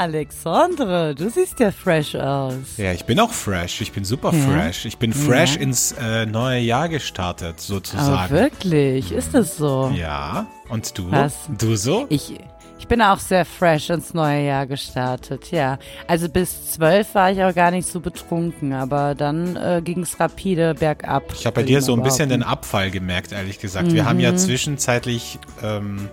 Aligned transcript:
Alexandre, 0.00 1.14
du 1.14 1.28
siehst 1.28 1.60
ja 1.60 1.70
fresh 1.70 2.14
aus. 2.14 2.54
Ja, 2.78 2.92
ich 2.92 3.04
bin 3.04 3.20
auch 3.20 3.32
fresh. 3.32 3.82
Ich 3.82 3.92
bin 3.92 4.04
super 4.04 4.32
fresh. 4.32 4.86
Ich 4.86 4.96
bin 4.96 5.12
fresh 5.12 5.56
ins 5.56 5.92
äh, 5.92 6.24
neue 6.24 6.60
Jahr 6.60 6.88
gestartet, 6.88 7.60
sozusagen. 7.60 8.32
wirklich, 8.34 9.12
ist 9.12 9.34
das 9.34 9.58
so? 9.58 9.92
Ja. 9.94 10.46
Und 10.70 10.96
du? 10.96 11.10
Was? 11.10 11.34
Du 11.58 11.76
so? 11.76 12.06
Ich, 12.08 12.34
ich 12.78 12.88
bin 12.88 13.02
auch 13.02 13.18
sehr 13.18 13.44
fresh 13.44 13.90
ins 13.90 14.14
neue 14.14 14.46
Jahr 14.46 14.66
gestartet, 14.66 15.50
ja. 15.50 15.78
Also 16.06 16.28
bis 16.30 16.70
zwölf 16.72 17.14
war 17.14 17.30
ich 17.30 17.42
auch 17.42 17.54
gar 17.54 17.70
nicht 17.70 17.86
so 17.86 18.00
betrunken, 18.00 18.72
aber 18.72 19.14
dann 19.14 19.56
äh, 19.56 19.82
ging 19.84 20.00
es 20.02 20.18
rapide 20.18 20.74
bergab. 20.74 21.24
Ich 21.34 21.44
habe 21.44 21.56
bei 21.56 21.62
dir 21.62 21.82
so 21.82 21.92
ein 21.94 22.02
bisschen 22.02 22.30
den. 22.30 22.42
Abfall 22.42 22.90
gemerkt, 22.90 23.32
ehrlich 23.32 23.58
gesagt. 23.58 23.92
Wir 23.92 24.06
haben 24.06 24.16
Mhm. 24.16 24.22
ja 24.22 24.34
zwischenzeitlich 24.36 25.38
ähm, 25.62 26.08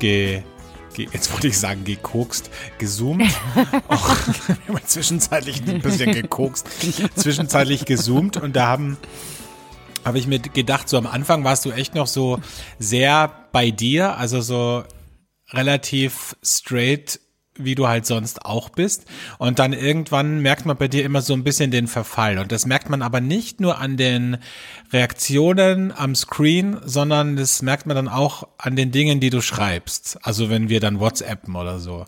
ge, 0.00 0.42
jetzt 1.04 1.32
wollte 1.32 1.48
ich 1.48 1.58
sagen 1.58 1.84
gekokst, 1.84 2.50
gezoomt. 2.78 3.30
Auch, 3.88 4.16
zwischenzeitlich 4.86 5.62
ein 5.66 5.80
bisschen 5.80 6.12
gekokst, 6.12 6.66
zwischenzeitlich 7.14 7.84
gezoomt 7.84 8.36
und 8.36 8.56
da 8.56 8.66
haben 8.66 8.96
habe 10.04 10.18
ich 10.18 10.26
mir 10.26 10.38
gedacht, 10.38 10.88
so 10.88 10.96
am 10.96 11.06
Anfang 11.06 11.44
warst 11.44 11.64
du 11.64 11.70
echt 11.70 11.94
noch 11.94 12.06
so 12.06 12.38
sehr 12.78 13.30
bei 13.52 13.70
dir, 13.70 14.16
also 14.16 14.40
so 14.40 14.84
relativ 15.50 16.36
straight, 16.42 17.20
wie 17.58 17.74
du 17.74 17.88
halt 17.88 18.06
sonst 18.06 18.44
auch 18.44 18.68
bist. 18.68 19.04
Und 19.38 19.58
dann 19.58 19.72
irgendwann 19.72 20.40
merkt 20.40 20.66
man 20.66 20.76
bei 20.76 20.88
dir 20.88 21.04
immer 21.04 21.22
so 21.22 21.34
ein 21.34 21.44
bisschen 21.44 21.70
den 21.70 21.86
Verfall. 21.88 22.38
Und 22.38 22.52
das 22.52 22.66
merkt 22.66 22.88
man 22.90 23.02
aber 23.02 23.20
nicht 23.20 23.60
nur 23.60 23.78
an 23.78 23.96
den 23.96 24.38
Reaktionen 24.92 25.92
am 25.92 26.14
Screen, 26.14 26.78
sondern 26.84 27.36
das 27.36 27.62
merkt 27.62 27.86
man 27.86 27.96
dann 27.96 28.08
auch 28.08 28.48
an 28.58 28.76
den 28.76 28.90
Dingen, 28.90 29.20
die 29.20 29.30
du 29.30 29.40
schreibst. 29.40 30.18
Also 30.22 30.50
wenn 30.50 30.68
wir 30.68 30.80
dann 30.80 31.00
WhatsAppen 31.00 31.54
oder 31.56 31.78
so. 31.78 32.06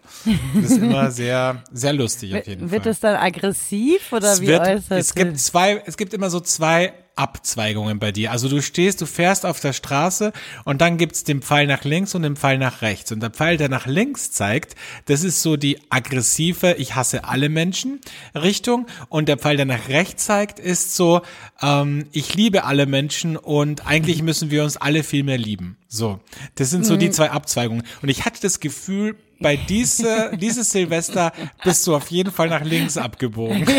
Das 0.55 0.71
ist 0.73 0.78
immer 0.78 1.11
sehr, 1.11 1.62
sehr 1.73 1.93
lustig 1.93 2.34
auf 2.37 2.47
jeden 2.47 2.71
Wird 2.71 2.83
Fall. 2.84 2.93
es 2.93 3.01
dann 3.01 3.17
aggressiv 3.17 4.12
oder 4.12 4.33
Es 4.33 4.41
wie 4.41 4.48
wird, 4.48 4.67
äußert 4.67 4.98
es 4.98 5.15
gibt 5.15 5.39
zwei, 5.39 5.83
es 5.87 5.97
gibt 5.97 6.15
immer 6.15 6.31
so 6.31 6.41
zwei 6.41 6.93
Abzweigungen 7.16 7.98
bei 7.98 8.12
dir. 8.12 8.30
Also 8.30 8.48
du 8.48 8.62
stehst, 8.62 9.00
du 9.00 9.06
fährst 9.06 9.44
auf 9.44 9.61
der 9.61 9.72
Straße 9.72 10.33
und 10.64 10.80
dann 10.80 10.97
gibt's 10.97 11.25
den 11.25 11.42
Pfeil 11.42 11.66
nach 11.66 11.84
links 11.84 12.14
und 12.14 12.22
den 12.22 12.36
Pfeil 12.36 12.58
nach 12.58 12.83
rechts. 12.83 13.12
Und 13.12 13.20
der 13.20 13.30
Pfeil, 13.30 13.56
der 13.56 13.69
nach 13.69 13.86
links 13.86 14.33
zeigt, 14.33 14.75
das 15.06 15.22
ist 15.22 15.42
so 15.42 15.56
die 15.56 15.78
aggressive, 15.91 16.75
ich 16.78 16.94
hasse 16.94 17.25
alle 17.25 17.48
Menschen 17.48 18.00
Richtung. 18.34 18.86
Und 19.08 19.28
der 19.28 19.36
Pfeil, 19.36 19.56
der 19.56 19.66
nach 19.66 19.88
rechts 19.88 20.25
zeigt, 20.25 20.58
ist 20.58 20.97
so, 20.97 21.22
ähm, 21.62 22.06
ich 22.12 22.34
liebe 22.34 22.64
alle 22.64 22.86
Menschen 22.86 23.36
und 23.36 23.86
eigentlich 23.86 24.22
müssen 24.22 24.50
wir 24.50 24.64
uns 24.64 24.77
alle 24.77 25.03
viel 25.03 25.25
mehr 25.25 25.38
lieben. 25.38 25.77
So, 25.88 26.20
das 26.55 26.70
sind 26.70 26.86
so 26.86 26.97
die 26.97 27.11
zwei 27.11 27.31
Abzweigungen. 27.31 27.84
Und 28.00 28.08
ich 28.08 28.25
hatte 28.25 28.41
das 28.41 28.61
Gefühl, 28.61 29.16
bei 29.41 29.56
diese, 29.56 30.33
dieses 30.36 30.70
Silvester 30.70 31.33
bist 31.64 31.86
du 31.86 31.96
auf 31.96 32.10
jeden 32.10 32.30
Fall 32.30 32.48
nach 32.48 32.62
links 32.62 32.96
abgebogen. 32.96 33.66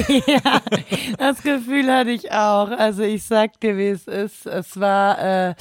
Das 1.18 1.42
Gefühl 1.44 1.92
hatte 1.92 2.12
ich 2.12 2.32
auch. 2.32 2.70
Also 2.70 3.04
ich 3.04 3.24
sag 3.24 3.60
dir, 3.60 3.78
wie 3.78 3.88
es 3.88 4.08
ist. 4.08 4.46
Es 4.46 4.80
war, 4.80 5.50
äh, 5.50 5.56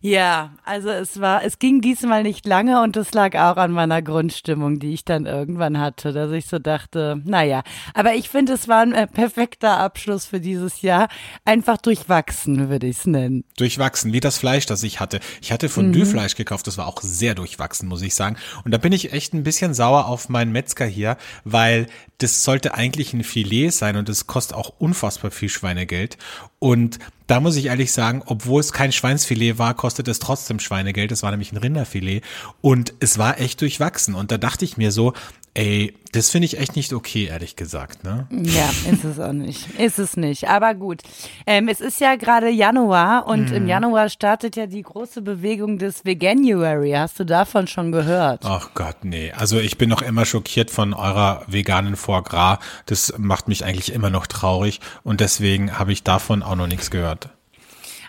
ja, 0.00 0.52
also 0.64 0.88
es 0.88 1.20
war, 1.20 1.44
es 1.44 1.58
ging 1.58 1.82
diesmal 1.82 2.22
nicht 2.22 2.46
lange 2.46 2.82
und 2.82 2.96
es 2.96 3.12
lag 3.12 3.34
auch 3.34 3.56
an 3.56 3.70
meiner 3.70 4.00
Grundstimmung, 4.00 4.78
die 4.78 4.94
ich 4.94 5.04
dann 5.04 5.26
irgendwann 5.26 5.78
hatte, 5.78 6.12
dass 6.12 6.32
ich 6.32 6.46
so 6.46 6.58
dachte, 6.58 7.20
naja, 7.24 7.62
aber 7.92 8.14
ich 8.14 8.30
finde, 8.30 8.54
es 8.54 8.66
war 8.66 8.80
ein 8.80 8.92
äh, 8.92 9.06
perfekter 9.06 9.78
Abschluss 9.78 10.24
für 10.24 10.40
dieses 10.40 10.80
Jahr. 10.80 11.08
Einfach 11.44 11.76
durchwachsen, 11.76 12.70
würde 12.70 12.86
ich 12.86 12.98
es 12.98 13.06
nennen. 13.06 13.44
durchwachsen, 13.58 14.12
wie 14.14 14.20
das 14.20 14.38
Fleisch, 14.38 14.64
das 14.66 14.82
ich 14.82 15.00
hatte. 15.00 15.20
Ich 15.42 15.52
hatte 15.52 15.68
Fondue-Fleisch 15.68 16.34
gekauft, 16.34 16.66
das 16.66 16.78
war 16.78 16.86
auch 16.86 17.02
sehr 17.02 17.34
durchwachsen, 17.34 17.88
muss 17.88 18.02
ich 18.02 18.14
sagen. 18.14 18.36
Und 18.64 18.72
da 18.72 18.78
bin 18.78 18.92
ich 18.92 19.12
echt 19.12 19.34
ein 19.34 19.42
bisschen 19.42 19.74
sauer 19.74 20.06
auf 20.06 20.28
meinen 20.30 20.52
Metzger 20.52 20.86
hier, 20.86 21.18
weil 21.44 21.86
das 22.22 22.44
sollte 22.44 22.74
eigentlich 22.74 23.12
ein 23.12 23.24
Filet 23.24 23.70
sein 23.70 23.96
und 23.96 24.08
es 24.08 24.26
kostet 24.26 24.56
auch 24.56 24.72
unfassbar 24.78 25.30
viel 25.30 25.48
Schweinegeld. 25.48 26.18
Und 26.58 26.98
da 27.26 27.40
muss 27.40 27.56
ich 27.56 27.66
ehrlich 27.66 27.92
sagen, 27.92 28.22
obwohl 28.26 28.60
es 28.60 28.72
kein 28.72 28.92
Schweinsfilet 28.92 29.58
war, 29.58 29.74
kostet 29.74 30.08
es 30.08 30.18
trotzdem 30.18 30.60
Schweinegeld. 30.60 31.12
Es 31.12 31.22
war 31.22 31.30
nämlich 31.30 31.52
ein 31.52 31.56
Rinderfilet 31.56 32.22
und 32.60 32.92
es 33.00 33.18
war 33.18 33.40
echt 33.40 33.60
durchwachsen. 33.60 34.14
Und 34.14 34.30
da 34.30 34.38
dachte 34.38 34.64
ich 34.64 34.76
mir 34.76 34.92
so, 34.92 35.14
ey, 35.54 35.94
das 36.12 36.30
finde 36.30 36.46
ich 36.46 36.58
echt 36.58 36.76
nicht 36.76 36.92
okay, 36.92 37.26
ehrlich 37.26 37.56
gesagt, 37.56 38.04
ne? 38.04 38.26
Ja, 38.30 38.68
ist 38.90 39.04
es 39.04 39.18
auch 39.20 39.32
nicht. 39.32 39.78
Ist 39.78 39.98
es 39.98 40.16
nicht. 40.16 40.48
Aber 40.48 40.74
gut. 40.74 41.02
Ähm, 41.46 41.68
es 41.68 41.80
ist 41.80 42.00
ja 42.00 42.16
gerade 42.16 42.48
Januar 42.50 43.26
und 43.26 43.52
im 43.52 43.66
Januar 43.66 44.08
startet 44.08 44.56
ja 44.56 44.66
die 44.66 44.82
große 44.82 45.22
Bewegung 45.22 45.78
des 45.78 46.04
Veganuary. 46.04 46.92
Hast 46.92 47.20
du 47.20 47.24
davon 47.24 47.66
schon 47.66 47.92
gehört? 47.92 48.42
Ach 48.44 48.70
Gott, 48.74 49.04
nee. 49.04 49.32
Also 49.32 49.58
ich 49.58 49.78
bin 49.78 49.88
noch 49.88 50.02
immer 50.02 50.24
schockiert 50.24 50.70
von 50.70 50.94
eurer 50.94 51.42
veganen 51.46 51.96
Foie 51.96 52.22
Gras. 52.22 52.58
Das 52.86 53.14
macht 53.18 53.48
mich 53.48 53.64
eigentlich 53.64 53.92
immer 53.92 54.10
noch 54.10 54.26
traurig 54.26 54.80
und 55.04 55.20
deswegen 55.20 55.78
habe 55.78 55.92
ich 55.92 56.02
davon 56.02 56.42
auch 56.42 56.56
noch 56.56 56.66
nichts 56.66 56.90
gehört. 56.90 57.30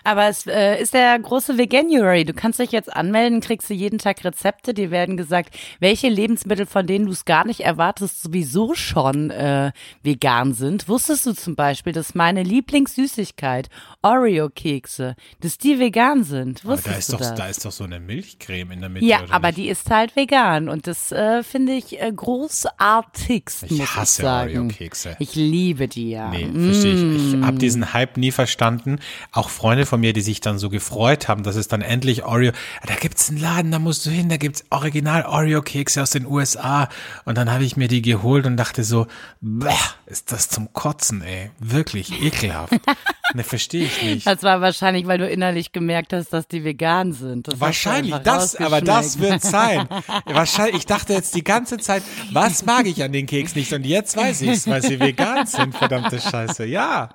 Aber 0.04 0.26
es 0.28 0.46
äh, 0.46 0.80
ist 0.80 0.94
der 0.94 1.18
große 1.18 1.58
Veganuary. 1.58 2.24
Du 2.24 2.32
kannst 2.34 2.58
dich 2.58 2.72
jetzt 2.72 2.94
anmelden, 2.94 3.40
kriegst 3.40 3.70
du 3.70 3.74
jeden 3.74 3.98
Tag 3.98 4.24
Rezepte. 4.24 4.74
Die 4.74 4.90
werden 4.90 5.16
gesagt, 5.16 5.54
welche 5.80 6.08
Lebensmittel, 6.08 6.66
von 6.66 6.86
denen 6.86 7.06
du 7.06 7.12
es 7.12 7.24
gar 7.24 7.46
nicht 7.46 7.60
erwartest, 7.60 8.22
sowieso 8.22 8.74
schon 8.74 9.30
äh, 9.30 9.72
vegan 10.02 10.54
sind. 10.54 10.88
Wusstest 10.88 11.26
du 11.26 11.32
zum 11.34 11.54
Beispiel, 11.54 11.92
dass 11.92 12.14
meine 12.14 12.42
Lieblingssüßigkeit 12.42 13.68
Oreo-Kekse, 14.02 15.14
dass 15.40 15.58
die 15.58 15.78
vegan 15.78 16.24
sind? 16.24 16.62
Aber 16.64 16.72
Wusstest 16.74 16.94
da 16.94 16.98
ist 16.98 17.08
du 17.08 17.12
doch, 17.12 17.18
das? 17.20 17.34
da 17.34 17.46
ist 17.48 17.64
doch 17.64 17.72
so 17.72 17.84
eine 17.84 18.00
Milchcreme 18.00 18.72
in 18.72 18.80
der 18.80 18.88
Mitte. 18.88 19.06
Ja, 19.06 19.20
aber 19.30 19.48
nicht? 19.48 19.58
die 19.58 19.68
ist 19.68 19.90
halt 19.90 20.16
vegan 20.16 20.68
und 20.68 20.86
das 20.86 21.12
äh, 21.12 21.42
finde 21.42 21.72
ich 21.72 22.00
äh, 22.00 22.10
großartigst, 22.12 23.64
Ich 23.64 23.70
muss 23.72 23.80
ich 23.80 23.96
hasse 23.96 24.22
sagen. 24.22 24.56
Oreo-Kekse. 24.58 25.16
Ich 25.18 25.34
liebe 25.34 25.88
die 25.88 26.10
ja. 26.10 26.28
Nee, 26.30 26.48
verstehe 26.52 26.94
ich. 26.94 27.02
Ich 27.02 27.32
Mm. 27.36 27.44
habe 27.46 27.58
diesen 27.58 27.92
Hype 27.92 28.16
nie 28.16 28.30
verstanden. 28.30 28.98
Auch 29.32 29.48
Freunde 29.48 29.86
von 29.92 30.00
mir, 30.00 30.14
die 30.14 30.22
sich 30.22 30.40
dann 30.40 30.58
so 30.58 30.70
gefreut 30.70 31.28
haben, 31.28 31.42
dass 31.42 31.54
es 31.54 31.68
dann 31.68 31.82
endlich 31.82 32.24
Oreo, 32.24 32.52
da 32.86 32.94
gibt's 32.94 33.28
einen 33.28 33.36
Laden, 33.36 33.70
da 33.72 33.78
musst 33.78 34.06
du 34.06 34.10
hin, 34.10 34.30
da 34.30 34.38
gibt's 34.38 34.64
original 34.70 35.26
Oreo-Kekse 35.26 36.00
aus 36.00 36.08
den 36.08 36.24
USA. 36.24 36.88
Und 37.26 37.36
dann 37.36 37.52
habe 37.52 37.64
ich 37.64 37.76
mir 37.76 37.88
die 37.88 38.00
geholt 38.00 38.46
und 38.46 38.56
dachte 38.56 38.84
so, 38.84 39.06
bäh, 39.42 39.68
ist 40.06 40.32
das 40.32 40.48
zum 40.48 40.72
Kotzen, 40.72 41.20
ey. 41.20 41.50
Wirklich 41.58 42.22
ekelhaft. 42.22 42.72
ne, 43.34 43.44
verstehe 43.44 43.84
ich 43.84 44.02
nicht. 44.02 44.26
Das 44.26 44.42
war 44.42 44.62
wahrscheinlich, 44.62 45.06
weil 45.06 45.18
du 45.18 45.28
innerlich 45.28 45.72
gemerkt 45.72 46.14
hast, 46.14 46.32
dass 46.32 46.48
die 46.48 46.64
vegan 46.64 47.12
sind. 47.12 47.48
Das 47.48 47.60
Wahrscheinlich, 47.60 48.14
das, 48.24 48.56
aber 48.56 48.80
das 48.80 49.18
wird 49.18 49.42
sein. 49.42 49.88
Wahrscheinlich, 50.24 50.76
ich 50.76 50.86
dachte 50.86 51.12
jetzt 51.12 51.34
die 51.34 51.44
ganze 51.44 51.76
Zeit, 51.76 52.02
was 52.30 52.64
mag 52.64 52.86
ich 52.86 53.02
an 53.02 53.12
den 53.12 53.26
Keks 53.26 53.54
nicht? 53.56 53.74
Und 53.74 53.84
jetzt 53.84 54.16
weiß 54.16 54.40
ich's, 54.40 54.66
weil 54.66 54.80
sie 54.80 54.98
vegan 54.98 55.46
sind, 55.46 55.74
verdammte 55.76 56.18
Scheiße. 56.18 56.64
Ja, 56.64 57.10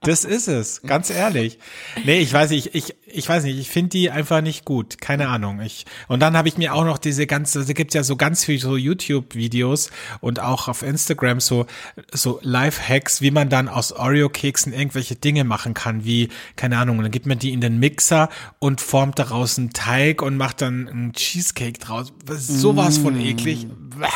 das 0.00 0.24
ist 0.24 0.48
es, 0.48 0.80
ganz 0.80 1.10
ehrlich. 1.10 1.58
Nee, 2.04 2.18
ich 2.18 2.32
weiß 2.32 2.50
nicht, 2.50 2.74
ich, 2.74 2.94
ich 3.06 3.28
weiß 3.28 3.44
nicht, 3.44 3.58
ich 3.58 3.68
finde 3.68 3.90
die 3.90 4.10
einfach 4.10 4.40
nicht 4.40 4.64
gut. 4.64 5.00
Keine 5.00 5.28
Ahnung. 5.28 5.60
Ich, 5.60 5.86
und 6.08 6.20
dann 6.20 6.36
habe 6.36 6.48
ich 6.48 6.58
mir 6.58 6.74
auch 6.74 6.84
noch 6.84 6.98
diese 6.98 7.26
ganze, 7.26 7.64
da 7.64 7.72
gibt's 7.72 7.94
ja 7.94 8.02
so 8.02 8.16
ganz 8.16 8.44
viele 8.44 8.58
so 8.58 8.76
YouTube-Videos 8.76 9.90
und 10.20 10.40
auch 10.40 10.68
auf 10.68 10.82
Instagram 10.82 11.40
so, 11.40 11.66
so 12.12 12.40
Live-Hacks, 12.42 13.20
wie 13.20 13.30
man 13.30 13.48
dann 13.48 13.68
aus 13.68 13.92
Oreo-Keksen 13.92 14.72
irgendwelche 14.72 15.16
Dinge 15.16 15.44
machen 15.44 15.74
kann, 15.74 16.04
wie, 16.04 16.28
keine 16.56 16.78
Ahnung, 16.78 17.00
dann 17.02 17.10
gibt 17.10 17.26
man 17.26 17.38
die 17.38 17.52
in 17.52 17.60
den 17.60 17.78
Mixer 17.78 18.28
und 18.58 18.80
formt 18.80 19.18
daraus 19.18 19.58
einen 19.58 19.72
Teig 19.72 20.22
und 20.22 20.36
macht 20.36 20.60
dann 20.60 20.88
einen 20.88 21.12
Cheesecake 21.12 21.78
draus. 21.78 22.12
Sowas 22.26 22.98
von 22.98 23.18
eklig. 23.20 23.66
Bäh. 23.68 24.06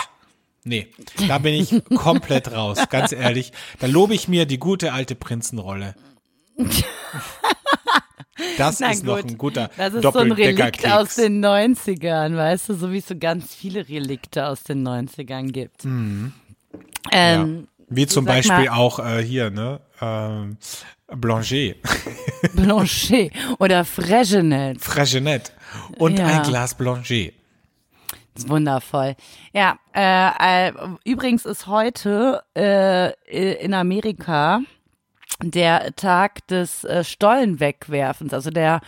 Nee, 0.64 0.88
da 1.26 1.38
bin 1.38 1.54
ich 1.54 1.82
komplett 1.96 2.52
raus, 2.52 2.78
ganz 2.88 3.10
ehrlich. 3.10 3.52
Da 3.80 3.88
lobe 3.88 4.14
ich 4.14 4.28
mir 4.28 4.46
die 4.46 4.58
gute 4.58 4.92
alte 4.92 5.16
Prinzenrolle. 5.16 5.96
Das 8.58 8.80
Na 8.80 8.90
ist 8.90 9.04
noch 9.04 9.16
gut, 9.20 9.30
ein 9.30 9.38
guter 9.38 9.70
Das 9.76 9.94
ist 9.94 10.02
so 10.02 10.18
ein 10.18 10.32
Relikt 10.32 10.90
aus 10.90 11.14
den 11.16 11.44
90ern, 11.44 12.36
weißt 12.36 12.70
du, 12.70 12.74
so 12.74 12.90
wie 12.90 12.98
es 12.98 13.06
so 13.06 13.16
ganz 13.16 13.54
viele 13.54 13.88
Relikte 13.88 14.46
aus 14.46 14.62
den 14.64 14.86
90ern 14.86 15.52
gibt. 15.52 15.84
Mhm. 15.84 16.32
Ähm, 17.10 17.68
Wie 17.88 18.06
zum 18.06 18.24
Beispiel 18.24 18.64
mal- 18.64 18.68
auch 18.70 18.98
äh, 18.98 19.22
hier, 19.22 19.50
ne? 19.50 19.80
Ähm, 20.00 20.56
Blanchet, 21.14 21.76
Blanchet 22.54 23.32
oder 23.58 23.84
Fregenet. 23.84 24.80
Fregenet 24.80 25.52
und 25.98 26.18
Ja. 26.18 26.26
ein 26.26 26.42
Glas 26.42 26.74
Blanchet. 26.74 27.34
Das 28.34 28.44
ist 28.44 28.48
wundervoll. 28.50 29.14
Ja, 29.52 29.76
äh, 29.94 30.68
äh, 30.68 30.72
übrigens 31.04 31.44
ist 31.44 31.66
heute 31.66 32.42
äh, 32.56 33.12
in 33.62 33.74
Amerika 33.74 34.60
der 35.42 35.94
Tag 35.96 36.46
des 36.48 36.84
äh, 36.84 37.04
Stollenwegwerfens, 37.04 38.32
also 38.32 38.50
der 38.50 38.80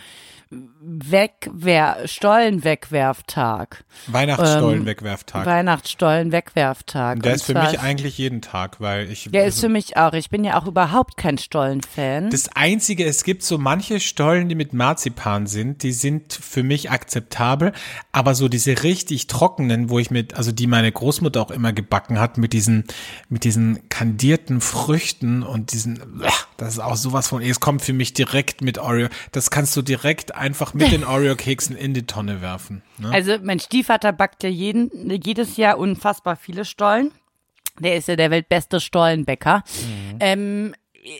Wegwer 0.81 1.97
Stollenwegwerftag. 2.05 3.83
Weihnachtsstollenwegwerftag. 4.07 5.45
Weihnachtsstollenwegwerftag. 5.45 7.21
der 7.21 7.31
Und 7.31 7.35
ist 7.35 7.45
für 7.45 7.53
mich 7.53 7.79
eigentlich 7.79 8.17
jeden 8.17 8.41
Tag, 8.41 8.79
weil 8.79 9.11
ich. 9.11 9.29
Der 9.31 9.45
ist 9.45 9.59
für 9.59 9.69
mich 9.69 9.97
auch. 9.97 10.13
Ich 10.13 10.29
bin 10.29 10.43
ja 10.43 10.59
auch 10.59 10.67
überhaupt 10.67 11.17
kein 11.17 11.37
Stollenfan. 11.37 12.29
Das 12.29 12.49
Einzige, 12.55 13.05
es 13.05 13.23
gibt 13.23 13.43
so 13.43 13.57
manche 13.57 13.99
Stollen, 13.99 14.47
die 14.47 14.55
mit 14.55 14.73
Marzipan 14.73 15.47
sind, 15.47 15.83
die 15.83 15.91
sind 15.91 16.33
für 16.33 16.63
mich 16.63 16.91
akzeptabel, 16.91 17.73
aber 18.11 18.35
so 18.35 18.47
diese 18.47 18.83
richtig 18.83 19.27
trockenen, 19.27 19.89
wo 19.89 19.99
ich 19.99 20.11
mit, 20.11 20.35
also 20.35 20.51
die 20.51 20.67
meine 20.67 20.91
Großmutter 20.91 21.41
auch 21.41 21.51
immer 21.51 21.73
gebacken 21.73 22.19
hat, 22.19 22.37
mit 22.37 22.53
diesen, 22.53 22.85
mit 23.29 23.43
diesen 23.43 23.89
kandierten 23.89 24.61
Früchten 24.61 25.43
und 25.43 25.73
diesen, 25.73 26.23
das 26.57 26.73
ist 26.73 26.79
auch 26.79 26.95
sowas 26.95 27.27
von, 27.27 27.41
es 27.41 27.59
kommt 27.59 27.81
für 27.81 27.93
mich 27.93 28.13
direkt 28.13 28.61
mit 28.61 28.77
Oreo, 28.77 29.07
das 29.31 29.49
kannst 29.49 29.75
du 29.75 29.81
direkt 29.81 30.35
einfach 30.45 30.73
mit 30.75 30.91
den 30.91 31.03
Oreo-Keksen 31.03 31.75
in 31.75 31.93
die 31.93 32.05
Tonne 32.05 32.41
werfen. 32.41 32.83
Ne? 32.99 33.09
Also 33.11 33.37
mein 33.41 33.59
Stiefvater 33.59 34.13
backt 34.13 34.43
ja 34.43 34.49
jeden, 34.49 35.09
jedes 35.09 35.57
Jahr 35.57 35.79
unfassbar 35.79 36.35
viele 36.35 36.65
Stollen. 36.65 37.11
Der 37.79 37.95
ist 37.95 38.07
ja 38.07 38.15
der 38.15 38.29
weltbeste 38.31 38.79
Stollenbäcker. 38.79 39.63
Mhm. 39.81 40.17
Ähm, 40.19 40.75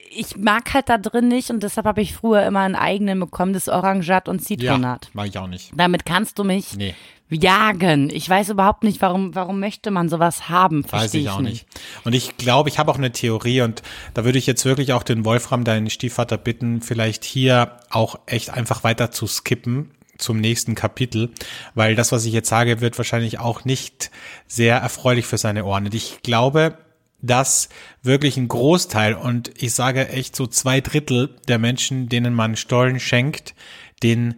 ich 0.10 0.38
mag 0.38 0.74
halt 0.74 0.90
da 0.90 0.98
drin 0.98 1.28
nicht 1.28 1.50
und 1.50 1.62
deshalb 1.64 1.86
habe 1.86 2.02
ich 2.02 2.14
früher 2.14 2.44
immer 2.46 2.62
einen 2.62 2.76
eigenen 2.76 3.20
bekommen, 3.20 3.54
das 3.54 3.68
Orangat 3.68 4.30
und 4.30 4.40
Zitronat. 4.40 5.10
mag 5.14 5.28
ich 5.28 5.38
auch 5.38 5.48
nicht. 5.48 5.72
Damit 5.76 6.06
kannst 6.06 6.40
du 6.40 6.44
mich 6.44 6.76
Nee. 6.76 6.96
Jagen. 7.30 8.10
Ich 8.12 8.30
weiß 8.30 8.50
überhaupt 8.50 8.84
nicht, 8.84 9.02
warum, 9.02 9.34
warum 9.36 9.60
möchte 9.60 9.92
man 9.92 10.10
sowas 10.10 10.50
haben. 10.50 10.84
Weiß 10.84 10.90
Verstehe 10.90 11.22
ich 11.22 11.30
auch 11.30 11.40
nicht. 11.40 11.66
Und 12.04 12.14
ich 12.14 12.38
glaube, 12.38 12.70
ich 12.70 12.78
habe 12.78 12.92
auch 12.92 12.98
eine 12.98 13.12
Theorie 13.12 13.62
und 13.62 13.82
da 14.14 14.26
würde 14.26 14.38
ich 14.38 14.46
jetzt 14.46 14.66
wirklich 14.66 14.94
auch 14.94 15.04
den 15.04 15.26
Wolfram, 15.26 15.64
deinen 15.64 15.90
Stiefvater, 15.90 16.38
bitten, 16.38 16.82
vielleicht 16.82 17.24
hier 17.24 17.78
auch 17.90 18.20
echt 18.28 18.52
einfach 18.52 18.84
weiter 18.84 19.12
zu 19.12 19.28
skippen 19.28 19.92
zum 20.18 20.40
nächsten 20.40 20.76
Kapitel, 20.76 21.32
weil 21.74 21.96
das, 21.96 22.12
was 22.12 22.26
ich 22.26 22.34
jetzt 22.34 22.50
sage, 22.50 22.80
wird 22.80 22.98
wahrscheinlich 22.98 23.40
auch 23.40 23.66
nicht 23.66 24.12
sehr 24.48 24.78
erfreulich 24.78 25.26
für 25.26 25.38
seine 25.38 25.66
Ohren. 25.66 25.86
Und 25.86 25.96
ich 25.96 26.22
glaube, 26.24 26.78
dass 27.22 27.70
wirklich 28.04 28.38
ein 28.38 28.48
Großteil 28.48 29.16
und 29.16 29.52
ich 29.58 29.74
sage 29.74 30.10
echt 30.10 30.36
so 30.36 30.48
zwei 30.48 30.80
Drittel 30.80 31.36
der 31.48 31.60
Menschen, 31.60 32.08
denen 32.08 32.34
man 32.34 32.56
Stollen 32.56 33.00
schenkt, 33.00 33.56
den 34.04 34.36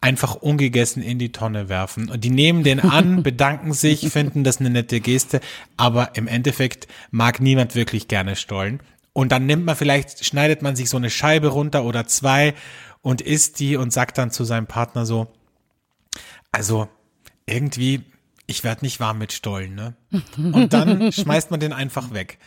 einfach 0.00 0.34
ungegessen 0.34 1.02
in 1.02 1.18
die 1.18 1.32
Tonne 1.32 1.68
werfen. 1.68 2.10
Und 2.10 2.24
die 2.24 2.30
nehmen 2.30 2.62
den 2.62 2.80
an, 2.80 3.22
bedanken 3.22 3.72
sich, 3.72 4.08
finden 4.10 4.44
das 4.44 4.60
eine 4.60 4.70
nette 4.70 5.00
Geste, 5.00 5.40
aber 5.76 6.16
im 6.16 6.28
Endeffekt 6.28 6.86
mag 7.10 7.40
niemand 7.40 7.74
wirklich 7.74 8.08
gerne 8.08 8.36
Stollen. 8.36 8.80
Und 9.12 9.32
dann 9.32 9.46
nimmt 9.46 9.64
man 9.64 9.76
vielleicht, 9.76 10.24
schneidet 10.24 10.62
man 10.62 10.76
sich 10.76 10.90
so 10.90 10.98
eine 10.98 11.08
Scheibe 11.10 11.48
runter 11.48 11.84
oder 11.84 12.06
zwei 12.06 12.54
und 13.00 13.22
isst 13.22 13.60
die 13.60 13.76
und 13.76 13.92
sagt 13.92 14.18
dann 14.18 14.30
zu 14.30 14.44
seinem 14.44 14.66
Partner 14.66 15.06
so, 15.06 15.28
also 16.52 16.88
irgendwie, 17.46 18.02
ich 18.46 18.64
werde 18.64 18.84
nicht 18.84 19.00
warm 19.00 19.18
mit 19.18 19.32
Stollen, 19.32 19.74
ne? 19.74 19.94
Und 20.36 20.72
dann 20.72 21.12
schmeißt 21.12 21.50
man 21.50 21.60
den 21.60 21.72
einfach 21.72 22.12
weg. 22.12 22.38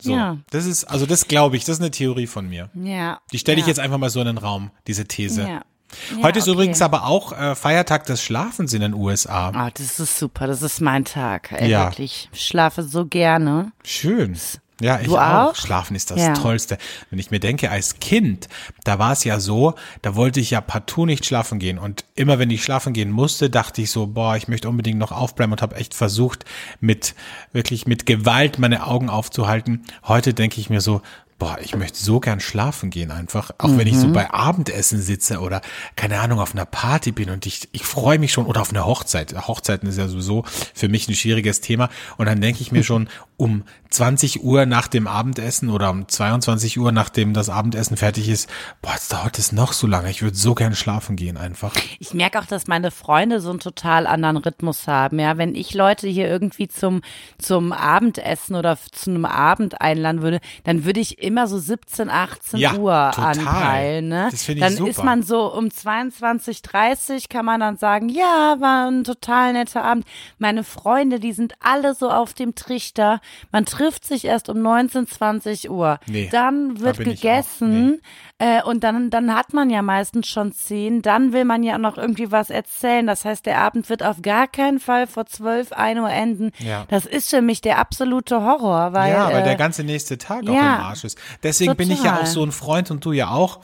So, 0.00 0.12
Ja. 0.12 0.38
das 0.50 0.66
ist, 0.66 0.84
also 0.84 1.06
das 1.06 1.28
glaube 1.28 1.56
ich, 1.56 1.64
das 1.64 1.76
ist 1.76 1.82
eine 1.82 1.90
Theorie 1.90 2.26
von 2.26 2.48
mir. 2.48 2.70
Ja. 2.74 3.20
Die 3.32 3.38
stelle 3.38 3.58
ich 3.58 3.66
ja. 3.66 3.68
jetzt 3.68 3.80
einfach 3.80 3.98
mal 3.98 4.10
so 4.10 4.20
in 4.20 4.26
den 4.26 4.38
Raum, 4.38 4.70
diese 4.86 5.06
These. 5.06 5.42
Ja. 5.42 5.62
Ja, 6.16 6.22
Heute 6.22 6.38
ist 6.38 6.44
okay. 6.46 6.52
übrigens 6.52 6.82
aber 6.82 7.04
auch 7.06 7.32
äh, 7.32 7.54
Feiertag 7.54 8.04
des 8.06 8.22
Schlafens 8.22 8.72
in 8.74 8.80
den 8.80 8.94
USA. 8.94 9.50
Ah, 9.54 9.70
das 9.72 9.98
ist 9.98 10.18
super. 10.18 10.46
Das 10.46 10.62
ist 10.62 10.80
mein 10.80 11.04
Tag. 11.04 11.52
Ey, 11.52 11.70
Ja. 11.70 11.86
Wirklich. 11.86 12.28
Ich 12.32 12.46
schlafe 12.46 12.82
so 12.82 13.06
gerne. 13.06 13.72
Schön. 13.84 14.36
Ja, 14.80 15.00
ich 15.00 15.08
auch. 15.08 15.18
auch? 15.50 15.54
Schlafen 15.56 15.96
ist 15.96 16.12
das 16.12 16.20
Ja. 16.20 16.34
Tollste. 16.34 16.78
Wenn 17.10 17.18
ich 17.18 17.32
mir 17.32 17.40
denke, 17.40 17.68
als 17.70 17.98
Kind, 17.98 18.48
da 18.84 19.00
war 19.00 19.10
es 19.10 19.24
ja 19.24 19.40
so, 19.40 19.74
da 20.02 20.14
wollte 20.14 20.38
ich 20.38 20.50
ja 20.52 20.60
partout 20.60 21.04
nicht 21.06 21.26
schlafen 21.26 21.58
gehen. 21.58 21.78
Und 21.78 22.04
immer 22.14 22.38
wenn 22.38 22.50
ich 22.50 22.62
schlafen 22.62 22.92
gehen 22.92 23.10
musste, 23.10 23.50
dachte 23.50 23.82
ich 23.82 23.90
so, 23.90 24.06
boah, 24.06 24.36
ich 24.36 24.46
möchte 24.46 24.68
unbedingt 24.68 24.98
noch 25.00 25.10
aufbleiben 25.10 25.52
und 25.52 25.62
habe 25.62 25.74
echt 25.74 25.94
versucht, 25.94 26.44
mit 26.80 27.16
wirklich 27.52 27.88
mit 27.88 28.06
Gewalt 28.06 28.60
meine 28.60 28.86
Augen 28.86 29.08
aufzuhalten. 29.10 29.82
Heute 30.06 30.32
denke 30.32 30.60
ich 30.60 30.70
mir 30.70 30.80
so, 30.80 31.02
boah, 31.38 31.58
ich 31.62 31.76
möchte 31.76 31.98
so 32.02 32.18
gern 32.20 32.40
schlafen 32.40 32.90
gehen 32.90 33.10
einfach. 33.12 33.52
Auch 33.58 33.76
wenn 33.76 33.86
ich 33.86 33.94
Mhm. 33.94 34.00
so 34.00 34.12
bei 34.12 34.30
Abendessen 34.30 35.00
sitze 35.00 35.38
oder, 35.40 35.60
keine 35.94 36.18
Ahnung, 36.20 36.40
auf 36.40 36.52
einer 36.52 36.64
Party 36.66 37.12
bin 37.12 37.30
und 37.30 37.46
ich, 37.46 37.68
ich 37.72 37.84
freue 37.84 38.18
mich 38.18 38.32
schon 38.32 38.46
oder 38.46 38.60
auf 38.60 38.70
einer 38.70 38.86
Hochzeit. 38.86 39.34
Hochzeiten 39.46 39.88
ist 39.88 39.98
ja 39.98 40.08
sowieso 40.08 40.44
für 40.74 40.88
mich 40.88 41.08
ein 41.08 41.14
schwieriges 41.14 41.60
Thema. 41.60 41.90
Und 42.16 42.26
dann 42.26 42.40
denke 42.40 42.60
ich 42.60 42.72
mir 42.72 42.82
schon, 42.84 43.08
um 43.38 43.62
20 43.90 44.42
Uhr 44.42 44.66
nach 44.66 44.88
dem 44.88 45.06
Abendessen 45.06 45.70
oder 45.70 45.90
um 45.90 46.06
22 46.06 46.78
Uhr, 46.78 46.92
nachdem 46.92 47.32
das 47.32 47.48
Abendessen 47.48 47.96
fertig 47.96 48.28
ist, 48.28 48.50
boah, 48.82 48.92
jetzt 48.92 49.12
dauert 49.12 49.38
es 49.38 49.52
noch 49.52 49.72
so 49.72 49.86
lange. 49.86 50.10
Ich 50.10 50.20
würde 50.22 50.36
so 50.36 50.54
gern 50.54 50.74
schlafen 50.74 51.16
gehen 51.16 51.36
einfach. 51.38 51.74
Ich 51.98 52.12
merke 52.12 52.38
auch, 52.40 52.44
dass 52.44 52.66
meine 52.66 52.90
Freunde 52.90 53.40
so 53.40 53.48
einen 53.50 53.60
total 53.60 54.06
anderen 54.06 54.36
Rhythmus 54.36 54.86
haben. 54.86 55.18
Ja, 55.18 55.38
wenn 55.38 55.54
ich 55.54 55.72
Leute 55.72 56.06
hier 56.08 56.28
irgendwie 56.28 56.68
zum, 56.68 57.00
zum 57.38 57.72
Abendessen 57.72 58.56
oder 58.56 58.76
zu 58.92 59.10
einem 59.10 59.24
Abend 59.24 59.80
einladen 59.80 60.20
würde, 60.20 60.40
dann 60.64 60.84
würde 60.84 61.00
ich 61.00 61.22
immer 61.22 61.46
so 61.46 61.58
17, 61.58 62.10
18 62.10 62.58
Ja, 62.58 62.74
Uhr 62.74 63.10
total. 63.14 63.38
anpeilen. 63.38 64.08
Ne? 64.08 64.28
Das 64.30 64.42
finde 64.42 64.58
ich 64.58 64.66
dann 64.66 64.76
super. 64.76 64.90
ist 64.90 65.04
man 65.04 65.22
so 65.22 65.50
um 65.54 65.70
22, 65.70 66.60
30 66.60 67.28
kann 67.28 67.46
man 67.46 67.60
dann 67.60 67.78
sagen, 67.78 68.08
ja, 68.08 68.56
war 68.58 68.90
ein 68.90 69.04
total 69.04 69.52
netter 69.54 69.84
Abend. 69.84 70.04
Meine 70.38 70.64
Freunde, 70.64 71.20
die 71.20 71.32
sind 71.32 71.54
alle 71.60 71.94
so 71.94 72.10
auf 72.10 72.34
dem 72.34 72.54
Trichter. 72.54 73.20
Man 73.52 73.64
trifft 73.64 74.04
sich 74.04 74.24
erst 74.24 74.48
um 74.48 74.60
19, 74.62 75.06
20 75.06 75.70
Uhr. 75.70 75.98
Nee, 76.06 76.28
dann 76.30 76.80
wird 76.80 76.98
da 76.98 77.02
auch. 77.02 77.04
gegessen. 77.04 78.00
Äh, 78.40 78.62
und 78.62 78.84
dann, 78.84 79.10
dann 79.10 79.34
hat 79.34 79.52
man 79.52 79.68
ja 79.68 79.82
meistens 79.82 80.28
schon 80.28 80.52
zehn. 80.52 81.02
Dann 81.02 81.32
will 81.32 81.44
man 81.44 81.62
ja 81.64 81.74
auch 81.74 81.78
noch 81.80 81.98
irgendwie 81.98 82.30
was 82.30 82.50
erzählen. 82.50 83.06
Das 83.06 83.24
heißt, 83.24 83.44
der 83.46 83.60
Abend 83.60 83.88
wird 83.90 84.02
auf 84.04 84.22
gar 84.22 84.46
keinen 84.46 84.78
Fall 84.78 85.06
vor 85.08 85.26
zwölf, 85.26 85.72
ein 85.72 85.98
Uhr 85.98 86.10
enden. 86.10 86.52
Ja. 86.58 86.84
Das 86.88 87.04
ist 87.04 87.30
für 87.30 87.42
mich 87.42 87.60
der 87.60 87.78
absolute 87.78 88.42
Horror, 88.42 88.92
weil. 88.92 89.12
ja, 89.12 89.26
weil 89.26 89.40
äh, 89.40 89.44
der 89.44 89.56
ganze 89.56 89.82
nächste 89.82 90.18
Tag 90.18 90.44
auch 90.48 90.54
ja, 90.54 90.76
im 90.76 90.82
Arsch 90.82 91.04
ist. 91.04 91.18
Deswegen 91.42 91.74
bin 91.74 91.90
ich 91.90 91.98
ja 92.04 92.10
total. 92.12 92.22
auch 92.22 92.26
so 92.26 92.44
ein 92.44 92.52
Freund 92.52 92.90
und 92.92 93.04
du 93.04 93.12
ja 93.12 93.30
auch 93.30 93.58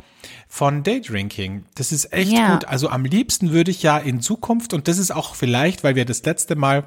von 0.48 0.82
Daydrinking. 0.82 1.64
Das 1.74 1.92
ist 1.92 2.12
echt 2.12 2.32
Ja. 2.32 2.54
gut. 2.54 2.64
Also 2.66 2.88
am 2.88 3.04
liebsten 3.04 3.52
würde 3.52 3.70
ich 3.70 3.82
ja 3.82 3.98
in 3.98 4.20
Zukunft, 4.20 4.72
und 4.74 4.88
das 4.88 4.98
ist 4.98 5.10
auch 5.12 5.34
vielleicht, 5.34 5.84
weil 5.84 5.94
wir 5.94 6.04
das 6.04 6.24
letzte 6.24 6.56
Mal 6.56 6.84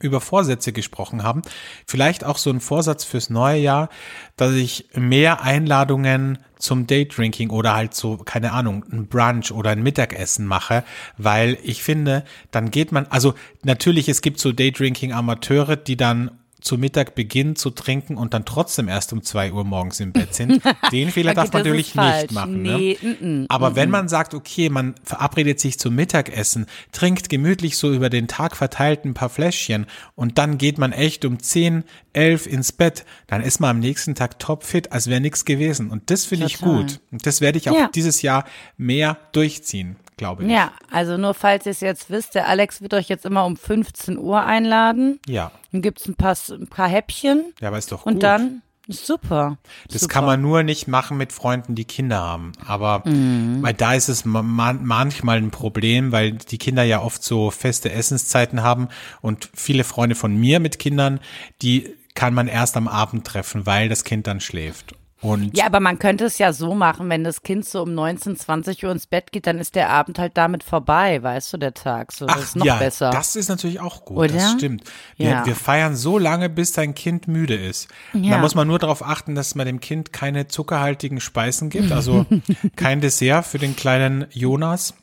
über 0.00 0.20
Vorsätze 0.20 0.72
gesprochen 0.72 1.22
haben, 1.22 1.42
vielleicht 1.86 2.24
auch 2.24 2.38
so 2.38 2.50
ein 2.50 2.60
Vorsatz 2.60 3.04
fürs 3.04 3.30
neue 3.30 3.60
Jahr, 3.60 3.88
dass 4.36 4.54
ich 4.54 4.86
mehr 4.94 5.42
Einladungen 5.42 6.38
zum 6.58 6.86
Daydrinking 6.86 7.50
oder 7.50 7.74
halt 7.74 7.94
so, 7.94 8.18
keine 8.18 8.52
Ahnung, 8.52 8.84
ein 8.90 9.06
Brunch 9.06 9.52
oder 9.52 9.70
ein 9.70 9.82
Mittagessen 9.82 10.46
mache, 10.46 10.84
weil 11.16 11.58
ich 11.62 11.82
finde, 11.82 12.24
dann 12.50 12.70
geht 12.70 12.92
man, 12.92 13.06
also 13.06 13.34
natürlich, 13.62 14.08
es 14.08 14.20
gibt 14.22 14.40
so 14.40 14.52
Daydrinking-Amateure, 14.52 15.76
die 15.76 15.96
dann 15.96 16.39
zu 16.60 16.78
Mittag 16.78 17.14
beginnen 17.14 17.56
zu 17.56 17.70
trinken 17.70 18.16
und 18.16 18.34
dann 18.34 18.44
trotzdem 18.44 18.88
erst 18.88 19.12
um 19.12 19.22
zwei 19.22 19.52
Uhr 19.52 19.64
morgens 19.64 20.00
im 20.00 20.12
Bett 20.12 20.34
sind. 20.34 20.62
Den 20.92 21.10
Fehler 21.10 21.30
Okay, 21.32 21.40
darf 21.40 21.52
man 21.52 21.62
natürlich 21.62 21.94
nicht 21.94 22.32
machen. 22.32 22.62
Nee, 22.62 22.98
ne? 23.02 23.16
mm, 23.20 23.42
mm, 23.42 23.46
Aber 23.48 23.76
wenn 23.76 23.90
man 23.90 24.08
sagt, 24.08 24.34
okay, 24.34 24.68
man 24.70 24.94
verabredet 25.02 25.60
sich 25.60 25.78
zum 25.78 25.94
Mittagessen, 25.94 26.66
trinkt 26.92 27.28
gemütlich 27.28 27.76
so 27.76 27.92
über 27.92 28.10
den 28.10 28.28
Tag 28.28 28.56
verteilt 28.56 29.04
ein 29.04 29.14
paar 29.14 29.28
Fläschchen 29.30 29.86
und 30.14 30.38
dann 30.38 30.58
geht 30.58 30.78
man 30.78 30.92
echt 30.92 31.24
um 31.24 31.38
10, 31.40 31.84
11 32.12 32.46
ins 32.46 32.72
Bett, 32.72 33.04
dann 33.26 33.40
ist 33.40 33.60
man 33.60 33.70
am 33.70 33.78
nächsten 33.78 34.14
Tag 34.14 34.38
topfit, 34.38 34.92
als 34.92 35.06
wäre 35.08 35.20
nichts 35.20 35.44
gewesen. 35.44 35.90
Und 35.90 36.10
das 36.10 36.24
finde 36.26 36.46
ich 36.46 36.58
gut. 36.60 37.00
Und 37.12 37.26
das 37.26 37.40
werde 37.40 37.58
ich 37.58 37.70
auch 37.70 37.74
Ja. 37.76 37.88
dieses 37.94 38.22
Jahr 38.22 38.44
mehr 38.76 39.16
durchziehen, 39.32 39.96
glaube 40.20 40.44
ich. 40.44 40.50
Ja, 40.50 40.70
also 40.92 41.16
nur 41.16 41.34
falls 41.34 41.66
ihr 41.66 41.72
es 41.72 41.80
jetzt 41.80 42.10
wisst, 42.10 42.34
der 42.36 42.46
Alex 42.46 42.80
wird 42.82 42.94
euch 42.94 43.08
jetzt 43.08 43.24
immer 43.26 43.44
um 43.46 43.56
15 43.56 44.18
Uhr 44.18 44.44
einladen. 44.44 45.18
Ja. 45.26 45.50
Dann 45.72 45.82
gibt's 45.82 46.06
ein 46.06 46.14
paar, 46.14 46.36
ein 46.50 46.68
paar 46.68 46.88
Häppchen. 46.88 47.52
Ja, 47.60 47.68
aber 47.68 47.78
ist 47.78 47.90
doch 47.90 48.04
gut. 48.04 48.12
Und 48.14 48.22
dann, 48.22 48.62
super. 48.86 49.56
Das 49.90 50.02
super. 50.02 50.12
kann 50.14 50.24
man 50.26 50.40
nur 50.42 50.62
nicht 50.62 50.88
machen 50.88 51.16
mit 51.16 51.32
Freunden, 51.32 51.74
die 51.74 51.84
Kinder 51.84 52.20
haben. 52.20 52.52
Aber 52.66 53.02
Mhm. 53.06 53.62
weil 53.62 53.72
da 53.74 53.94
ist 53.94 54.08
es 54.08 54.24
ma- 54.24 54.42
man, 54.42 54.84
manchmal 54.84 55.38
ein 55.38 55.50
Problem, 55.50 56.12
weil 56.12 56.32
die 56.32 56.58
Kinder 56.58 56.82
ja 56.82 57.00
oft 57.02 57.22
so 57.22 57.50
feste 57.50 57.90
Essenszeiten 57.90 58.62
haben 58.62 58.88
und 59.22 59.48
viele 59.54 59.84
Freunde 59.84 60.14
von 60.16 60.36
mir 60.36 60.60
mit 60.60 60.78
Kindern, 60.78 61.20
die 61.62 61.94
kann 62.14 62.34
man 62.34 62.48
erst 62.48 62.76
am 62.76 62.88
Abend 62.88 63.26
treffen, 63.26 63.64
weil 63.66 63.88
das 63.88 64.04
Kind 64.04 64.26
dann 64.26 64.40
schläft. 64.40 64.94
Und 65.22 65.54
Ja, 65.56 65.66
aber 65.66 65.80
man 65.80 65.98
könnte 65.98 66.24
es 66.24 66.38
ja 66.38 66.52
so 66.52 66.74
machen, 66.74 67.08
wenn 67.10 67.24
das 67.24 67.42
Kind 67.42 67.66
so 67.66 67.82
um 67.82 67.92
19, 67.94 68.36
20 68.36 68.84
Uhr 68.84 68.90
ins 68.92 69.06
Bett 69.06 69.32
geht, 69.32 69.46
dann 69.46 69.58
ist 69.58 69.74
der 69.74 69.90
Abend 69.90 70.18
halt 70.18 70.36
damit 70.36 70.62
vorbei, 70.62 71.22
weißt 71.22 71.52
du, 71.52 71.56
der 71.58 71.74
Tag. 71.74 72.12
So, 72.12 72.24
das 72.26 72.42
ist 72.42 72.56
noch 72.56 72.64
ja, 72.64 72.76
besser. 72.76 73.10
das 73.10 73.36
ist 73.36 73.48
natürlich 73.48 73.80
auch 73.80 74.04
gut. 74.06 74.16
Oder? 74.16 74.28
Das 74.28 74.52
stimmt. 74.52 74.84
Wir, 75.16 75.28
Ja. 75.30 75.46
wir 75.46 75.54
feiern 75.54 75.94
so 75.94 76.18
lange, 76.18 76.48
bis 76.48 76.72
dein 76.72 76.94
Kind 76.94 77.28
müde 77.28 77.54
ist. 77.54 77.88
Ja. 78.14 78.36
Da 78.36 78.38
muss 78.38 78.54
man 78.54 78.66
nur 78.66 78.78
darauf 78.78 79.04
achten, 79.04 79.34
dass 79.34 79.54
man 79.54 79.66
dem 79.66 79.80
Kind 79.80 80.12
keine 80.12 80.48
zuckerhaltigen 80.48 81.20
Speisen 81.20 81.68
gibt, 81.68 81.92
also 81.92 82.24
kein 82.76 83.00
Dessert 83.02 83.44
für 83.46 83.58
den 83.58 83.76
kleinen 83.76 84.26
Jonas. 84.30 84.94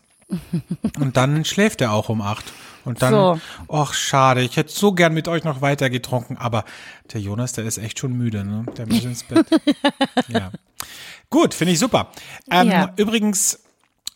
Und 0.99 1.15
dann 1.15 1.45
schläft 1.45 1.79
er 1.81 1.93
auch 1.93 2.09
um 2.09 2.21
acht. 2.21 2.51
Und 2.87 3.01
dann, 3.01 3.11
So. 3.13 3.39
ach 3.67 3.93
schade, 3.93 4.41
ich 4.41 4.55
hätte 4.55 4.71
so 4.71 4.93
gern 4.93 5.13
mit 5.13 5.27
euch 5.27 5.43
noch 5.43 5.61
weiter 5.61 5.89
getrunken, 5.89 6.37
aber 6.37 6.63
der 7.13 7.19
Jonas, 7.19 7.51
der 7.51 7.65
ist 7.65 7.77
echt 7.77 7.99
schon 7.99 8.13
müde, 8.13 8.45
ne? 8.45 8.65
Der 8.77 8.87
muss 8.87 9.03
ins 9.03 9.23
Bett. 9.23 9.45
ja. 10.29 10.51
Gut, 11.29 11.53
finde 11.53 11.73
ich 11.73 11.79
super. 11.79 12.11
Ähm, 12.49 12.69
Ja. 12.71 12.93
Übrigens, 12.95 13.59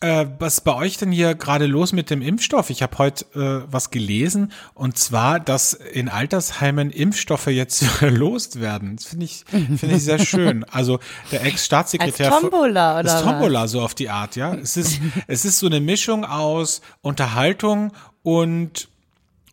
äh, 0.00 0.26
was 0.40 0.54
ist 0.54 0.60
bei 0.62 0.74
euch 0.74 0.96
denn 0.96 1.12
hier 1.12 1.34
gerade 1.36 1.66
los 1.66 1.92
mit 1.92 2.10
dem 2.10 2.22
Impfstoff? 2.22 2.70
Ich 2.70 2.82
habe 2.82 2.98
heute 2.98 3.24
äh, 3.36 3.70
was 3.72 3.90
gelesen 3.90 4.50
und 4.74 4.98
zwar, 4.98 5.38
dass 5.38 5.74
in 5.74 6.08
Altersheimen 6.08 6.90
Impfstoffe 6.90 7.46
jetzt 7.48 7.84
verlost 8.00 8.60
werden. 8.60 8.96
Das 8.96 9.04
finde 9.04 9.26
ich, 9.26 9.44
finde 9.48 9.94
ich 9.94 10.02
sehr 10.02 10.18
schön. 10.24 10.64
Also 10.64 10.98
der 11.30 11.44
Ex-Staatssekretär. 11.44 12.32
Als 12.32 12.40
Tombola, 12.40 12.94
oder 12.94 13.02
Das 13.04 13.14
was? 13.14 13.22
Tombola, 13.22 13.68
so 13.68 13.80
auf 13.82 13.94
die 13.94 14.08
Art, 14.08 14.34
ja. 14.34 14.54
Es 14.54 14.76
ist, 14.76 14.98
es 15.28 15.44
ist 15.44 15.58
so 15.60 15.66
eine 15.66 15.80
Mischung 15.80 16.24
aus 16.24 16.80
Unterhaltung 17.02 17.92
und 18.22 18.88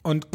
und 0.01 0.31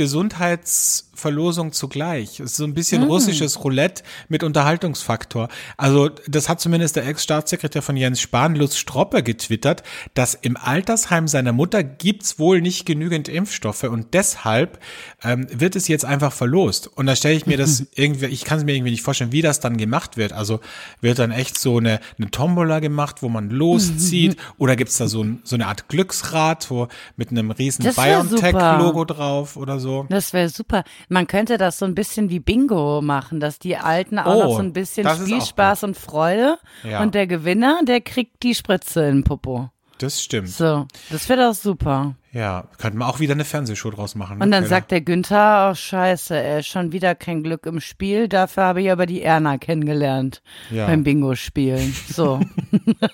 Gesundheitsverlosung 1.14 1.73
zugleich. 1.73 2.40
Es 2.40 2.52
ist 2.52 2.56
so 2.56 2.64
ein 2.64 2.75
bisschen 2.75 3.02
Mhm. 3.02 3.09
russisches 3.09 3.62
Roulette 3.64 4.02
mit 4.28 4.42
Unterhaltungsfaktor. 4.42 5.49
Also 5.76 6.11
das 6.28 6.49
hat 6.49 6.61
zumindest 6.61 6.97
der 6.97 7.06
Ex-Staatssekretär 7.06 7.83
von 7.83 7.97
Jens 7.97 8.21
Spahn, 8.21 8.54
Lutz 8.56 8.76
Stroppe, 8.76 9.23
getwittert, 9.23 9.83
dass 10.14 10.35
im 10.35 10.56
Altersheim 10.56 11.28
seiner 11.28 11.52
Mutter 11.52 11.83
gibt's 11.83 12.38
wohl 12.38 12.61
nicht 12.61 12.87
genügend 12.87 13.28
Impfstoffe 13.28 13.85
und 13.85 14.14
deshalb 14.14 14.78
ähm, 15.23 15.47
wird 15.50 15.76
es 15.76 15.88
jetzt 15.88 16.04
einfach 16.04 16.33
verlost. 16.33 16.87
Und 16.88 17.06
da 17.06 17.16
stelle 17.16 17.35
ich 17.37 17.47
mir 17.47 17.56
das 17.56 17.85
irgendwie, 17.94 18.26
ich 18.26 18.44
kann 18.44 18.59
es 18.59 18.64
mir 18.64 18.75
irgendwie 18.75 18.90
nicht 18.90 19.02
vorstellen, 19.02 19.33
wie 19.33 19.42
das 19.42 19.61
dann 19.61 19.76
gemacht 19.76 20.16
wird. 20.16 20.33
Also 20.33 20.61
wird 21.00 21.18
dann 21.18 21.30
echt 21.30 21.59
so 21.59 21.78
eine, 21.78 22.00
eine 22.18 22.30
Tombola 22.30 22.80
gemacht, 22.80 23.23
wo 23.23 23.28
man 23.28 23.50
loszieht 23.50 24.37
oder 24.59 24.76
gibt's 24.76 24.99
da 24.99 25.09
so, 25.09 25.23
ein, 25.23 25.40
so 25.44 25.56
eine 25.56 25.66
Art 25.66 25.88
Glücksrad, 25.88 26.71
wo 26.71 26.88
mit 27.16 27.30
einem 27.30 27.50
riesen 27.50 27.85
BioNTech-Logo 27.85 29.04
drauf 29.04 29.56
oder 29.56 29.78
so. 29.78 30.06
Das 30.09 30.33
wäre 30.33 30.49
super. 30.49 30.85
Man 31.08 31.26
könnte 31.26 31.58
das 31.58 31.78
so 31.78 31.84
ein 31.84 31.94
bisschen 31.94 32.30
wie 32.30 32.40
Bingo 32.40 33.00
machen, 33.02 33.40
dass 33.40 33.58
die 33.58 33.76
Alten 33.76 34.18
auch 34.18 34.38
noch 34.38 34.49
Oh, 34.50 34.56
so 34.56 34.62
ein 34.62 34.73
bisschen 34.73 35.06
Spielspaß 35.08 35.84
und 35.84 35.96
Freude 35.96 36.58
Ja. 36.82 37.02
und 37.02 37.14
der 37.14 37.26
Gewinner, 37.26 37.80
der 37.84 38.00
kriegt 38.00 38.42
die 38.42 38.54
Spritze 38.54 39.04
in 39.06 39.25
Popo. 39.25 39.70
Das 39.98 40.22
stimmt. 40.22 40.48
So, 40.48 40.86
das 41.10 41.28
wäre 41.28 41.42
doch 41.48 41.54
super. 41.54 42.16
Ja, 42.32 42.64
könnte 42.78 42.98
man 42.98 43.08
auch 43.08 43.20
wieder 43.20 43.34
eine 43.34 43.44
Fernsehshow 43.44 43.90
draus 43.90 44.16
machen. 44.16 44.38
ne, 44.38 44.44
Und 44.44 44.50
dann 44.50 44.64
Keller? 44.64 44.68
sagt 44.68 44.90
der 44.90 45.00
Günther, 45.02 45.70
oh 45.70 45.74
scheiße, 45.76 46.36
ey, 46.36 46.62
schon 46.64 46.90
wieder 46.90 47.14
kein 47.14 47.44
Glück 47.44 47.64
im 47.66 47.80
Spiel, 47.80 48.26
dafür 48.28 48.64
habe 48.64 48.82
ich 48.82 48.90
aber 48.90 49.06
die 49.06 49.22
Erna 49.22 49.56
kennengelernt 49.56 50.42
Ja. 50.70 50.86
beim 50.86 51.04
Bingo-Spielen. 51.04 51.94
So, 52.08 52.40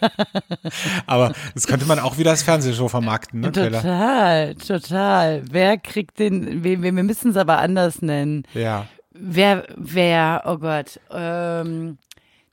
Aber 1.06 1.32
das 1.54 1.66
könnte 1.66 1.86
man 1.86 1.98
auch 1.98 2.18
wieder 2.18 2.30
als 2.30 2.42
Fernsehshow 2.42 2.88
vermarkten, 2.88 3.40
ne, 3.40 3.52
Keller? 3.52 3.82
total, 3.82 4.54
total. 4.54 5.42
Wer 5.50 5.78
kriegt 5.78 6.18
den, 6.18 6.64
wir, 6.64 6.82
wir 6.82 6.92
müssen 6.92 7.30
es 7.32 7.36
aber 7.36 7.58
anders 7.58 8.02
nennen. 8.02 8.44
Ja. 8.54 8.86
Wer, 9.12 9.66
wer, 9.76 10.42
oh 10.46 10.56
Gott, 10.58 10.98
ähm, 11.10 11.98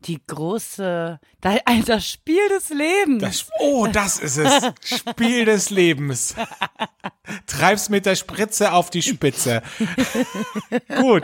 die 0.05 0.19
große, 0.25 1.19
das 1.41 2.07
Spiel 2.07 2.49
des 2.49 2.69
Lebens. 2.69 3.21
Das, 3.21 3.45
oh, 3.59 3.87
das 3.87 4.19
ist 4.19 4.37
es. 4.37 4.71
Spiel 4.83 5.45
des 5.45 5.69
Lebens. 5.69 6.35
Treib's 7.45 7.89
mit 7.89 8.05
der 8.05 8.15
Spritze 8.15 8.71
auf 8.71 8.89
die 8.89 9.01
Spitze. 9.01 9.61
gut. 11.01 11.23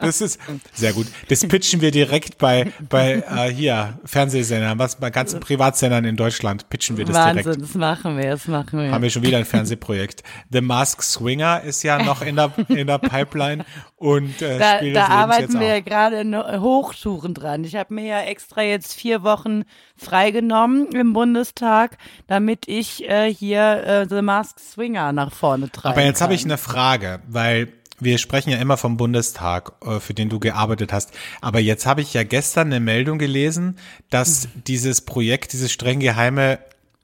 Das 0.00 0.20
ist 0.20 0.38
sehr 0.72 0.92
gut. 0.92 1.06
Das 1.28 1.46
pitchen 1.46 1.80
wir 1.80 1.90
direkt 1.90 2.38
bei, 2.38 2.72
bei 2.88 3.24
äh, 3.28 3.52
hier, 3.52 3.98
Fernsehsendern, 4.04 4.78
was 4.78 4.96
bei 4.96 5.10
ganzen 5.10 5.40
Privatsendern 5.40 6.04
in 6.04 6.16
Deutschland 6.16 6.68
pitchen 6.68 6.96
wir 6.96 7.04
das 7.04 7.14
Wahnsinn, 7.14 7.44
direkt. 7.44 7.62
das 7.62 7.74
machen 7.74 8.16
wir, 8.16 8.30
das 8.30 8.48
machen 8.48 8.80
wir. 8.80 8.90
Haben 8.90 9.02
wir 9.02 9.10
schon 9.10 9.22
wieder 9.22 9.38
ein 9.38 9.44
Fernsehprojekt. 9.44 10.22
The 10.50 10.60
Mask 10.60 11.02
Swinger 11.02 11.62
ist 11.62 11.82
ja 11.82 12.02
noch 12.02 12.22
in 12.22 12.36
der, 12.36 12.52
in 12.68 12.86
der 12.86 12.98
Pipeline 12.98 13.64
und 13.96 14.42
äh, 14.42 14.58
da, 14.58 14.76
Spiel 14.76 14.92
da 14.92 15.00
des 15.00 15.08
Lebens 15.08 15.08
arbeiten 15.08 15.42
jetzt 15.42 15.60
wir 15.60 15.76
auch. 15.76 15.84
gerade 15.84 16.20
in 16.20 16.36
Hochtouren 16.36 17.34
dran. 17.34 17.64
Ich 17.64 17.76
habe 17.76 17.94
mir 17.94 18.06
ja 18.06 18.20
extra 18.22 18.62
jetzt 18.62 18.94
vier 18.94 19.22
Wochen 19.22 19.53
freigenommen 19.96 20.88
im 20.92 21.12
Bundestag, 21.12 21.98
damit 22.26 22.66
ich 22.68 23.08
äh, 23.08 23.32
hier 23.32 23.84
äh, 23.84 24.06
The 24.08 24.22
Masked 24.22 24.60
Swinger 24.60 25.12
nach 25.12 25.32
vorne 25.32 25.70
treibe. 25.70 25.94
Aber 25.94 26.04
jetzt 26.04 26.20
habe 26.20 26.34
ich 26.34 26.44
eine 26.44 26.58
Frage, 26.58 27.20
weil 27.28 27.68
wir 28.00 28.18
sprechen 28.18 28.50
ja 28.50 28.58
immer 28.58 28.76
vom 28.76 28.96
Bundestag, 28.96 29.72
äh, 29.86 30.00
für 30.00 30.14
den 30.14 30.28
du 30.28 30.40
gearbeitet 30.40 30.92
hast. 30.92 31.12
Aber 31.40 31.60
jetzt 31.60 31.86
habe 31.86 32.00
ich 32.00 32.12
ja 32.12 32.24
gestern 32.24 32.66
eine 32.68 32.80
Meldung 32.80 33.18
gelesen, 33.18 33.76
dass 34.10 34.48
dieses 34.66 35.00
Projekt, 35.02 35.52
dieses 35.52 35.72
streng 35.72 36.00
geheime, 36.00 36.58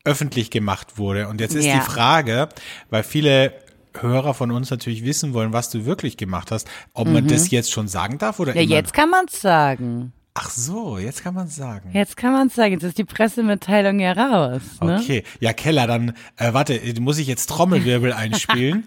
öffentlich 0.04 0.50
gemacht 0.50 0.98
wurde. 0.98 1.28
Und 1.28 1.40
jetzt 1.40 1.54
ist 1.54 1.66
Ja. 1.66 1.74
die 1.74 1.80
Frage, 1.80 2.48
weil 2.88 3.02
viele 3.02 3.52
Hörer 3.98 4.34
von 4.34 4.50
uns 4.50 4.70
natürlich 4.70 5.04
wissen 5.04 5.34
wollen, 5.34 5.52
was 5.52 5.68
du 5.68 5.84
wirklich 5.84 6.16
gemacht 6.16 6.50
hast, 6.52 6.66
ob 6.94 7.08
man 7.08 7.26
das 7.26 7.50
jetzt 7.50 7.70
schon 7.72 7.86
sagen 7.88 8.18
darf 8.18 8.38
oder 8.40 8.52
Mhm. 8.52 8.56
Ja, 8.58 8.62
immer- 8.64 8.74
jetzt 8.76 8.92
kann 8.94 9.10
man 9.10 9.26
es 9.26 9.40
sagen. 9.40 10.12
Ach 10.34 10.50
so, 10.50 10.98
jetzt 10.98 11.22
kann 11.22 11.34
man 11.34 11.48
sagen. 11.48 11.90
Jetzt 11.92 12.16
kann 12.16 12.32
man 12.32 12.46
es 12.46 12.54
sagen. 12.54 12.72
Jetzt 12.72 12.84
ist 12.84 12.98
die 12.98 13.04
Pressemitteilung 13.04 13.98
ja 13.98 14.12
raus. 14.12 14.62
Ne? 14.80 14.98
Okay, 15.00 15.24
ja 15.40 15.52
Keller, 15.52 15.86
dann 15.86 16.14
äh, 16.36 16.52
warte, 16.52 16.80
muss 17.00 17.18
ich 17.18 17.26
jetzt 17.26 17.46
Trommelwirbel 17.46 18.12
einspielen? 18.12 18.84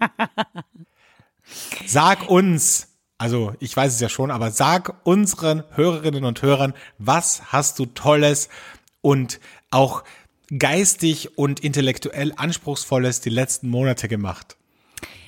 Sag 1.86 2.28
uns, 2.30 2.88
also 3.18 3.52
ich 3.60 3.76
weiß 3.76 3.92
es 3.92 4.00
ja 4.00 4.08
schon, 4.08 4.30
aber 4.30 4.50
sag 4.50 5.06
unseren 5.06 5.62
Hörerinnen 5.74 6.24
und 6.24 6.40
Hörern, 6.40 6.72
was 6.98 7.52
hast 7.52 7.78
du 7.78 7.86
Tolles 7.86 8.48
und 9.02 9.40
auch 9.70 10.04
geistig 10.58 11.36
und 11.36 11.60
intellektuell 11.60 12.32
anspruchsvolles 12.36 13.20
die 13.20 13.30
letzten 13.30 13.68
Monate 13.68 14.08
gemacht? 14.08 14.56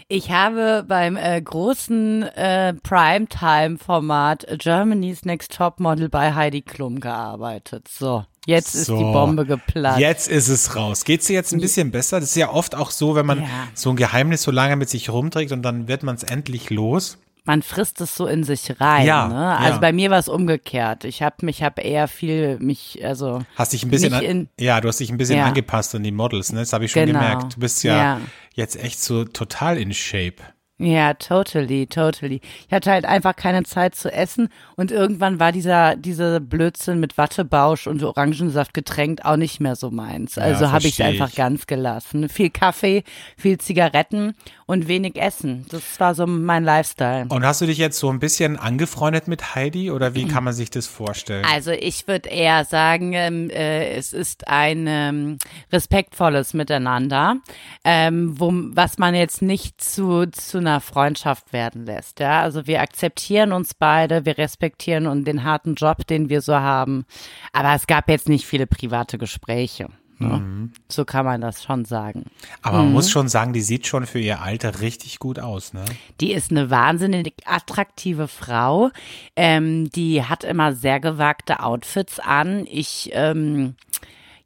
Ich 0.09 0.31
habe 0.31 0.85
beim 0.87 1.17
äh, 1.17 1.41
großen 1.43 2.23
äh, 2.23 2.75
Primetime-Format 2.75 4.47
Germany's 4.59 5.25
Next 5.25 5.53
Top 5.57 5.81
Model 5.81 6.09
bei 6.09 6.33
Heidi 6.33 6.63
Klum 6.63 7.01
gearbeitet. 7.01 7.89
So, 7.89 8.25
jetzt 8.47 8.77
ist 8.77 8.87
So, 8.87 8.97
die 8.99 9.03
Bombe 9.03 9.45
geplatzt. 9.47 9.99
Jetzt 9.99 10.29
ist 10.29 10.47
es 10.47 10.77
raus. 10.77 11.05
Geht's 11.05 11.27
dir 11.27 11.33
jetzt 11.33 11.53
ein 11.53 11.61
bisschen 11.61 11.91
besser? 11.91 12.21
Das 12.21 12.29
ist 12.31 12.37
ja 12.37 12.51
oft 12.53 12.77
auch 12.77 12.93
so, 12.93 13.17
wenn 13.17 13.27
man 13.27 13.41
Ja. 13.41 13.49
so 13.75 13.91
ein 13.91 13.97
Geheimnis 13.97 14.43
so 14.45 14.53
lange 14.53 14.77
mit 14.77 14.89
sich 14.89 15.11
rumträgt 15.11 15.51
und 15.51 15.63
dann 15.63 15.89
wird 15.89 16.05
man 16.05 16.15
es 16.15 16.23
endlich 16.23 16.71
los. 16.71 17.19
Man 17.47 17.63
frisst 17.63 18.01
es 18.01 18.15
so 18.15 18.27
in 18.27 18.45
sich 18.45 18.81
rein. 18.81 19.07
Ja, 19.07 19.29
ne? 19.29 19.57
Also 19.57 19.73
ja. 19.75 19.79
bei 19.79 19.93
mir 19.93 20.11
war 20.11 20.19
es 20.19 20.29
umgekehrt. 20.29 21.05
Ich 21.05 21.23
habe 21.23 21.37
mich, 21.47 21.63
habe 21.63 21.81
eher 21.81 22.09
viel 22.09 22.59
mich, 22.59 23.01
also 23.05 23.41
Hast 23.57 23.73
dich 23.73 23.85
ein 23.85 23.91
bisschen, 23.91 24.13
an, 24.15 24.23
in- 24.23 24.49
ja, 24.61 24.81
du 24.81 24.89
hast 24.89 25.01
dich 25.01 25.11
ein 25.11 25.17
bisschen 25.17 25.39
Ja. 25.39 25.47
angepasst 25.47 25.95
an 25.95 26.03
die 26.03 26.13
Models, 26.13 26.53
ne? 26.53 26.61
Das 26.61 26.73
habe 26.73 26.85
ich 26.85 26.93
schon 26.93 27.07
Genau. 27.07 27.21
gemerkt. 27.21 27.57
Du 27.57 27.61
bist 27.61 27.83
ja, 27.85 27.97
Ja. 27.97 28.21
jetzt 28.55 28.77
echt 28.83 29.01
so 29.01 29.25
total 29.25 29.79
in 29.79 29.95
Shape. 29.95 30.37
Ja, 30.79 31.15
totally, 31.15 31.87
totally. 31.87 32.43
Ich 32.69 32.71
hatte 32.75 32.91
halt 32.91 33.07
einfach 33.07 33.35
keine 33.35 33.63
Zeit 33.63 33.95
zu 33.95 34.13
essen 34.13 34.51
und 34.77 34.91
irgendwann 34.93 35.41
war 35.41 35.51
dieser 35.51 35.97
dieser 35.97 36.39
Blödsinn 36.39 37.01
mit 37.01 37.17
Wattebausch 37.17 37.87
und 37.87 38.03
Orangensaft 38.03 38.75
getränkt 38.75 39.25
auch 39.25 39.37
nicht 39.39 39.59
mehr 39.59 39.75
so 39.75 39.91
meins. 39.91 40.37
Also 40.37 40.71
habe 40.71 40.87
ich 40.87 41.01
es 41.01 41.07
einfach 41.07 41.35
ganz 41.35 41.67
gelassen. 41.67 42.29
Viel 42.29 42.51
Kaffee, 42.51 43.05
viel 43.39 43.57
Zigaretten 43.57 44.35
und 44.67 44.89
wenig 44.89 45.17
Essen. 45.17 45.65
Das 45.71 45.99
war 46.01 46.15
so 46.15 46.27
mein 46.27 46.65
Lifestyle. 46.65 47.27
Und 47.29 47.47
hast 47.47 47.61
du 47.61 47.67
dich 47.67 47.79
jetzt 47.79 47.99
so 47.99 48.11
ein 48.11 48.19
bisschen 48.19 48.59
angefreundet 48.59 49.29
mit 49.29 49.55
Heidi 49.55 49.93
oder 49.93 50.15
wie 50.15 50.27
kann 50.27 50.43
man 50.43 50.53
sich 50.53 50.71
das 50.71 50.89
vorstellen? 50.89 51.45
Also 51.51 51.71
ich 51.71 52.09
würde 52.09 52.29
eher 52.29 52.65
sagen, 52.65 53.13
ähm, 53.13 53.49
äh, 53.51 53.93
es 53.95 54.13
ist 54.13 54.49
ein 54.49 54.87
ähm, 54.89 55.39
respektvolles 55.73 56.53
Miteinander, 56.53 57.37
ähm, 57.85 58.39
wo, 58.39 58.53
was 58.53 58.99
man 58.99 59.15
jetzt 59.15 59.41
nicht 59.41 59.81
zu, 59.81 60.27
zu 60.27 60.59
einer 60.59 60.81
Freundschaft 60.81 61.53
werden 61.53 61.87
lässt. 61.87 62.19
Ja? 62.19 62.43
Also 62.43 62.67
wir 62.67 62.81
akzeptieren 62.81 63.53
uns 63.53 63.73
beide, 63.75 64.25
wir 64.25 64.37
respektieren 64.37 65.07
und 65.07 65.27
den 65.27 65.45
harten 65.45 65.77
Job, 65.77 66.07
den 66.09 66.29
wir 66.29 66.41
so 66.41 66.57
haben. 66.57 67.07
Aber 67.53 67.73
es 67.75 67.87
gab 67.87 68.09
jetzt 68.09 68.29
nicht 68.29 68.47
viele 68.47 68.67
private 68.67 69.17
Gespräche. 69.17 69.89
Ne? 70.19 70.71
So 70.89 71.05
kann 71.05 71.27
man 71.27 71.41
das 71.43 71.63
schon 71.63 71.85
sagen. 71.85 72.25
Aber 72.63 72.79
Mhm. 72.79 72.85
man 72.85 72.93
muss 72.95 73.11
schon 73.11 73.29
sagen, 73.29 73.53
die 73.53 73.61
sieht 73.61 73.87
schon 73.87 74.07
für 74.07 74.19
ihr 74.19 74.41
Alter 74.41 74.81
richtig 74.81 75.19
gut 75.19 75.39
aus, 75.39 75.73
ne? 75.75 75.85
Die 76.21 76.33
ist 76.33 76.51
eine 76.51 76.71
wahnsinnig 76.71 77.35
attraktive 77.45 78.27
Frau. 78.29 78.91
Ähm, 79.37 79.91
die 79.91 80.23
hat 80.25 80.43
immer 80.45 80.73
sehr 80.73 81.01
gewagte 81.01 81.61
Outfits 81.61 82.19
an. 82.19 82.67
Ich, 82.71 83.11
ähm, 83.13 83.75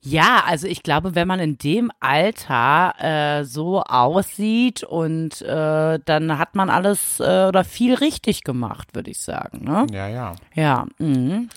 ja, 0.03 0.43
also 0.47 0.67
ich 0.67 0.83
glaube, 0.83 1.15
wenn 1.15 1.29
man 1.29 1.41
in 1.41 1.59
dem 1.59 1.93
Alter 2.01 2.95
äh, 3.41 3.45
so 3.45 3.83
aussieht 3.83 4.83
und 4.83 5.43
äh, 5.43 5.99
dann 6.05 6.39
hat 6.39 6.55
man 6.55 6.71
alles 6.71 7.21
äh, 7.21 7.47
oder 7.47 7.65
viel 7.65 7.95
richtig 7.95 8.43
gemacht, 8.43 8.89
würde 8.95 9.11
ich 9.11 9.21
sagen. 9.21 9.63
Ne? 9.65 9.87
Ja, 9.93 10.09
ja. 10.09 10.33
Ja. 10.55 10.87
Mhm. 10.99 11.49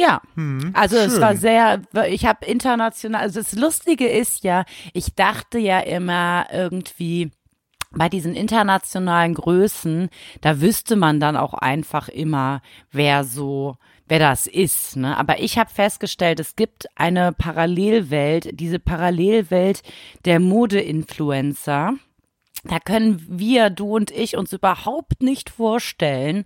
Ja, 0.00 0.22
also 0.72 0.96
es 0.96 1.20
war 1.20 1.36
sehr, 1.36 1.82
ich 2.08 2.24
habe 2.24 2.46
international, 2.46 3.20
also 3.20 3.40
das 3.40 3.52
Lustige 3.52 4.08
ist 4.08 4.44
ja, 4.44 4.64
ich 4.94 5.14
dachte 5.14 5.58
ja 5.58 5.80
immer 5.80 6.46
irgendwie, 6.50 7.30
bei 7.92 8.08
diesen 8.08 8.34
internationalen 8.34 9.34
Größen, 9.34 10.08
da 10.40 10.60
wüsste 10.62 10.96
man 10.96 11.20
dann 11.20 11.36
auch 11.36 11.52
einfach 11.52 12.08
immer, 12.08 12.62
wer 12.92 13.24
so, 13.24 13.76
wer 14.08 14.18
das 14.18 14.46
ist. 14.46 14.96
Ne? 14.96 15.18
Aber 15.18 15.40
ich 15.40 15.58
habe 15.58 15.70
festgestellt, 15.70 16.40
es 16.40 16.56
gibt 16.56 16.86
eine 16.94 17.32
Parallelwelt, 17.32 18.58
diese 18.58 18.78
Parallelwelt 18.78 19.82
der 20.24 20.40
Mode-Influencer. 20.40 21.94
Da 22.64 22.78
können 22.78 23.24
wir, 23.28 23.70
du 23.70 23.96
und 23.96 24.10
ich, 24.12 24.36
uns 24.36 24.52
überhaupt 24.52 25.22
nicht 25.22 25.50
vorstellen, 25.50 26.44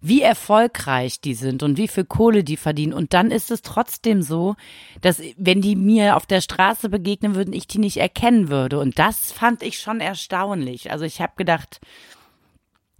wie 0.00 0.22
erfolgreich 0.22 1.20
die 1.20 1.34
sind 1.34 1.62
und 1.62 1.76
wie 1.76 1.88
viel 1.88 2.04
Kohle 2.04 2.44
die 2.44 2.56
verdienen. 2.56 2.92
Und 2.92 3.14
dann 3.14 3.30
ist 3.30 3.50
es 3.50 3.62
trotzdem 3.62 4.22
so, 4.22 4.54
dass 5.00 5.20
wenn 5.36 5.60
die 5.60 5.76
mir 5.76 6.16
auf 6.16 6.26
der 6.26 6.40
Straße 6.40 6.88
begegnen 6.88 7.34
würden, 7.34 7.52
ich 7.52 7.66
die 7.66 7.78
nicht 7.78 7.96
erkennen 7.96 8.48
würde. 8.48 8.78
Und 8.78 8.98
das 8.98 9.32
fand 9.32 9.62
ich 9.62 9.80
schon 9.80 10.00
erstaunlich. 10.00 10.92
Also 10.92 11.04
ich 11.04 11.20
habe 11.20 11.32
gedacht, 11.36 11.80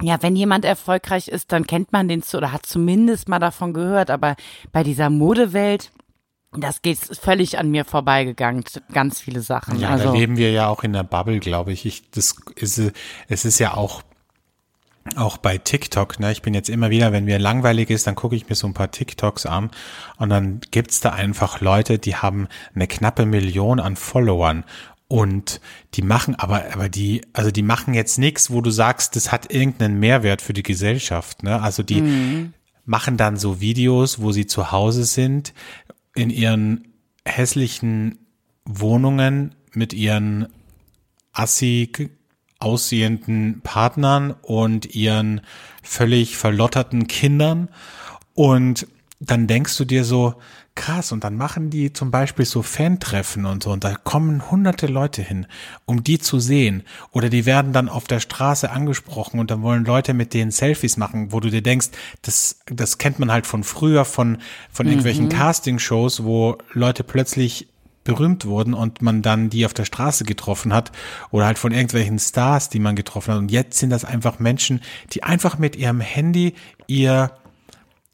ja, 0.03 0.23
wenn 0.23 0.37
jemand 0.37 0.65
erfolgreich 0.65 1.29
ist, 1.29 1.53
dann 1.53 1.67
kennt 1.67 1.93
man 1.93 2.09
den 2.09 2.23
zu 2.23 2.37
oder 2.37 2.53
hat 2.53 2.67
zumindest 2.67 3.29
mal 3.29 3.39
davon 3.39 3.73
gehört. 3.73 4.11
Aber 4.11 4.37
bei 4.73 4.83
dieser 4.83 5.11
Modewelt, 5.11 5.91
das 6.53 6.83
geht 6.83 6.99
völlig 6.99 7.59
an 7.59 7.71
mir 7.71 7.85
vorbeigegangen, 7.85 8.65
ganz 8.93 9.21
viele 9.21 9.41
Sachen. 9.41 9.79
Ja, 9.81 9.91
also, 9.91 10.07
da 10.07 10.13
leben 10.13 10.37
wir 10.37 10.51
ja 10.51 10.69
auch 10.69 10.83
in 10.83 10.93
der 10.93 11.03
Bubble, 11.03 11.41
glaube 11.41 11.73
ich. 11.73 11.85
ich 11.85 12.11
das 12.11 12.37
ist, 12.57 12.93
es 13.29 13.45
ist 13.45 13.59
ja 13.59 13.75
auch 13.75 14.03
auch 15.17 15.37
bei 15.37 15.59
TikTok, 15.59 16.21
ne, 16.21 16.33
ich 16.33 16.43
bin 16.43 16.55
jetzt 16.55 16.69
immer 16.69 16.91
wieder, 16.91 17.13
wenn 17.13 17.25
mir 17.25 17.39
langweilig 17.39 17.91
ist, 17.91 18.07
dann 18.07 18.15
gucke 18.15 18.37
ich 18.37 18.49
mir 18.49 18.55
so 18.55 18.67
ein 18.67 18.75
paar 18.75 18.91
TikToks 18.91 19.47
an 19.47 19.71
und 20.17 20.29
dann 20.31 20.61
gibt's 20.71 21.01
da 21.01 21.11
einfach 21.11 21.61
Leute, 21.61 21.99
die 21.99 22.17
haben 22.17 22.49
eine 22.75 22.87
knappe 22.87 23.27
Million 23.27 23.81
an 23.81 23.97
Followern 23.97 24.65
und 25.09 25.61
die 25.95 26.03
machen 26.03 26.35
aber, 26.35 26.73
aber 26.73 26.89
die, 26.89 27.23
also 27.33 27.51
die 27.51 27.63
machen 27.63 27.95
jetzt 27.95 28.19
nichts, 28.19 28.51
wo 28.51 28.61
du 28.61 28.71
sagst, 28.71 29.17
das 29.17 29.33
hat 29.33 29.53
irgendeinen 29.53 29.99
Mehrwert 29.99 30.43
für 30.43 30.53
die 30.53 30.63
Gesellschaft, 30.63 31.43
ne? 31.43 31.63
Also 31.63 31.83
die 31.83 32.03
mhm. 32.03 32.53
machen 32.85 33.17
dann 33.17 33.37
so 33.37 33.61
Videos, 33.61 34.21
wo 34.21 34.33
sie 34.33 34.47
zu 34.47 34.71
Hause 34.71 35.05
sind, 35.05 35.55
in 36.15 36.29
ihren 36.29 36.89
hässlichen 37.25 38.19
Wohnungen 38.65 39.55
mit 39.73 39.95
ihren 39.95 40.49
assig 41.33 42.11
aussehenden 42.59 43.61
Partnern 43.63 44.35
und 44.43 44.95
ihren 44.95 45.41
völlig 45.83 46.37
verlotterten 46.37 47.07
Kindern. 47.07 47.69
Und 48.35 48.87
dann 49.21 49.47
denkst 49.47 49.77
du 49.77 49.85
dir 49.85 50.05
so, 50.05 50.35
krass, 50.79 51.11
und 51.11 51.25
dann 51.25 51.37
machen 51.37 51.71
die 51.71 51.93
zum 51.93 52.13
Beispiel 52.13 52.45
so 52.45 52.63
Fantreffen 52.63 53.47
und 53.47 53.65
so, 53.65 53.73
und 53.73 53.83
da 53.83 53.97
kommen 53.97 54.49
hunderte 54.49 54.87
Leute 54.87 55.23
hin, 55.23 55.47
um 55.87 56.05
die 56.05 56.21
zu 56.21 56.39
sehen. 56.39 56.85
Oder 57.11 57.29
die 57.29 57.47
werden 57.47 57.73
dann 57.73 57.89
auf 57.89 58.05
der 58.05 58.21
Straße 58.21 58.71
angesprochen 58.71 59.41
und 59.41 59.51
dann 59.51 59.63
wollen 59.63 59.85
Leute 59.85 60.15
mit 60.15 60.35
denen 60.35 60.53
Selfies 60.53 60.97
machen, 60.97 61.33
wo 61.33 61.41
du 61.41 61.51
dir 61.51 61.63
denkst, 61.63 61.89
das, 62.23 62.61
das 62.67 62.99
kennt 62.99 63.19
man 63.19 63.33
halt 63.33 63.47
von 63.47 63.65
früher, 63.65 64.05
von, 64.05 64.39
von 64.71 64.87
irgendwelchen 64.87 65.25
mhm. 65.25 65.31
Castingshows, 65.31 66.23
wo 66.23 66.59
Leute 66.73 67.03
plötzlich 67.03 67.67
berühmt 68.09 68.47
wurden 68.47 68.73
und 68.73 69.03
man 69.03 69.21
dann 69.21 69.51
die 69.51 69.67
auf 69.67 69.75
der 69.75 69.85
Straße 69.85 70.25
getroffen 70.25 70.73
hat 70.73 70.93
oder 71.31 71.45
halt 71.45 71.59
von 71.59 71.73
irgendwelchen 71.73 72.19
Stars, 72.19 72.71
die 72.71 72.79
man 72.79 72.97
getroffen 72.97 73.35
hat. 73.35 73.39
Und 73.39 73.51
jetzt 73.51 73.79
sind 73.79 73.91
das 73.91 74.07
einfach 74.07 74.39
Menschen, 74.39 74.81
die 75.13 75.25
einfach 75.25 75.59
mit 75.59 75.77
ihrem 75.77 76.01
Handy 76.01 76.55
ihr 76.87 77.33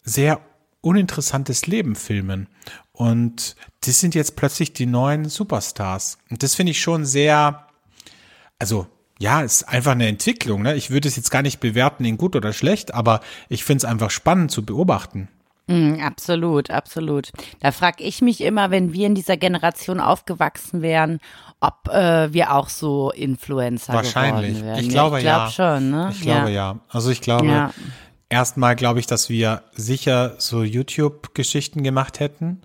sehr 0.02 0.40
uninteressantes 0.80 1.68
Leben 1.68 1.94
filmen. 1.94 2.48
Und 2.90 3.54
das 3.82 4.00
sind 4.00 4.16
jetzt 4.16 4.34
plötzlich 4.34 4.72
die 4.72 4.86
neuen 4.86 5.28
Superstars. 5.28 6.18
Und 6.28 6.42
das 6.42 6.56
finde 6.56 6.72
ich 6.72 6.80
schon 6.80 7.04
sehr, 7.04 7.68
also 8.58 8.88
ja, 9.20 9.42
ist 9.42 9.62
einfach 9.68 9.92
eine 9.92 10.08
Entwicklung. 10.08 10.62
Ne? 10.62 10.74
Ich 10.74 10.90
würde 10.90 11.06
es 11.06 11.14
jetzt 11.14 11.30
gar 11.30 11.42
nicht 11.42 11.60
bewerten 11.60 12.04
in 12.04 12.16
gut 12.16 12.34
oder 12.34 12.52
schlecht, 12.52 12.92
aber 12.94 13.20
ich 13.48 13.62
finde 13.62 13.78
es 13.78 13.84
einfach 13.84 14.10
spannend 14.10 14.50
zu 14.50 14.66
beobachten. 14.66 15.28
Mm, 15.66 16.00
absolut, 16.00 16.70
absolut. 16.70 17.30
Da 17.60 17.72
frage 17.72 18.04
ich 18.04 18.20
mich 18.20 18.42
immer, 18.42 18.70
wenn 18.70 18.92
wir 18.92 19.06
in 19.06 19.14
dieser 19.14 19.36
Generation 19.36 19.98
aufgewachsen 19.98 20.82
wären, 20.82 21.20
ob 21.60 21.88
äh, 21.88 22.32
wir 22.32 22.54
auch 22.54 22.68
so 22.68 23.10
Influencer 23.10 23.94
Wahrscheinlich. 23.94 24.58
geworden 24.58 24.66
wären. 24.66 24.78
Ich 24.80 24.88
glaube 24.90 25.20
ja. 25.22 25.48
Ich 25.48 25.56
glaube 25.56 25.72
ja. 25.72 25.78
schon, 25.78 25.90
ne? 25.90 26.08
Ich 26.12 26.20
glaube 26.20 26.50
ja. 26.50 26.72
ja. 26.72 26.78
Also 26.90 27.10
ich 27.10 27.22
glaube, 27.22 27.46
ja. 27.46 27.70
erstmal 28.28 28.76
glaube 28.76 29.00
ich, 29.00 29.06
dass 29.06 29.30
wir 29.30 29.62
sicher 29.72 30.34
so 30.38 30.62
YouTube-Geschichten 30.62 31.82
gemacht 31.82 32.20
hätten. 32.20 32.60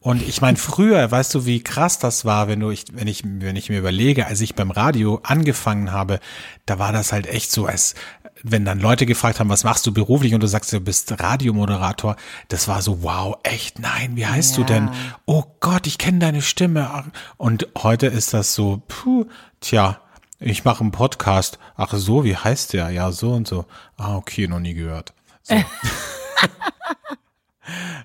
Und 0.00 0.20
ich 0.20 0.42
meine, 0.42 0.58
früher, 0.58 1.10
weißt 1.10 1.34
du, 1.34 1.46
wie 1.46 1.62
krass 1.62 1.98
das 1.98 2.26
war, 2.26 2.46
wenn 2.46 2.60
du, 2.60 2.68
ich, 2.68 2.84
wenn 2.92 3.06
ich, 3.06 3.22
wenn 3.24 3.56
ich 3.56 3.70
mir 3.70 3.78
überlege, 3.78 4.26
als 4.26 4.42
ich 4.42 4.54
beim 4.54 4.70
Radio 4.70 5.20
angefangen 5.22 5.92
habe, 5.92 6.20
da 6.66 6.78
war 6.78 6.92
das 6.92 7.10
halt 7.10 7.26
echt 7.26 7.50
so, 7.50 7.64
als, 7.64 7.94
wenn 8.44 8.64
dann 8.66 8.78
Leute 8.78 9.06
gefragt 9.06 9.40
haben, 9.40 9.48
was 9.48 9.64
machst 9.64 9.86
du 9.86 9.92
beruflich 9.92 10.34
und 10.34 10.42
du 10.42 10.46
sagst, 10.46 10.72
du 10.72 10.78
bist 10.78 11.18
Radiomoderator, 11.18 12.16
das 12.48 12.68
war 12.68 12.82
so, 12.82 13.02
wow, 13.02 13.38
echt, 13.42 13.78
nein, 13.78 14.16
wie 14.16 14.26
heißt 14.26 14.52
ja. 14.52 14.56
du 14.58 14.64
denn? 14.72 14.90
Oh 15.24 15.44
Gott, 15.60 15.86
ich 15.86 15.96
kenne 15.96 16.18
deine 16.18 16.42
Stimme. 16.42 17.04
Und 17.38 17.66
heute 17.78 18.06
ist 18.06 18.34
das 18.34 18.54
so, 18.54 18.82
puh, 18.86 19.24
tja, 19.60 19.98
ich 20.38 20.64
mache 20.64 20.82
einen 20.82 20.90
Podcast. 20.92 21.58
Ach 21.74 21.94
so, 21.94 22.22
wie 22.24 22.36
heißt 22.36 22.74
der? 22.74 22.90
Ja, 22.90 23.12
so 23.12 23.32
und 23.32 23.48
so. 23.48 23.64
Ah, 23.96 24.14
okay, 24.16 24.46
noch 24.46 24.60
nie 24.60 24.74
gehört. 24.74 25.14
So. 25.42 25.56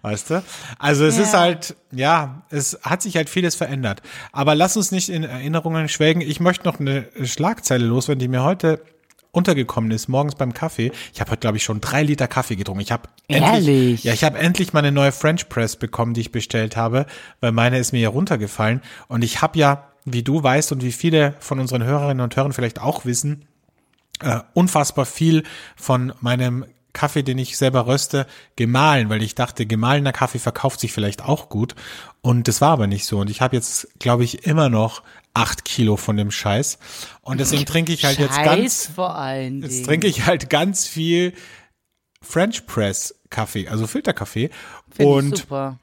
Weißt 0.01 0.29
du? 0.29 0.41
Also 0.77 1.03
es 1.05 1.17
ja. 1.17 1.23
ist 1.23 1.33
halt, 1.33 1.75
ja, 1.91 2.43
es 2.49 2.79
hat 2.83 3.01
sich 3.01 3.17
halt 3.17 3.29
vieles 3.29 3.55
verändert. 3.55 4.01
Aber 4.31 4.55
lass 4.55 4.77
uns 4.77 4.91
nicht 4.91 5.09
in 5.09 5.23
Erinnerungen 5.23 5.89
schwelgen. 5.89 6.21
Ich 6.21 6.39
möchte 6.39 6.63
noch 6.63 6.79
eine 6.79 7.09
Schlagzeile 7.23 7.85
loswerden, 7.85 8.19
die 8.19 8.29
mir 8.29 8.43
heute 8.43 8.81
untergekommen 9.31 9.91
ist, 9.91 10.07
morgens 10.07 10.35
beim 10.35 10.53
Kaffee. 10.53 10.91
Ich 11.13 11.21
habe 11.21 11.31
heute, 11.31 11.41
glaube 11.41 11.57
ich, 11.57 11.63
schon 11.63 11.81
drei 11.81 12.03
Liter 12.03 12.27
Kaffee 12.27 12.55
getrunken. 12.55 12.81
Ich 12.81 12.91
habe 12.91 13.09
endlich, 13.27 14.03
ja, 14.03 14.13
ich 14.13 14.23
habe 14.23 14.39
endlich 14.39 14.73
meine 14.73 14.91
neue 14.91 15.11
French 15.11 15.49
Press 15.49 15.75
bekommen, 15.75 16.13
die 16.13 16.21
ich 16.21 16.31
bestellt 16.31 16.75
habe, 16.75 17.05
weil 17.39 17.51
meine 17.51 17.77
ist 17.77 17.91
mir 17.91 18.01
ja 18.01 18.09
runtergefallen. 18.09 18.81
Und 19.07 19.23
ich 19.23 19.41
habe 19.41 19.59
ja, 19.59 19.89
wie 20.05 20.23
du 20.23 20.41
weißt 20.41 20.71
und 20.71 20.83
wie 20.83 20.91
viele 20.91 21.35
von 21.39 21.59
unseren 21.59 21.83
Hörerinnen 21.83 22.23
und 22.23 22.35
Hörern 22.35 22.53
vielleicht 22.53 22.81
auch 22.81 23.05
wissen, 23.05 23.45
äh, 24.21 24.39
unfassbar 24.53 25.05
viel 25.05 25.43
von 25.75 26.13
meinem 26.21 26.65
Kaffee, 26.93 27.23
den 27.23 27.37
ich 27.37 27.55
selber 27.55 27.87
röste, 27.87 28.25
gemahlen, 28.55 29.09
weil 29.09 29.21
ich 29.21 29.35
dachte, 29.35 29.65
gemahlener 29.65 30.11
Kaffee 30.11 30.39
verkauft 30.39 30.79
sich 30.79 30.91
vielleicht 30.91 31.23
auch 31.23 31.49
gut. 31.49 31.75
Und 32.21 32.47
das 32.47 32.61
war 32.61 32.71
aber 32.71 32.87
nicht 32.87 33.05
so. 33.05 33.19
Und 33.19 33.29
ich 33.29 33.41
habe 33.41 33.55
jetzt, 33.55 33.87
glaube 33.99 34.23
ich, 34.23 34.45
immer 34.45 34.69
noch 34.69 35.03
acht 35.33 35.65
Kilo 35.65 35.95
von 35.97 36.17
dem 36.17 36.31
Scheiß. 36.31 36.77
Und 37.21 37.39
deswegen 37.39 37.65
trinke 37.65 37.93
ich 37.93 38.03
halt 38.05 38.17
Scheiß 38.17 38.25
jetzt 38.35 38.43
ganz. 38.43 38.87
vor 38.93 39.15
allen 39.15 39.61
Jetzt 39.61 39.85
trinke 39.85 40.07
ich 40.07 40.25
halt 40.25 40.49
ganz 40.49 40.87
viel 40.87 41.33
French 42.21 42.65
Press 42.65 43.15
Kaffee, 43.29 43.67
also 43.67 43.87
Filterkaffee. 43.87 44.49
Find 44.91 45.07
und 45.09 45.37
super. 45.37 45.79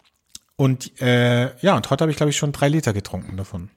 und 0.57 1.01
äh, 1.01 1.57
ja, 1.63 1.77
und 1.77 1.89
heute 1.91 2.03
habe 2.03 2.11
ich 2.11 2.17
glaube 2.17 2.31
ich 2.31 2.37
schon 2.37 2.53
drei 2.53 2.69
Liter 2.69 2.93
getrunken 2.93 3.37
davon. 3.37 3.71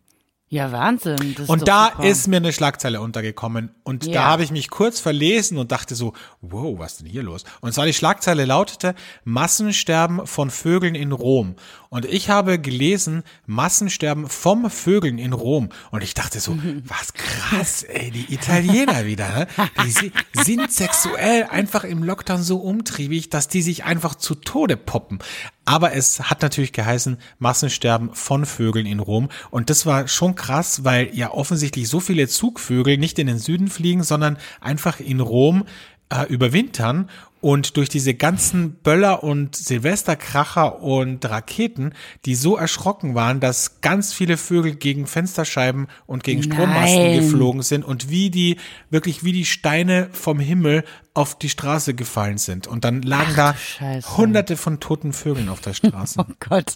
Ja, 0.52 0.72
Wahnsinn. 0.72 1.36
Das 1.38 1.48
und 1.48 1.60
ist 1.60 1.68
da 1.68 1.92
super. 1.92 2.08
ist 2.08 2.28
mir 2.28 2.38
eine 2.38 2.52
Schlagzeile 2.52 3.02
untergekommen 3.02 3.70
und 3.84 4.08
Ja. 4.08 4.14
da 4.14 4.24
habe 4.24 4.44
ich 4.44 4.50
mich 4.50 4.72
kurz 4.72 5.00
verlesen 5.00 5.60
und 5.60 5.72
dachte 5.72 5.94
so, 5.94 6.14
wow, 6.42 6.80
was 6.80 6.94
ist 6.94 7.02
denn 7.02 7.08
hier 7.08 7.22
los? 7.22 7.44
Und 7.62 7.72
zwar 7.72 7.86
die 7.86 7.94
Schlagzeile 7.94 8.46
lautete 8.46 8.96
Massensterben 9.26 10.26
von 10.26 10.50
Vögeln 10.50 10.96
in 10.96 11.12
Rom. 11.12 11.56
Und 11.92 12.06
ich 12.06 12.30
habe 12.30 12.60
gelesen 12.60 13.24
Massensterben 13.48 14.28
vom 14.30 14.70
Vögeln 14.70 15.18
in 15.18 15.34
Rom. 15.34 15.70
Und 15.90 16.04
ich 16.04 16.14
dachte 16.14 16.40
so, 16.40 16.56
was 16.86 17.14
krass, 17.14 17.82
ey, 17.82 18.12
die 18.12 18.32
Italiener 18.32 19.08
wieder, 19.08 19.28
ne? 19.30 19.48
Die 19.84 19.90
si- 19.90 20.12
sind 20.34 20.72
sexuell 20.72 21.46
einfach 21.50 21.84
im 21.84 22.04
Lockdown 22.04 22.44
so 22.44 22.58
umtriebig, 22.58 23.30
dass 23.30 23.48
die 23.48 23.64
sich 23.64 23.86
einfach 23.86 24.14
zu 24.14 24.36
Tode 24.36 24.78
poppen. 24.78 25.18
Aber 25.66 25.94
es 25.94 26.30
hat 26.30 26.44
natürlich 26.44 26.74
geheißen, 26.74 27.18
Massensterben 27.40 28.14
von 28.14 28.46
Vögeln 28.46 28.86
in 28.86 29.00
Rom. 29.00 29.30
Und 29.50 29.72
das 29.72 29.88
war 29.88 30.08
schon 30.08 30.36
krass, 30.36 30.84
weil 30.84 31.10
ja 31.16 31.32
offensichtlich 31.32 31.90
so 31.90 32.00
viele 32.00 32.28
Zugvögel 32.28 33.00
nicht 33.00 33.18
in 33.18 33.26
den 33.26 33.40
Süden 33.40 33.68
fliegen, 33.68 34.04
sondern 34.04 34.38
einfach 34.62 35.00
in 35.00 35.22
Rom 35.22 35.66
äh, 36.12 36.26
überwintern. 36.28 37.10
Und 37.42 37.78
durch 37.78 37.88
diese 37.88 38.14
ganzen 38.14 38.74
Böller 38.74 39.24
und 39.24 39.56
Silvesterkracher 39.56 40.82
und 40.82 41.24
Raketen, 41.30 41.94
die 42.26 42.36
so 42.36 42.58
erschrocken 42.58 43.16
waren, 43.16 43.40
dass 43.40 43.80
ganz 43.82 44.14
viele 44.14 44.36
Vögel 44.36 44.76
gegen 44.76 45.08
Fensterscheiben 45.08 45.88
und 46.06 46.24
gegen 46.24 46.44
Strommasten 46.44 47.02
Nein. 47.02 47.20
geflogen 47.20 47.62
sind 47.62 47.86
und 47.86 48.10
wie 48.10 48.30
die, 48.30 48.58
wirklich 48.90 49.24
wie 49.24 49.32
die 49.32 49.46
Steine 49.46 50.10
vom 50.12 50.40
Himmel 50.40 50.84
auf 51.20 51.36
die 51.38 51.50
Straße 51.50 51.94
gefallen 51.94 52.38
sind. 52.38 52.66
Und 52.68 52.84
dann 52.86 53.02
lagen 53.02 53.34
da 53.36 53.54
Scheiße. 53.56 54.18
hunderte 54.18 54.58
von 54.58 54.80
toten 54.80 55.14
Vögeln 55.14 55.50
auf 55.50 55.62
der 55.62 55.74
Straße. 55.80 56.20
Oh 56.20 56.32
Gott, 56.40 56.76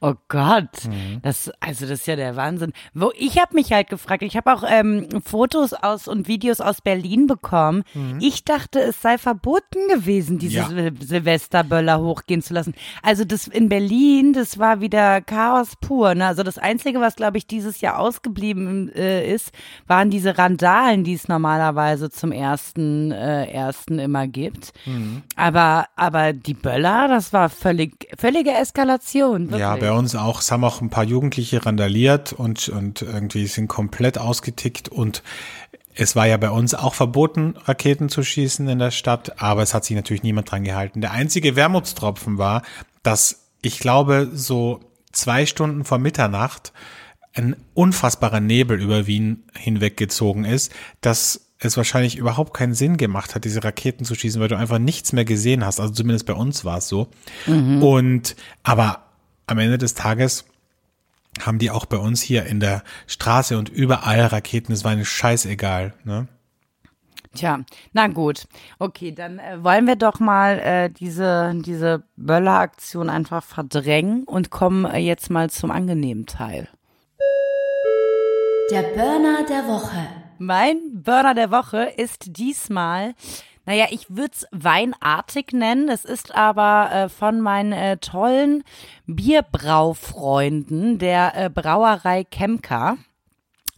oh 0.00 0.14
Gott, 0.28 0.68
Mhm. 0.86 1.20
das 1.22 1.50
also 1.60 1.86
das 1.86 2.00
ist 2.00 2.06
ja 2.06 2.16
der 2.16 2.36
Wahnsinn. 2.36 2.72
Wo 2.94 3.12
ich 3.18 3.38
habe 3.38 3.54
mich 3.54 3.72
halt 3.72 3.88
gefragt, 3.88 4.22
ich 4.22 4.36
habe 4.36 4.52
auch 4.52 4.62
ähm, 4.66 5.08
Fotos 5.24 5.72
aus 5.72 6.08
und 6.08 6.28
Videos 6.28 6.60
aus 6.60 6.80
Berlin 6.80 7.26
bekommen. 7.26 7.82
Ich 8.20 8.44
dachte, 8.44 8.80
es 8.80 9.02
sei 9.02 9.18
verboten 9.18 9.78
gewesen, 9.92 10.38
diese 10.38 10.62
Mhm. 10.62 10.78
Ja. 10.78 10.90
Sil 11.08 11.24
Silvesterböller 11.24 12.00
hochgehen 12.00 12.42
zu 12.42 12.54
lassen. 12.54 12.74
Also 13.02 13.24
das 13.24 13.46
in 13.48 13.68
Berlin, 13.68 14.32
das 14.32 14.58
war 14.58 14.80
wieder 14.80 15.20
Chaos 15.20 15.74
pur. 15.80 16.14
Ne? 16.14 16.26
Also 16.26 16.42
das 16.42 16.58
Einzige, 16.58 17.00
was 17.00 17.16
glaube 17.16 17.38
ich 17.38 17.46
dieses 17.46 17.80
Jahr 17.80 17.98
ausgeblieben 17.98 18.90
äh, 18.94 19.32
ist, 19.32 19.50
waren 19.86 20.10
diese 20.10 20.38
Randalen, 20.38 21.04
die 21.04 21.14
es 21.14 21.28
normalerweise 21.28 22.10
zum 22.10 22.32
ersten 22.32 23.10
äh, 23.10 23.46
ersten 23.50 23.79
immer 23.88 24.26
gibt. 24.26 24.72
Mhm. 24.86 25.22
Aber 25.36 25.86
aber 25.96 26.32
die 26.32 26.54
Böller, 26.54 27.08
das 27.08 27.32
war 27.32 27.48
völlig 27.48 28.08
völlige 28.18 28.52
Eskalation. 28.52 29.44
Wirklich. 29.44 29.60
Ja, 29.60 29.76
bei 29.76 29.92
uns 29.92 30.14
auch. 30.14 30.40
Es 30.40 30.50
haben 30.50 30.64
auch 30.64 30.80
ein 30.80 30.90
paar 30.90 31.04
Jugendliche 31.04 31.64
randaliert 31.64 32.32
und, 32.32 32.68
und 32.68 33.02
irgendwie 33.02 33.46
sind 33.46 33.68
komplett 33.68 34.18
ausgetickt 34.18 34.88
und 34.88 35.22
es 35.94 36.16
war 36.16 36.26
ja 36.26 36.36
bei 36.36 36.50
uns 36.50 36.74
auch 36.74 36.94
verboten, 36.94 37.54
Raketen 37.64 38.08
zu 38.08 38.22
schießen 38.22 38.68
in 38.68 38.78
der 38.78 38.90
Stadt, 38.90 39.42
aber 39.42 39.62
es 39.62 39.74
hat 39.74 39.84
sich 39.84 39.96
natürlich 39.96 40.22
niemand 40.22 40.50
dran 40.50 40.64
gehalten. 40.64 41.00
Der 41.00 41.10
einzige 41.10 41.56
Wermutstropfen 41.56 42.38
war, 42.38 42.62
dass 43.02 43.48
ich 43.62 43.80
glaube, 43.80 44.30
so 44.32 44.80
zwei 45.12 45.46
Stunden 45.46 45.84
vor 45.84 45.98
Mitternacht 45.98 46.72
ein 47.34 47.56
unfassbarer 47.74 48.40
Nebel 48.40 48.80
über 48.80 49.06
Wien 49.06 49.44
hinweggezogen 49.56 50.44
ist, 50.44 50.72
dass 51.00 51.49
es 51.60 51.76
wahrscheinlich 51.76 52.16
überhaupt 52.16 52.54
keinen 52.54 52.74
Sinn 52.74 52.96
gemacht 52.96 53.34
hat, 53.34 53.44
diese 53.44 53.62
Raketen 53.62 54.04
zu 54.04 54.14
schießen, 54.14 54.40
weil 54.40 54.48
du 54.48 54.56
einfach 54.56 54.78
nichts 54.78 55.12
mehr 55.12 55.24
gesehen 55.24 55.64
hast. 55.64 55.78
Also 55.78 55.92
zumindest 55.92 56.26
bei 56.26 56.32
uns 56.32 56.64
war 56.64 56.78
es 56.78 56.88
so. 56.88 57.08
Mhm. 57.46 57.82
Und 57.82 58.36
aber 58.62 59.04
am 59.46 59.58
Ende 59.58 59.78
des 59.78 59.94
Tages 59.94 60.44
haben 61.42 61.58
die 61.58 61.70
auch 61.70 61.86
bei 61.86 61.96
uns 61.98 62.22
hier 62.22 62.46
in 62.46 62.60
der 62.60 62.82
Straße 63.06 63.56
und 63.58 63.68
überall 63.68 64.20
Raketen. 64.26 64.72
Es 64.72 64.84
war 64.84 64.92
eine 64.92 65.04
scheißegal. 65.04 65.94
Ne? 66.04 66.28
Tja, 67.34 67.60
na 67.92 68.08
gut. 68.08 68.48
Okay, 68.78 69.12
dann 69.12 69.38
äh, 69.38 69.62
wollen 69.62 69.86
wir 69.86 69.96
doch 69.96 70.18
mal 70.18 70.58
äh, 70.58 70.90
diese, 70.90 71.52
diese 71.54 72.02
Böller-Aktion 72.16 73.08
einfach 73.08 73.44
verdrängen 73.44 74.24
und 74.24 74.50
kommen 74.50 74.84
äh, 74.84 74.98
jetzt 74.98 75.30
mal 75.30 75.48
zum 75.50 75.70
angenehmen 75.70 76.26
Teil. 76.26 76.68
Der 78.70 78.82
Burner 78.82 79.44
der 79.48 79.66
Woche. 79.68 80.19
Mein 80.42 81.02
Burner 81.02 81.34
der 81.34 81.50
Woche 81.50 81.92
ist 81.96 82.38
diesmal 82.38 83.14
naja, 83.66 83.86
ich 83.90 84.06
würde 84.08 84.32
es 84.32 84.46
weinartig 84.50 85.52
nennen. 85.52 85.88
Es 85.90 86.04
ist 86.04 86.34
aber 86.34 86.90
äh, 86.92 87.08
von 87.08 87.40
meinen 87.40 87.72
äh, 87.72 87.98
tollen 87.98 88.64
Bierbraufreunden 89.06 90.98
der 90.98 91.36
äh, 91.36 91.50
Brauerei 91.50 92.24
Kemka. 92.24 92.96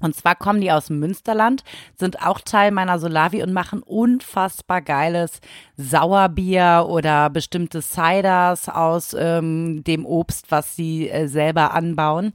Und 0.02 0.14
zwar 0.14 0.34
kommen 0.34 0.60
die 0.60 0.70
aus 0.70 0.86
dem 0.86 0.98
Münsterland, 0.98 1.64
sind 1.96 2.20
auch 2.26 2.40
Teil 2.40 2.72
meiner 2.72 2.98
Solavi 2.98 3.42
und 3.42 3.52
machen 3.52 3.82
unfassbar 3.82 4.82
geiles 4.82 5.40
Sauerbier 5.76 6.86
oder 6.88 7.30
bestimmte 7.30 7.80
Ciders 7.80 8.68
aus 8.68 9.16
ähm, 9.18 9.82
dem 9.84 10.04
Obst, 10.04 10.50
was 10.50 10.76
sie 10.76 11.08
äh, 11.08 11.28
selber 11.28 11.72
anbauen. 11.72 12.32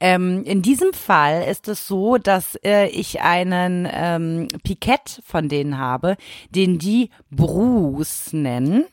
Ähm, 0.00 0.42
in 0.44 0.62
diesem 0.62 0.92
Fall 0.92 1.44
ist 1.44 1.68
es 1.68 1.86
so, 1.86 2.18
dass 2.18 2.56
äh, 2.64 2.88
ich 2.88 3.20
einen 3.20 3.88
ähm, 3.90 4.48
Pikett 4.64 5.20
von 5.24 5.48
denen 5.48 5.78
habe, 5.78 6.16
den 6.50 6.78
die 6.78 7.10
Bruce 7.30 8.32
nennen. 8.32 8.86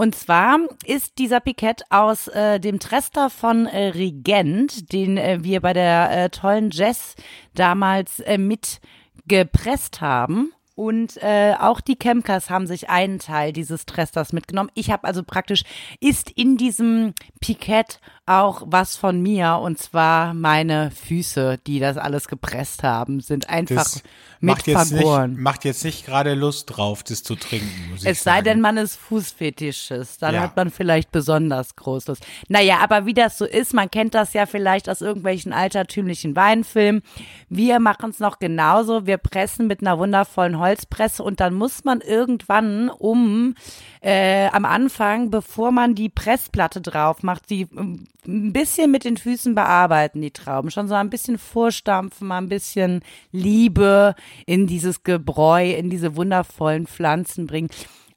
Und 0.00 0.14
zwar 0.14 0.60
ist 0.86 1.18
dieser 1.18 1.40
Pikett 1.40 1.82
aus 1.90 2.26
äh, 2.28 2.58
dem 2.58 2.78
Trester 2.80 3.28
von 3.28 3.66
äh, 3.66 3.88
Regent, 3.88 4.94
den 4.94 5.18
äh, 5.18 5.40
wir 5.42 5.60
bei 5.60 5.74
der 5.74 6.10
äh, 6.10 6.30
tollen 6.30 6.70
Jazz 6.70 7.16
damals 7.54 8.20
äh, 8.20 8.38
mitgepresst 8.38 10.00
haben. 10.00 10.54
Und 10.74 11.18
äh, 11.18 11.52
auch 11.60 11.82
die 11.82 11.98
Chemkers 11.98 12.48
haben 12.48 12.66
sich 12.66 12.88
einen 12.88 13.18
Teil 13.18 13.52
dieses 13.52 13.84
Tresters 13.84 14.32
mitgenommen. 14.32 14.70
Ich 14.72 14.90
habe 14.90 15.06
also 15.06 15.22
praktisch, 15.22 15.64
ist 16.00 16.30
in 16.30 16.56
diesem 16.56 17.12
Pikett 17.42 18.00
auch 18.30 18.62
was 18.66 18.96
von 18.96 19.20
mir 19.20 19.58
und 19.60 19.78
zwar 19.78 20.34
meine 20.34 20.90
Füße, 20.92 21.58
die 21.66 21.80
das 21.80 21.96
alles 21.96 22.28
gepresst 22.28 22.84
haben, 22.84 23.20
sind 23.20 23.50
einfach 23.50 23.76
das 23.84 24.02
mit 24.42 24.54
macht 24.56 24.66
jetzt 24.68 24.88
vergoren. 24.92 25.32
Nicht, 25.32 25.40
macht 25.40 25.64
jetzt 25.64 25.84
nicht 25.84 26.06
gerade 26.06 26.34
Lust 26.34 26.66
drauf, 26.74 27.02
das 27.02 27.22
zu 27.22 27.34
trinken. 27.34 27.90
Muss 27.90 28.06
es 28.06 28.22
sei 28.22 28.36
sagen. 28.36 28.44
denn, 28.44 28.60
man 28.62 28.76
ist 28.78 28.96
Fußfetischist, 28.96 30.22
dann 30.22 30.34
Ja. 30.34 30.42
hat 30.42 30.56
man 30.56 30.70
vielleicht 30.70 31.12
besonders 31.12 31.76
groß 31.76 32.06
Lust. 32.06 32.26
Naja, 32.48 32.78
aber 32.80 33.04
wie 33.04 33.12
das 33.12 33.36
so 33.36 33.44
ist, 33.44 33.74
man 33.74 33.90
kennt 33.90 34.14
das 34.14 34.32
ja 34.32 34.46
vielleicht 34.46 34.88
aus 34.88 35.02
irgendwelchen 35.02 35.52
altertümlichen 35.52 36.36
Weinfilmen. 36.36 37.02
Wir 37.50 37.80
machen 37.80 38.10
es 38.10 38.18
noch 38.18 38.38
genauso. 38.38 39.06
Wir 39.06 39.18
pressen 39.18 39.66
mit 39.66 39.80
einer 39.82 39.98
wundervollen 39.98 40.58
Holzpresse 40.58 41.22
und 41.22 41.40
dann 41.40 41.52
muss 41.52 41.84
man 41.84 42.00
irgendwann 42.00 42.88
um 42.88 43.54
äh, 44.00 44.46
am 44.48 44.64
Anfang, 44.64 45.30
bevor 45.30 45.70
man 45.70 45.94
die 45.94 46.08
Pressplatte 46.08 46.80
drauf 46.80 47.22
macht, 47.22 47.50
die 47.50 47.62
ähm, 47.76 48.06
ein 48.26 48.52
bisschen 48.52 48.90
mit 48.90 49.04
den 49.04 49.16
Füßen 49.16 49.54
bearbeiten, 49.54 50.20
die 50.20 50.30
Trauben. 50.30 50.70
Schon 50.70 50.88
so 50.88 50.94
ein 50.94 51.10
bisschen 51.10 51.38
vorstampfen, 51.38 52.28
mal 52.28 52.38
ein 52.38 52.48
bisschen 52.48 53.02
Liebe 53.32 54.14
in 54.46 54.66
dieses 54.66 55.02
Gebräu, 55.02 55.70
in 55.70 55.90
diese 55.90 56.16
wundervollen 56.16 56.86
Pflanzen 56.86 57.46
bringen. 57.46 57.70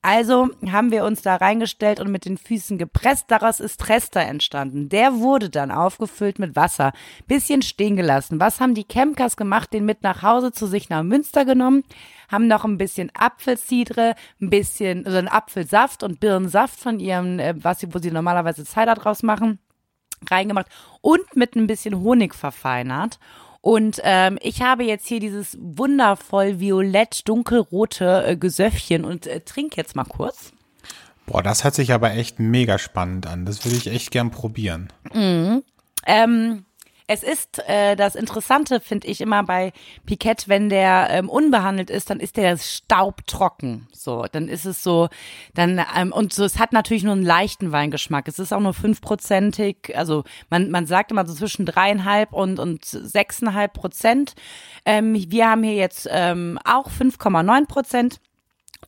Also 0.05 0.49
haben 0.69 0.91
wir 0.91 1.05
uns 1.05 1.21
da 1.21 1.37
reingestellt 1.37 2.01
und 2.01 2.11
mit 2.11 2.25
den 2.25 2.37
Füßen 2.37 2.77
gepresst. 2.77 3.31
Daraus 3.31 3.61
ist 3.61 3.79
Trester 3.79 4.19
entstanden. 4.19 4.89
Der 4.89 5.19
wurde 5.19 5.49
dann 5.49 5.71
aufgefüllt 5.71 6.39
mit 6.39 6.57
Wasser, 6.57 6.91
bisschen 7.25 7.61
stehen 7.61 7.95
gelassen. 7.95 8.41
Was 8.41 8.59
haben 8.59 8.75
die 8.75 8.83
Chemkers 8.83 9.37
gemacht? 9.37 9.71
Den 9.71 9.85
mit 9.85 10.03
nach 10.03 10.21
Hause 10.21 10.51
zu 10.51 10.67
sich 10.67 10.89
nach 10.89 11.03
Münster 11.03 11.45
genommen, 11.45 11.85
haben 12.29 12.47
noch 12.47 12.65
ein 12.65 12.77
bisschen 12.77 13.11
Apfelcidre, 13.13 14.15
ein 14.41 14.49
bisschen, 14.49 15.05
also 15.05 15.17
einen 15.17 15.29
Apfelsaft 15.29 16.03
und 16.03 16.19
Birnensaft 16.19 16.77
von 16.77 16.99
ihrem, 16.99 17.39
äh, 17.39 17.53
was 17.63 17.79
sie, 17.79 17.93
wo 17.93 17.99
sie 17.99 18.11
normalerweise 18.11 18.65
Cider 18.65 18.95
draus 18.95 19.23
machen, 19.23 19.59
reingemacht 20.29 20.67
und 21.01 21.35
mit 21.35 21.55
ein 21.55 21.67
bisschen 21.67 21.99
Honig 21.99 22.35
verfeinert. 22.35 23.19
Und 23.61 24.01
ähm, 24.03 24.37
ich 24.41 24.61
habe 24.61 24.83
jetzt 24.83 25.07
hier 25.07 25.21
dieses 25.21 25.57
wundervoll 25.61 26.59
violett 26.59 27.27
dunkelrote 27.29 28.25
äh, 28.27 28.35
Gesöffchen 28.35 29.05
und 29.05 29.25
äh, 29.25 29.39
trinke 29.39 29.77
jetzt 29.77 29.95
mal 29.95 30.03
kurz. 30.03 30.51
Boah, 31.25 31.41
das 31.41 31.63
hört 31.63 31.73
sich 31.73 31.93
aber 31.93 32.11
echt 32.11 32.39
mega 32.39 32.77
spannend 32.77 33.25
an. 33.25 33.45
Das 33.45 33.63
würde 33.63 33.77
ich 33.77 33.87
echt 33.87 34.11
gern 34.11 34.31
probieren. 34.31 34.91
Ähm, 36.05 36.65
es 37.13 37.23
ist 37.23 37.59
äh, 37.67 37.95
das 37.95 38.15
Interessante, 38.15 38.79
finde 38.79 39.07
ich 39.07 39.21
immer 39.21 39.43
bei 39.43 39.71
Pikett, 40.05 40.47
wenn 40.47 40.69
der 40.69 41.07
ähm, 41.11 41.29
unbehandelt 41.29 41.89
ist, 41.89 42.09
dann 42.09 42.19
ist 42.19 42.37
der 42.37 42.57
staubtrocken. 42.57 43.87
So, 43.91 44.25
dann 44.31 44.47
ist 44.47 44.65
es 44.65 44.83
so, 44.83 45.09
dann 45.53 45.83
ähm, 45.95 46.11
und 46.11 46.33
so, 46.33 46.43
es 46.43 46.59
hat 46.59 46.73
natürlich 46.73 47.03
nur 47.03 47.13
einen 47.13 47.23
leichten 47.23 47.71
Weingeschmack. 47.71 48.27
Es 48.27 48.39
ist 48.39 48.51
auch 48.51 48.59
nur 48.59 48.73
fünfprozentig, 48.73 49.95
also 49.95 50.23
man 50.49 50.71
man 50.71 50.87
sagt 50.87 51.11
immer 51.11 51.25
so 51.25 51.33
zwischen 51.33 51.65
dreieinhalb 51.65 52.33
und 52.33 52.59
und 52.59 52.83
sechseinhalb 52.83 53.73
Prozent. 53.73 54.33
Ähm, 54.85 55.13
wir 55.13 55.49
haben 55.49 55.63
hier 55.63 55.75
jetzt 55.75 56.07
ähm, 56.11 56.59
auch 56.65 56.89
5,9 56.89 57.67
Prozent. 57.67 58.19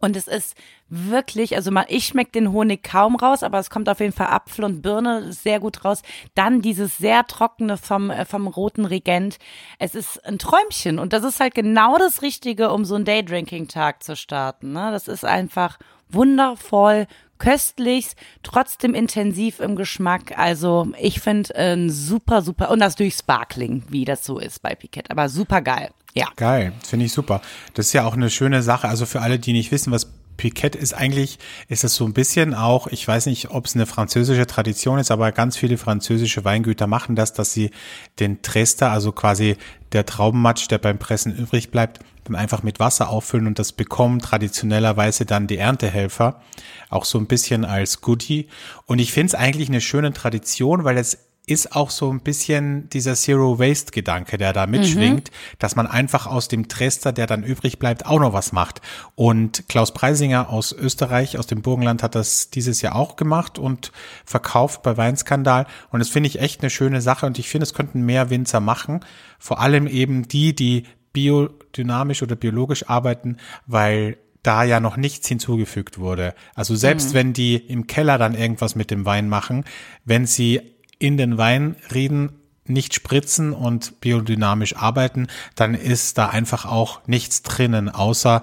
Und 0.05 0.15
es 0.15 0.27
ist 0.27 0.55
wirklich, 0.87 1.55
also 1.55 1.71
man, 1.71 1.85
ich 1.87 2.05
schmecke 2.05 2.33
den 2.33 2.51
Honig 2.51 2.83
kaum 2.83 3.15
raus, 3.15 3.41
aber 3.41 3.57
es 3.57 3.71
kommt 3.71 3.89
auf 3.89 3.99
jeden 3.99 4.13
Fall 4.13 4.27
Apfel 4.27 4.63
und 4.63 4.83
Birne 4.83 5.33
sehr 5.33 5.59
gut 5.59 5.83
raus. 5.83 6.03
Dann 6.35 6.61
dieses 6.61 6.99
sehr 6.99 7.25
trockene 7.25 7.77
vom, 7.77 8.11
äh, 8.11 8.23
vom 8.23 8.45
roten 8.45 8.85
Regent. 8.85 9.39
Es 9.79 9.95
ist 9.95 10.23
ein 10.23 10.37
Träumchen 10.37 10.99
und 10.99 11.11
das 11.11 11.23
ist 11.23 11.39
halt 11.39 11.55
genau 11.55 11.97
das 11.97 12.21
Richtige, 12.21 12.69
um 12.71 12.85
so 12.85 12.93
einen 12.93 13.05
Daydrinking-Tag 13.05 14.03
zu 14.03 14.15
starten. 14.15 14.73
Ne? 14.73 14.91
Das 14.91 15.07
ist 15.07 15.25
einfach 15.25 15.79
wundervoll, 16.07 17.07
köstlich, 17.39 18.09
trotzdem 18.43 18.93
intensiv 18.93 19.59
im 19.61 19.75
Geschmack. 19.75 20.37
Also 20.37 20.87
ich 21.01 21.19
finde 21.19 21.55
ein 21.55 21.89
super, 21.89 22.43
super, 22.43 22.69
und 22.69 22.79
das 22.79 22.95
durch 22.95 23.15
Sparkling, 23.15 23.83
wie 23.89 24.05
das 24.05 24.23
so 24.23 24.37
ist 24.37 24.61
bei 24.61 24.75
Piquet, 24.75 25.09
aber 25.09 25.29
super 25.29 25.61
geil. 25.61 25.89
Ja. 26.15 26.27
Geil, 26.37 26.71
finde 26.87 27.05
ich 27.05 27.11
super. 27.11 27.41
Das 27.73 27.87
ist 27.87 27.93
ja 27.93 28.05
auch 28.05 28.13
eine 28.13 28.29
schöne 28.29 28.63
Sache. 28.63 28.87
Also 28.87 29.05
für 29.05 29.21
alle, 29.21 29.37
die 29.37 29.53
nicht 29.53 29.71
wissen, 29.71 29.91
was 29.91 30.13
Piquet 30.37 30.75
ist 30.75 30.93
eigentlich, 30.93 31.39
ist 31.67 31.83
es 31.83 31.95
so 31.95 32.05
ein 32.05 32.13
bisschen 32.13 32.53
auch, 32.53 32.87
ich 32.87 33.07
weiß 33.07 33.25
nicht, 33.27 33.51
ob 33.51 33.65
es 33.65 33.75
eine 33.75 33.85
französische 33.85 34.47
Tradition 34.47 34.99
ist, 34.99 35.11
aber 35.11 35.31
ganz 35.31 35.57
viele 35.57 35.77
französische 35.77 36.43
Weingüter 36.43 36.87
machen 36.87 37.15
das, 37.15 37.33
dass 37.33 37.53
sie 37.53 37.71
den 38.19 38.41
Trester, 38.41 38.91
also 38.91 39.11
quasi 39.11 39.57
der 39.91 40.05
Traubenmatsch, 40.05 40.67
der 40.69 40.77
beim 40.77 40.97
Pressen 40.97 41.35
übrig 41.35 41.71
bleibt, 41.71 41.99
dann 42.25 42.35
einfach 42.35 42.63
mit 42.63 42.79
Wasser 42.79 43.09
auffüllen 43.09 43.47
und 43.47 43.59
das 43.59 43.71
bekommen 43.71 44.19
traditionellerweise 44.19 45.25
dann 45.25 45.47
die 45.47 45.57
Erntehelfer, 45.57 46.41
auch 46.89 47.05
so 47.05 47.17
ein 47.17 47.27
bisschen 47.27 47.65
als 47.65 48.01
Goodie. 48.01 48.47
Und 48.85 48.99
ich 48.99 49.13
finde 49.13 49.27
es 49.27 49.35
eigentlich 49.35 49.69
eine 49.69 49.81
schöne 49.81 50.11
Tradition, 50.11 50.83
weil 50.83 50.97
es 50.97 51.24
ist 51.47 51.75
auch 51.75 51.89
so 51.89 52.11
ein 52.11 52.21
bisschen 52.21 52.89
dieser 52.89 53.15
Zero 53.15 53.59
Waste 53.59 53.91
Gedanke, 53.91 54.37
der 54.37 54.53
da 54.53 54.67
mitschwingt, 54.67 55.31
dass 55.59 55.75
man 55.75 55.87
einfach 55.87 56.27
aus 56.27 56.47
dem 56.47 56.67
Trester, 56.67 57.11
der 57.11 57.27
dann 57.27 57.43
übrig 57.43 57.79
bleibt, 57.79 58.05
auch 58.05 58.19
noch 58.19 58.33
was 58.33 58.51
macht. 58.51 58.81
Und 59.15 59.67
Klaus 59.69 59.93
Preisinger 59.93 60.49
aus 60.49 60.71
Österreich, 60.71 61.37
aus 61.37 61.47
dem 61.47 61.61
Burgenland, 61.61 62.03
hat 62.03 62.15
das 62.15 62.49
dieses 62.49 62.81
Jahr 62.81 62.95
auch 62.95 63.15
gemacht 63.15 63.59
und 63.59 63.91
verkauft 64.25 64.83
bei 64.83 64.97
Weinskandal. 64.97 65.67
Und 65.91 65.99
das 65.99 66.09
finde 66.09 66.27
ich 66.27 66.39
echt 66.39 66.61
eine 66.61 66.69
schöne 66.69 67.01
Sache 67.01 67.25
und 67.25 67.37
ich 67.39 67.49
finde, 67.49 67.63
es 67.63 67.73
könnten 67.73 68.01
mehr 68.01 68.29
Winzer 68.29 68.59
machen. 68.59 69.01
Vor 69.39 69.59
allem 69.59 69.87
eben 69.87 70.27
die, 70.27 70.55
die 70.55 70.83
biodynamisch 71.13 72.23
oder 72.23 72.35
biologisch 72.35 72.89
arbeiten, 72.89 73.37
weil 73.67 74.17
da 74.45 74.63
ja 74.63 74.79
noch 74.79 74.95
nichts 74.95 75.27
hinzugefügt 75.27 75.97
wurde. 75.97 76.35
Also 76.53 76.75
selbst 76.75 77.15
wenn 77.15 77.33
die 77.33 77.55
im 77.55 77.87
Keller 77.87 78.19
dann 78.19 78.35
irgendwas 78.35 78.75
mit 78.75 78.91
dem 78.91 79.05
Wein 79.05 79.27
machen, 79.27 79.65
wenn 80.03 80.27
sie 80.27 80.74
in 80.99 81.17
den 81.17 81.37
Weinreben 81.37 82.39
nicht 82.67 82.93
spritzen 82.93 83.53
und 83.53 84.01
biodynamisch 84.01 84.75
arbeiten, 84.75 85.27
dann 85.55 85.75
ist 85.75 86.17
da 86.17 86.29
einfach 86.29 86.65
auch 86.65 87.05
nichts 87.07 87.43
drinnen, 87.43 87.89
außer 87.89 88.41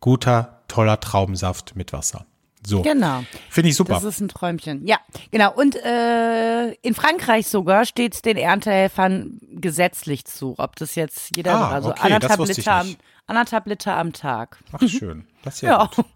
guter, 0.00 0.62
toller 0.68 1.00
Traubensaft 1.00 1.74
mit 1.74 1.92
Wasser. 1.92 2.24
So. 2.66 2.82
Genau. 2.82 3.24
Finde 3.50 3.70
ich 3.70 3.76
super. 3.76 3.94
Das 3.94 4.04
ist 4.04 4.20
ein 4.20 4.28
Träumchen. 4.28 4.86
Ja, 4.86 4.98
genau. 5.30 5.52
Und 5.54 5.76
äh, 5.76 6.72
in 6.82 6.94
Frankreich 6.94 7.46
sogar 7.46 7.84
steht 7.84 8.14
es 8.14 8.22
den 8.22 8.36
Erntehelfern 8.36 9.38
gesetzlich 9.52 10.24
zu. 10.24 10.54
Ob 10.58 10.76
das 10.76 10.94
jetzt 10.94 11.36
jeder, 11.36 11.54
Ah, 11.54 11.70
also 11.70 11.90
okay, 11.90 12.12
anderthalb, 12.12 12.46
Liter 12.46 12.72
am, 12.72 12.96
anderthalb 13.26 13.66
Liter 13.66 13.96
am 13.96 14.12
Tag. 14.12 14.58
Ach, 14.72 14.86
schön. 14.86 15.24
Das 15.42 15.54
ist 15.54 15.62
ja, 15.62 15.70
Ja, 15.78 15.90
gut. 15.94 16.06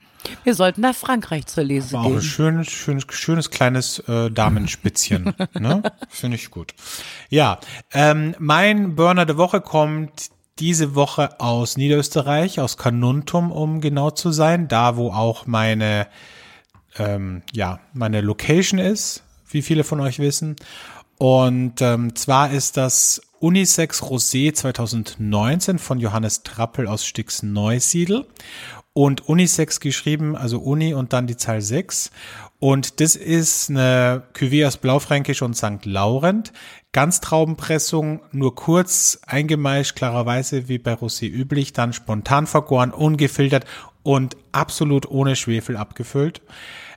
Wir 0.45 0.55
sollten 0.55 0.81
nach 0.81 0.95
Frankreich 0.95 1.47
zur 1.47 1.65
Lese 1.65 1.93
War 1.93 2.03
auch 2.03 2.07
ein 2.07 2.13
gehen. 2.13 2.23
schönes, 2.23 2.69
schönes, 2.71 3.05
schönes 3.11 3.51
kleines 3.51 3.99
äh, 4.01 4.31
Damenspitzchen. 4.31 5.35
ne? 5.59 5.83
Finde 6.09 6.37
ich 6.37 6.51
gut. 6.51 6.75
Ja, 7.29 7.59
ähm, 7.93 8.35
mein 8.39 8.95
Burner 8.95 9.27
der 9.27 9.37
Woche 9.37 9.61
kommt 9.61 10.31
diese 10.59 10.95
Woche 10.95 11.41
aus 11.41 11.77
Niederösterreich, 11.77 12.61
aus 12.61 12.77
Kanuntum, 12.77 13.51
um 13.51 13.81
genau 13.81 14.11
zu 14.11 14.31
sein, 14.31 14.69
da 14.69 14.97
wo 14.97 15.11
auch 15.11 15.47
meine, 15.47 16.07
ähm, 16.97 17.43
ja, 17.53 17.81
meine 17.93 18.21
Location 18.21 18.79
ist, 18.79 19.25
wie 19.49 19.63
viele 19.63 19.85
von 19.85 20.01
euch 20.01 20.19
wissen. 20.19 20.57
Und 21.19 21.81
ähm, 21.81 22.15
zwar 22.17 22.51
ist 22.51 22.77
das 22.77 23.23
Unisex 23.39 24.03
Rosé 24.03 24.53
2019 24.55 25.79
von 25.79 25.99
Johannes 25.99 26.43
Trappel 26.43 26.87
aus 26.87 27.05
Stix 27.05 27.43
Neusiedl 27.43 28.27
und 28.95 29.29
Unisex 29.29 29.81
geschrieben, 29.81 30.37
also 30.37 30.59
Uni 30.59 30.95
und 30.95 31.13
dann 31.13 31.27
die 31.27 31.37
Zahl 31.37 31.61
6. 31.61 32.11
Und 32.59 33.01
das 33.01 33.17
ist 33.17 33.71
eine 33.71 34.25
Cuvée 34.35 34.67
aus 34.67 34.77
Blaufränkisch 34.77 35.43
und 35.43 35.57
St. 35.57 35.85
Laurent. 35.85 36.53
Ganztraubenpressung, 36.93 38.21
nur 38.33 38.55
kurz 38.55 39.21
eingemeischt, 39.27 39.97
klarerweise 39.97 40.69
wie 40.69 40.79
bei 40.79 40.93
Rosé 40.93 41.27
üblich, 41.27 41.73
dann 41.73 41.95
spontan 41.95 42.47
vergoren, 42.47 42.93
ungefiltert 42.93 43.65
und 44.03 44.37
absolut 44.53 45.11
ohne 45.11 45.37
Schwefel 45.37 45.77
abgefüllt. 45.77 46.43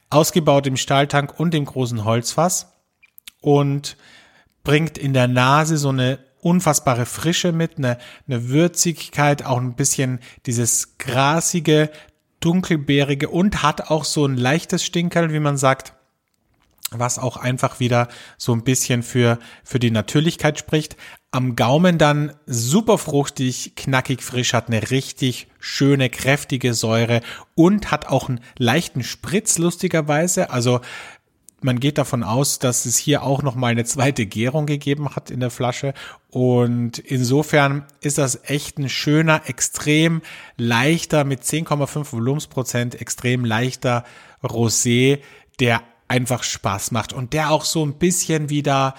Ausgebaut 0.10 0.68
im 0.68 0.78
Stahltank 0.78 1.40
und 1.40 1.56
im 1.56 1.66
großen 1.66 2.04
Holzfass 2.04 2.74
und 3.42 3.96
bringt 4.64 4.98
in 4.98 5.14
der 5.14 5.28
Nase 5.28 5.78
so 5.78 5.90
eine 5.90 6.20
unfassbare 6.46 7.08
Frische 7.08 7.52
mit, 7.52 7.80
eine, 7.80 7.98
eine 8.28 8.50
Würzigkeit, 8.50 9.44
auch 9.44 9.58
ein 9.58 9.76
bisschen 9.76 10.20
dieses 10.46 11.00
grasige, 11.00 11.90
dunkelbeerige 12.40 13.30
und 13.30 13.64
hat 13.64 13.90
auch 13.90 14.06
so 14.06 14.28
ein 14.28 14.38
leichtes 14.38 14.86
Stinkerl, 14.86 15.34
wie 15.34 15.40
man 15.40 15.58
sagt, 15.58 15.94
was 16.92 17.18
auch 17.18 17.38
einfach 17.38 17.80
wieder 17.80 18.08
so 18.38 18.54
ein 18.54 18.64
bisschen 18.64 19.02
für, 19.02 19.40
für 19.64 19.80
die 19.80 19.90
Natürlichkeit 19.90 20.60
spricht. 20.60 20.96
Am 21.32 21.56
Gaumen 21.56 21.98
dann 21.98 22.34
super 22.46 23.00
fruchtig, 23.00 23.76
knackig 23.76 24.22
frisch, 24.22 24.54
hat 24.54 24.68
eine 24.68 24.92
richtig 24.92 25.48
schöne, 25.60 26.12
kräftige 26.12 26.76
Säure 26.76 27.22
und 27.56 27.90
hat 27.90 28.06
auch 28.08 28.30
einen 28.30 28.40
leichten 28.60 29.04
Spritz, 29.04 29.58
lustigerweise. 29.58 30.52
Also 30.52 30.82
man 31.66 31.80
geht 31.80 31.98
davon 31.98 32.24
aus, 32.24 32.60
dass 32.60 32.86
es 32.86 32.96
hier 32.96 33.24
auch 33.24 33.42
noch 33.42 33.56
mal 33.56 33.68
eine 33.68 33.84
zweite 33.84 34.26
Gärung 34.26 34.68
gegeben 34.68 35.16
hat 35.16 35.32
in 35.32 35.40
der 35.40 35.50
Flasche. 35.50 35.94
Und 36.30 37.00
insofern 37.00 37.86
ist 38.02 38.20
das 38.20 38.40
echt 38.44 38.78
ein 38.78 38.88
schöner, 38.88 39.42
extrem 39.50 40.22
leichter 40.58 41.24
mit 41.24 41.42
10,5 41.42 42.14
Volumensprozent, 42.14 43.02
extrem 43.02 43.44
leichter 43.44 44.06
Rosé, 44.44 45.20
der 45.60 45.82
einfach 46.08 46.44
Spaß 46.44 46.92
macht 46.92 47.14
und 47.14 47.34
der 47.34 47.50
auch 47.50 47.66
so 47.66 47.84
ein 47.84 47.96
bisschen 47.96 48.50
wieder 48.50 48.94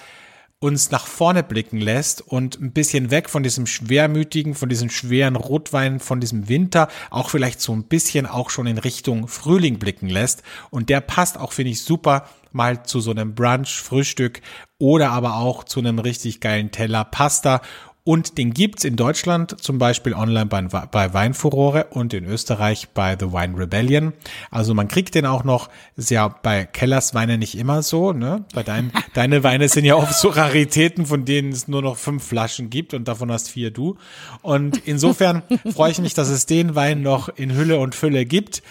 uns 0.59 0.89
nach 0.89 1.05
vorne 1.05 1.43
blicken 1.43 1.79
lässt 1.79 2.21
und 2.21 2.59
ein 2.59 2.71
bisschen 2.71 3.11
weg 3.11 3.29
von 3.29 3.43
diesem 3.43 3.67
schwermütigen, 3.67 4.55
von 4.55 4.69
diesem 4.69 4.89
schweren 4.89 5.35
Rotwein, 5.35 5.99
von 5.99 6.19
diesem 6.19 6.49
Winter, 6.49 6.87
auch 7.11 7.29
vielleicht 7.29 7.61
so 7.61 7.73
ein 7.73 7.83
bisschen 7.83 8.25
auch 8.25 8.49
schon 8.49 8.65
in 8.65 8.79
Richtung 8.79 9.27
Frühling 9.27 9.77
blicken 9.77 10.09
lässt. 10.09 10.41
Und 10.71 10.89
der 10.89 11.01
passt 11.01 11.37
auch, 11.37 11.51
finde 11.51 11.71
ich, 11.71 11.83
super 11.83 12.27
mal 12.53 12.83
zu 12.83 13.01
so 13.01 13.11
einem 13.11 13.35
Brunch, 13.35 13.79
Frühstück 13.79 14.41
oder 14.79 15.11
aber 15.11 15.35
auch 15.35 15.63
zu 15.63 15.79
einem 15.79 15.99
richtig 15.99 16.41
geilen 16.41 16.71
Teller 16.71 17.05
Pasta. 17.05 17.61
Und 18.07 18.37
den 18.37 18.53
gibt's 18.53 18.85
in 18.85 18.95
Deutschland 18.95 19.59
zum 19.61 19.79
Beispiel 19.79 20.13
online 20.13 20.45
bei, 20.45 20.61
bei 20.61 21.13
Weinfurore 21.13 21.87
und 21.89 22.13
in 22.13 22.23
Österreich 22.23 22.87
bei 22.93 23.17
The 23.19 23.33
Wine 23.33 23.57
Rebellion. 23.57 24.13
Also 24.49 24.73
man 24.73 24.87
kriegt 24.87 25.13
den 25.13 25.25
auch 25.25 25.43
noch, 25.43 25.69
ist 25.97 26.09
ja 26.09 26.29
bei 26.29 26.63
Kellers 26.63 27.13
Weine 27.15 27.37
nicht 27.37 27.57
immer 27.57 27.83
so, 27.83 28.13
ne? 28.13 28.45
Bei 28.53 28.63
deinen, 28.63 28.93
deine 29.13 29.43
Weine 29.43 29.67
sind 29.67 29.83
ja 29.83 29.95
oft 29.95 30.13
so 30.13 30.29
Raritäten, 30.29 31.05
von 31.05 31.25
denen 31.25 31.51
es 31.51 31.67
nur 31.67 31.81
noch 31.81 31.97
fünf 31.97 32.23
Flaschen 32.23 32.69
gibt 32.69 32.93
und 32.93 33.09
davon 33.09 33.29
hast 33.29 33.49
vier 33.49 33.71
du. 33.71 33.97
Und 34.41 34.77
insofern 34.87 35.43
freue 35.73 35.91
ich 35.91 35.99
mich, 35.99 36.13
dass 36.13 36.29
es 36.29 36.45
den 36.45 36.75
Wein 36.75 37.01
noch 37.01 37.27
in 37.27 37.53
Hülle 37.57 37.77
und 37.77 37.93
Fülle 37.93 38.25
gibt. 38.25 38.63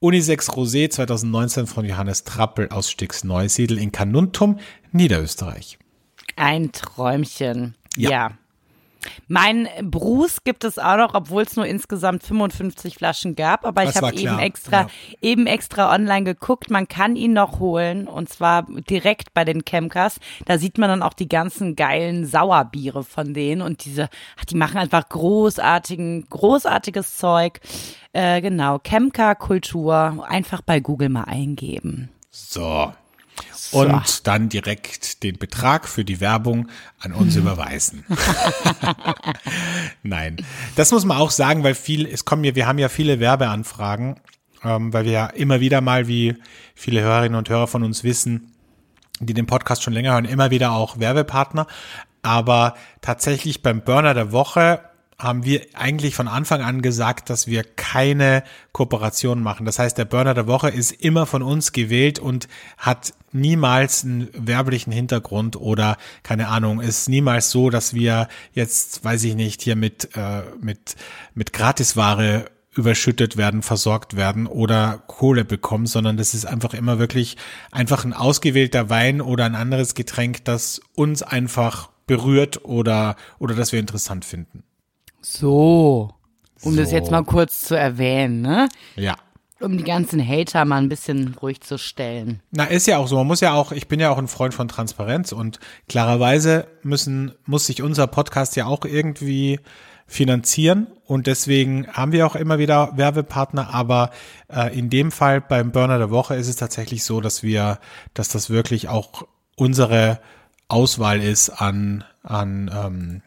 Unisex 0.00 0.50
Rosé 0.50 0.90
2019 0.90 1.68
von 1.68 1.84
Johannes 1.84 2.24
Trappel 2.24 2.70
aus 2.70 2.90
Stix 2.90 3.22
Neusiedl 3.22 3.78
in 3.78 3.92
Kanuntum, 3.92 4.58
Niederösterreich. 4.90 5.78
Ein 6.34 6.72
Träumchen. 6.72 7.76
Ja. 7.96 8.10
ja. 8.10 8.30
Mein 9.28 9.68
Bruce 9.82 10.44
gibt 10.44 10.64
es 10.64 10.78
auch 10.78 10.96
noch, 10.96 11.14
obwohl 11.14 11.42
es 11.42 11.56
nur 11.56 11.66
insgesamt 11.66 12.22
55 12.22 12.96
Flaschen 12.96 13.36
gab. 13.36 13.64
Aber 13.64 13.84
Das 13.84 13.96
ich 13.96 14.02
habe 14.02 14.14
eben 14.14 14.38
extra, 14.38 14.82
ja. 14.82 14.88
eben 15.20 15.46
extra 15.46 15.94
online 15.94 16.24
geguckt. 16.24 16.70
Man 16.70 16.88
kann 16.88 17.16
ihn 17.16 17.32
noch 17.32 17.58
holen 17.58 18.06
und 18.06 18.28
zwar 18.28 18.66
direkt 18.88 19.34
bei 19.34 19.44
den 19.44 19.64
Chemkas. 19.64 20.18
Da 20.46 20.58
sieht 20.58 20.78
man 20.78 20.88
dann 20.88 21.02
auch 21.02 21.14
die 21.14 21.28
ganzen 21.28 21.76
geilen 21.76 22.26
Sauerbiere 22.26 23.04
von 23.04 23.34
denen 23.34 23.62
und 23.62 23.84
diese, 23.84 24.08
ach, 24.38 24.44
die 24.44 24.56
machen 24.56 24.78
einfach 24.78 25.08
großartigen, 25.08 26.26
großartiges 26.28 27.16
Zeug. 27.16 27.60
Äh, 28.12 28.40
genau, 28.40 28.78
Chemka 28.78 29.34
Kultur. 29.34 30.26
Einfach 30.28 30.62
bei 30.62 30.80
Google 30.80 31.08
mal 31.08 31.24
eingeben. 31.24 32.10
So. 32.30 32.92
Und 33.72 34.26
dann 34.26 34.48
direkt 34.48 35.22
den 35.22 35.38
Betrag 35.38 35.88
für 35.88 36.04
die 36.04 36.20
Werbung 36.20 36.68
an 36.98 37.12
uns 37.12 37.36
überweisen. 37.36 38.04
Nein, 40.02 40.36
das 40.76 40.90
muss 40.90 41.04
man 41.04 41.18
auch 41.18 41.30
sagen, 41.30 41.62
weil 41.62 41.74
viel, 41.74 42.06
es 42.06 42.24
kommen 42.24 42.44
ja, 42.44 42.54
wir 42.54 42.66
haben 42.66 42.78
ja 42.78 42.88
viele 42.88 43.20
Werbeanfragen, 43.20 44.20
ähm, 44.64 44.92
weil 44.92 45.04
wir 45.04 45.12
ja 45.12 45.26
immer 45.26 45.60
wieder 45.60 45.80
mal, 45.80 46.08
wie 46.08 46.36
viele 46.74 47.00
Hörerinnen 47.00 47.38
und 47.38 47.48
Hörer 47.48 47.66
von 47.66 47.82
uns 47.82 48.04
wissen, 48.04 48.52
die 49.20 49.34
den 49.34 49.46
Podcast 49.46 49.82
schon 49.82 49.92
länger 49.92 50.12
hören, 50.12 50.24
immer 50.24 50.50
wieder 50.50 50.72
auch 50.72 50.98
Werbepartner. 50.98 51.66
Aber 52.22 52.74
tatsächlich 53.00 53.62
beim 53.62 53.82
Burner 53.82 54.14
der 54.14 54.32
Woche 54.32 54.80
haben 55.22 55.44
wir 55.44 55.66
eigentlich 55.74 56.14
von 56.14 56.28
Anfang 56.28 56.62
an 56.62 56.82
gesagt, 56.82 57.30
dass 57.30 57.46
wir 57.46 57.62
keine 57.62 58.42
Kooperation 58.72 59.42
machen. 59.42 59.66
Das 59.66 59.78
heißt, 59.78 59.98
der 59.98 60.06
Burner 60.06 60.34
der 60.34 60.46
Woche 60.46 60.70
ist 60.70 60.92
immer 60.92 61.26
von 61.26 61.42
uns 61.42 61.72
gewählt 61.72 62.18
und 62.18 62.48
hat 62.78 63.12
niemals 63.32 64.04
einen 64.04 64.28
werblichen 64.32 64.92
Hintergrund 64.92 65.56
oder 65.56 65.96
keine 66.22 66.48
Ahnung, 66.48 66.80
ist 66.80 67.08
niemals 67.08 67.50
so, 67.50 67.70
dass 67.70 67.94
wir 67.94 68.28
jetzt, 68.52 69.04
weiß 69.04 69.24
ich 69.24 69.34
nicht, 69.34 69.62
hier 69.62 69.76
mit, 69.76 70.16
äh, 70.16 70.42
mit, 70.60 70.96
mit 71.34 71.52
Gratisware 71.52 72.46
überschüttet 72.74 73.36
werden, 73.36 73.62
versorgt 73.62 74.16
werden 74.16 74.46
oder 74.46 75.02
Kohle 75.06 75.44
bekommen, 75.44 75.86
sondern 75.86 76.16
das 76.16 76.34
ist 76.34 76.46
einfach 76.46 76.72
immer 76.72 76.98
wirklich 76.98 77.36
einfach 77.72 78.04
ein 78.04 78.12
ausgewählter 78.12 78.88
Wein 78.88 79.20
oder 79.20 79.44
ein 79.44 79.56
anderes 79.56 79.94
Getränk, 79.94 80.44
das 80.44 80.80
uns 80.94 81.22
einfach 81.22 81.90
berührt 82.06 82.64
oder, 82.64 83.16
oder 83.38 83.54
das 83.54 83.72
wir 83.72 83.80
interessant 83.80 84.24
finden. 84.24 84.64
So. 85.20 86.10
Um 86.62 86.76
das 86.76 86.90
So. 86.90 86.96
jetzt 86.96 87.10
mal 87.10 87.24
kurz 87.24 87.62
zu 87.62 87.74
erwähnen, 87.74 88.42
ne? 88.42 88.68
Ja. 88.96 89.16
Um 89.60 89.76
die 89.76 89.84
ganzen 89.84 90.26
Hater 90.26 90.64
mal 90.64 90.78
ein 90.78 90.88
bisschen 90.88 91.34
ruhig 91.40 91.60
zu 91.60 91.78
stellen. 91.78 92.40
Na, 92.50 92.64
ist 92.64 92.86
ja 92.86 92.96
auch 92.96 93.08
so. 93.08 93.16
Man 93.16 93.26
muss 93.26 93.40
ja 93.40 93.52
auch, 93.52 93.72
ich 93.72 93.88
bin 93.88 94.00
ja 94.00 94.10
auch 94.10 94.16
ein 94.16 94.28
Freund 94.28 94.54
von 94.54 94.68
Transparenz 94.68 95.32
und 95.32 95.60
klarerweise 95.88 96.66
müssen, 96.82 97.32
muss 97.44 97.66
sich 97.66 97.82
unser 97.82 98.06
Podcast 98.06 98.56
ja 98.56 98.66
auch 98.66 98.86
irgendwie 98.86 99.60
finanzieren 100.06 100.88
und 101.06 101.26
deswegen 101.28 101.86
haben 101.88 102.10
wir 102.10 102.26
auch 102.26 102.34
immer 102.34 102.58
wieder 102.58 102.96
Werbepartner, 102.96 103.72
aber 103.72 104.10
äh, 104.48 104.76
in 104.76 104.90
dem 104.90 105.12
Fall 105.12 105.40
beim 105.40 105.70
Burner 105.70 105.98
der 105.98 106.10
Woche 106.10 106.34
ist 106.34 106.48
es 106.48 106.56
tatsächlich 106.56 107.04
so, 107.04 107.20
dass 107.20 107.44
wir, 107.44 107.78
dass 108.12 108.28
das 108.28 108.50
wirklich 108.50 108.88
auch 108.88 109.26
unsere 109.56 110.20
Auswahl 110.66 111.20
ist 111.20 111.50
an, 111.50 112.02
an 112.22 112.70
ähm, 112.74 113.22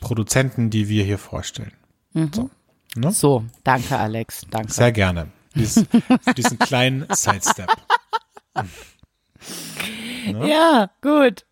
Produzenten, 0.00 0.70
die 0.70 0.88
wir 0.88 1.04
hier 1.04 1.18
vorstellen. 1.18 1.72
So, 2.34 2.50
ne? 2.96 3.12
So, 3.12 3.44
danke 3.64 3.96
Alex, 3.98 4.42
danke. 4.50 4.72
Sehr 4.72 4.92
gerne. 4.92 5.28
Dies, 5.54 5.84
diesen 6.36 6.58
kleinen 6.58 7.06
Sidestep. 7.10 7.68
Ja, 10.26 10.90
gut. 11.00 11.44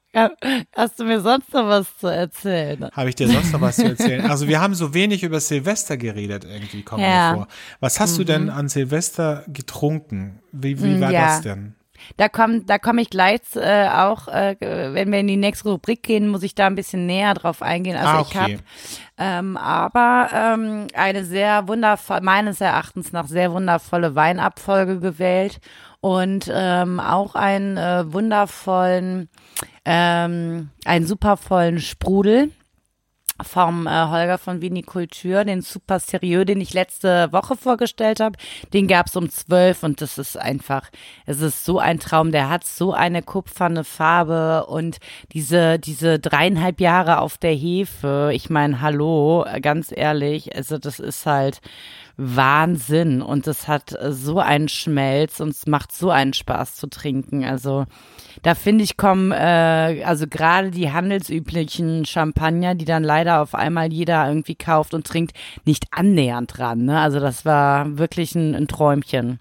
Hast 0.75 0.99
du 0.99 1.05
mir 1.05 1.21
sonst 1.21 1.53
noch 1.53 1.67
was 1.69 1.87
zu 1.99 2.07
erzählen? 2.07 2.89
Habe 2.93 3.11
ich 3.11 3.15
dir 3.15 3.29
sonst 3.29 3.53
noch 3.53 3.61
was 3.61 3.77
zu 3.77 3.85
erzählen? 3.85 4.29
Also 4.31 4.49
wir 4.49 4.61
haben 4.61 4.75
so 4.75 4.95
wenig 4.95 5.23
über 5.23 5.41
Silvester 5.41 5.97
geredet, 5.99 6.45
irgendwie 6.45 6.83
kommt 6.83 7.03
Ja. 7.03 7.31
mir 7.33 7.37
vor. 7.39 7.49
Was 7.81 8.01
hast 8.01 8.19
du 8.19 8.25
denn 8.25 8.49
an 8.49 8.69
Silvester 8.69 9.45
getrunken? 9.49 10.41
Wie, 10.53 10.83
wie 10.83 11.01
war 11.01 11.11
Ja. 11.13 11.27
das 11.27 11.43
denn? 11.43 11.75
Da 12.17 12.29
komme 12.29 12.63
da 12.65 12.79
komm 12.79 12.99
ich 12.99 13.11
gleich 13.11 13.41
äh, 13.55 13.89
auch, 13.89 14.29
äh, 14.29 14.57
wenn 14.61 15.11
wir 15.13 15.21
in 15.21 15.27
die 15.27 15.37
nächste 15.37 15.71
Rubrik 15.71 16.03
gehen, 16.03 16.29
muss 16.29 16.43
ich 16.43 16.55
da 16.55 16.67
ein 16.67 16.75
bisschen 16.75 17.07
näher 17.07 17.35
drauf 17.35 17.63
eingehen. 17.63 17.97
Also 17.97 18.09
Ah, 18.09 18.21
ich 18.23 18.29
okay. 18.29 18.39
habe 18.39 18.59
ähm, 19.19 19.57
aber 19.57 20.29
ähm, 20.35 20.87
eine 20.95 21.25
sehr 21.25 21.69
wundervolle, 21.69 22.21
meines 22.21 22.61
Erachtens 22.61 23.13
nach 23.13 23.27
sehr 23.27 23.53
wundervolle 23.53 24.15
Weinabfolge 24.15 25.01
gewählt. 25.01 25.61
und 26.01 26.51
ähm, 26.55 27.01
auch 27.01 27.35
einen 27.35 27.77
äh, 27.79 28.13
wundervollen, 28.13 29.29
ähm, 29.85 30.71
einen 30.85 31.07
supervollen 31.07 31.81
Sprudel 31.81 32.51
vom 33.43 33.87
äh, 33.87 34.09
Holger 34.09 34.39
von 34.39 34.61
Vinikultur, 34.61 35.45
den 35.45 35.63
Super 35.63 36.01
Serieux, 36.01 36.47
den 36.47 36.61
ich 36.61 36.73
letzte 36.73 37.33
Woche 37.33 37.57
vorgestellt 37.57 38.21
habe. 38.21 38.39
Den 38.73 38.89
gab's 38.89 39.17
um 39.17 39.31
zwölf 39.31 39.83
und 39.83 40.01
das 40.01 40.19
ist 40.19 40.37
einfach, 40.37 40.91
es 41.27 41.41
ist 41.41 41.65
so 41.65 41.79
ein 41.79 41.99
Traum. 42.01 42.33
Der 42.33 42.49
hat 42.49 42.65
so 42.65 42.93
eine 42.93 43.23
kupferne 43.23 43.85
Farbe 43.85 44.67
und 44.67 44.99
diese, 45.33 45.79
diese 45.79 46.19
dreieinhalb 46.19 46.81
Jahre 46.81 47.21
auf 47.21 47.39
der 47.39 47.55
Hefe. 47.55 48.31
Ich 48.33 48.51
meine, 48.51 48.81
hallo, 48.81 49.45
ganz 49.61 49.93
ehrlich, 49.95 50.55
also 50.57 50.79
das 50.79 50.99
ist 50.99 51.27
halt, 51.27 51.61
Wahnsinn 52.17 53.21
und 53.21 53.47
es 53.47 53.69
hat 53.69 53.95
so 54.09 54.41
einen 54.41 54.69
Schmelz 54.69 55.41
und 55.41 55.51
es 55.51 55.67
macht 55.67 55.93
so 55.93 56.11
einen 56.11 56.33
Spaß 56.33 56.77
zu 56.77 56.89
trinken. 56.89 57.45
Also 57.45 57.85
da 58.43 58.55
finde 58.55 58.85
ich 58.85 58.97
kommen, 58.97 59.33
äh, 59.33 60.03
also 60.05 60.27
gerade 60.27 60.71
die 60.71 60.93
handelsüblichen 60.93 62.07
Champagner, 62.07 62.75
die 62.75 62.87
dann 62.87 63.05
leider 63.05 63.43
auf 63.43 63.55
einmal 63.55 63.93
jeder 63.93 64.27
irgendwie 64.29 64.55
kauft 64.55 64.95
und 64.95 65.07
trinkt, 65.07 65.37
nicht 65.65 65.87
annähernd 65.91 66.57
dran. 66.57 66.85
Ne? 66.85 66.99
Also 66.99 67.21
das 67.21 67.45
war 67.45 67.99
wirklich 67.99 68.35
ein, 68.35 68.55
ein 68.55 68.69
Träumchen. 68.69 69.41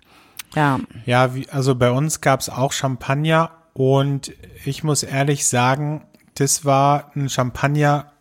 Ja. 0.53 0.79
Ja, 1.05 1.33
wie, 1.35 1.49
also 1.49 1.75
bei 1.75 1.91
uns 1.91 2.21
gab 2.21 2.41
es 2.41 2.49
auch 2.49 2.71
Champagner 2.73 3.51
und 3.73 4.33
ich 4.65 4.83
muss 4.83 5.03
ehrlich 5.03 5.47
sagen, 5.47 6.05
das 6.35 6.65
war 6.65 7.11
ein 7.15 7.29
Champagner, 7.29 8.11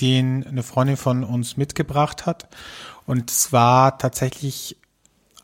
den 0.00 0.46
eine 0.46 0.62
Freundin 0.62 0.96
von 0.96 1.24
uns 1.24 1.56
mitgebracht 1.56 2.26
hat. 2.26 2.48
Und 3.06 3.30
es 3.30 3.52
war 3.52 3.98
tatsächlich 3.98 4.76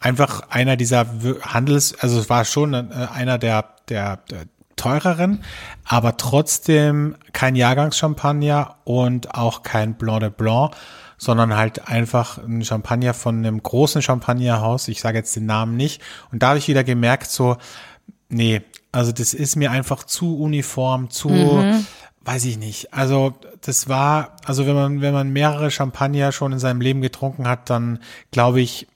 einfach 0.01 0.51
einer 0.51 0.77
dieser 0.77 1.07
Handels, 1.43 1.95
also 1.99 2.19
es 2.19 2.29
war 2.29 2.45
schon 2.45 2.75
äh, 2.75 3.09
einer 3.13 3.39
der, 3.39 3.65
der, 3.89 4.19
der 4.31 4.45
teureren, 4.77 5.45
aber 5.85 6.17
trotzdem 6.17 7.15
kein 7.33 7.55
Jahrgangschampagner 7.55 8.77
und 8.85 9.35
auch 9.35 9.63
kein 9.63 9.95
Blanc 9.95 10.21
de 10.21 10.31
Blanc, 10.31 10.75
sondern 11.19 11.57
halt 11.57 11.87
einfach 11.87 12.39
ein 12.39 12.65
Champagner 12.65 13.15
von 13.15 13.39
einem 13.39 13.63
großen 13.63 14.03
Champagnerhaus. 14.03 14.89
Ich 14.89 15.01
sage 15.01 15.19
jetzt 15.19 15.37
den 15.37 15.47
Namen 15.47 15.77
nicht. 15.77 16.03
Und 16.33 16.43
da 16.43 16.49
habe 16.49 16.59
ich 16.59 16.67
wieder 16.67 16.83
gemerkt, 16.83 17.31
so, 17.31 17.59
nee, 18.29 18.63
also 18.91 19.13
das 19.13 19.33
ist 19.33 19.55
mir 19.55 19.71
einfach 19.71 20.03
zu 20.03 20.37
uniform, 20.37 21.11
zu, 21.11 21.29
mhm 21.29 21.87
weiß 22.25 22.45
ich 22.45 22.59
nicht. 22.59 22.93
Also 22.95 23.35
das 23.61 23.89
war, 23.89 24.37
also 24.45 24.67
wenn 24.67 24.75
man, 24.75 25.01
wenn 25.01 25.15
man 25.15 25.33
mehrere 25.33 25.71
Champagner 25.71 26.33
schon 26.33 26.53
in 26.53 26.59
seinem 26.59 26.81
Leben 26.81 27.01
getrunken 27.01 27.49
hat, 27.49 27.71
dann 27.71 28.01
glaube 28.31 28.61
ich, 28.61 28.87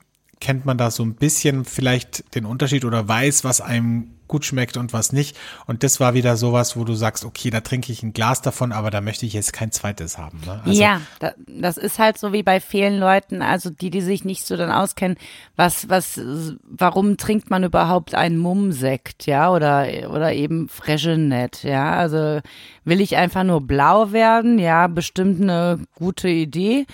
kennt 0.40 0.66
man 0.66 0.78
da 0.78 0.90
so 0.90 1.02
ein 1.02 1.14
bisschen 1.14 1.64
vielleicht 1.64 2.34
den 2.34 2.44
Unterschied 2.44 2.84
oder 2.84 3.08
weiß, 3.08 3.44
was 3.44 3.60
einem 3.60 4.15
gut 4.28 4.44
schmeckt 4.44 4.76
und 4.76 4.92
was 4.92 5.12
nicht. 5.12 5.36
Und 5.66 5.82
das 5.82 6.00
war 6.00 6.14
wieder 6.14 6.36
sowas, 6.36 6.76
wo 6.76 6.84
du 6.84 6.94
sagst, 6.94 7.24
okay, 7.24 7.50
da 7.50 7.60
trinke 7.60 7.92
ich 7.92 8.02
ein 8.02 8.12
Glas 8.12 8.42
davon, 8.42 8.72
aber 8.72 8.90
da 8.90 9.00
möchte 9.00 9.26
ich 9.26 9.32
jetzt 9.32 9.52
kein 9.52 9.72
zweites 9.72 10.18
haben. 10.18 10.40
Ne? 10.46 10.60
Also, 10.64 10.80
ja, 10.80 11.00
das 11.46 11.76
ist 11.76 11.98
halt 11.98 12.18
so 12.18 12.32
wie 12.32 12.42
bei 12.42 12.60
vielen 12.60 12.98
Leuten, 12.98 13.42
also 13.42 13.70
die, 13.70 13.90
die 13.90 14.00
sich 14.00 14.24
nicht 14.24 14.46
so 14.46 14.56
dann 14.56 14.70
auskennen, 14.70 15.16
was, 15.56 15.88
was, 15.88 16.20
warum 16.62 17.16
trinkt 17.16 17.50
man 17.50 17.64
überhaupt 17.64 18.14
einen 18.14 18.38
Mummsekt, 18.38 19.26
ja, 19.26 19.50
oder, 19.50 19.86
oder 20.10 20.32
eben 20.32 20.68
Fregenet, 20.68 21.62
ja, 21.62 21.94
also 21.94 22.40
will 22.84 23.00
ich 23.00 23.16
einfach 23.16 23.44
nur 23.44 23.60
blau 23.60 24.12
werden, 24.12 24.58
ja, 24.58 24.86
bestimmt 24.86 25.40
eine 25.40 25.80
gute 25.94 26.28
Idee, 26.28 26.86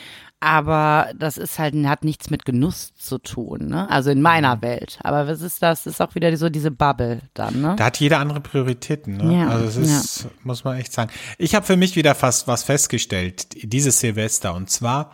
aber 0.42 1.12
das 1.16 1.38
ist 1.38 1.61
halt, 1.61 1.72
hat 1.87 2.02
nichts 2.02 2.28
mit 2.28 2.44
Genuss 2.44 2.92
zu 2.96 3.18
tun, 3.18 3.68
ne? 3.68 3.88
Also 3.88 4.11
in 4.11 4.20
meiner 4.20 4.57
mhm. 4.57 4.62
Welt. 4.62 4.98
Aber 5.05 5.28
was 5.28 5.40
ist 5.40 5.62
das? 5.62 5.87
Ist 5.87 6.02
auch 6.02 6.16
wieder 6.16 6.37
so 6.37 6.48
diese 6.48 6.72
Bubble 6.72 7.20
dann, 7.33 7.61
ne? 7.61 7.76
Da 7.78 7.85
hat 7.85 8.00
jeder 8.00 8.18
andere 8.18 8.40
Prioritäten, 8.40 9.18
ne? 9.18 9.38
Ja, 9.38 9.48
also 9.48 9.66
es 9.66 9.76
ist, 9.76 10.24
ja. 10.24 10.31
muss 10.42 10.64
man 10.64 10.78
echt 10.78 10.92
sagen. 10.92 11.12
Ich 11.38 11.55
habe 11.55 11.64
für 11.64 11.76
mich 11.76 11.94
wieder 11.94 12.16
fast 12.16 12.48
was 12.48 12.64
festgestellt, 12.64 13.46
dieses 13.62 14.00
Silvester. 14.00 14.55
Und 14.55 14.68
zwar, 14.68 15.12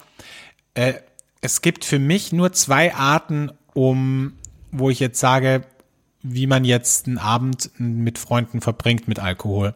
äh, 0.72 0.94
es 1.42 1.60
gibt 1.60 1.84
für 1.84 1.98
mich 1.98 2.32
nur 2.32 2.54
zwei 2.54 2.94
Arten, 2.94 3.52
um, 3.74 4.32
wo 4.72 4.88
ich 4.88 4.98
jetzt 4.98 5.20
sage, 5.20 5.60
wie 6.22 6.46
man 6.46 6.64
jetzt 6.64 7.06
einen 7.06 7.18
Abend 7.18 7.70
mit 7.76 8.18
Freunden 8.18 8.62
verbringt 8.62 9.08
mit 9.08 9.18
Alkohol. 9.18 9.74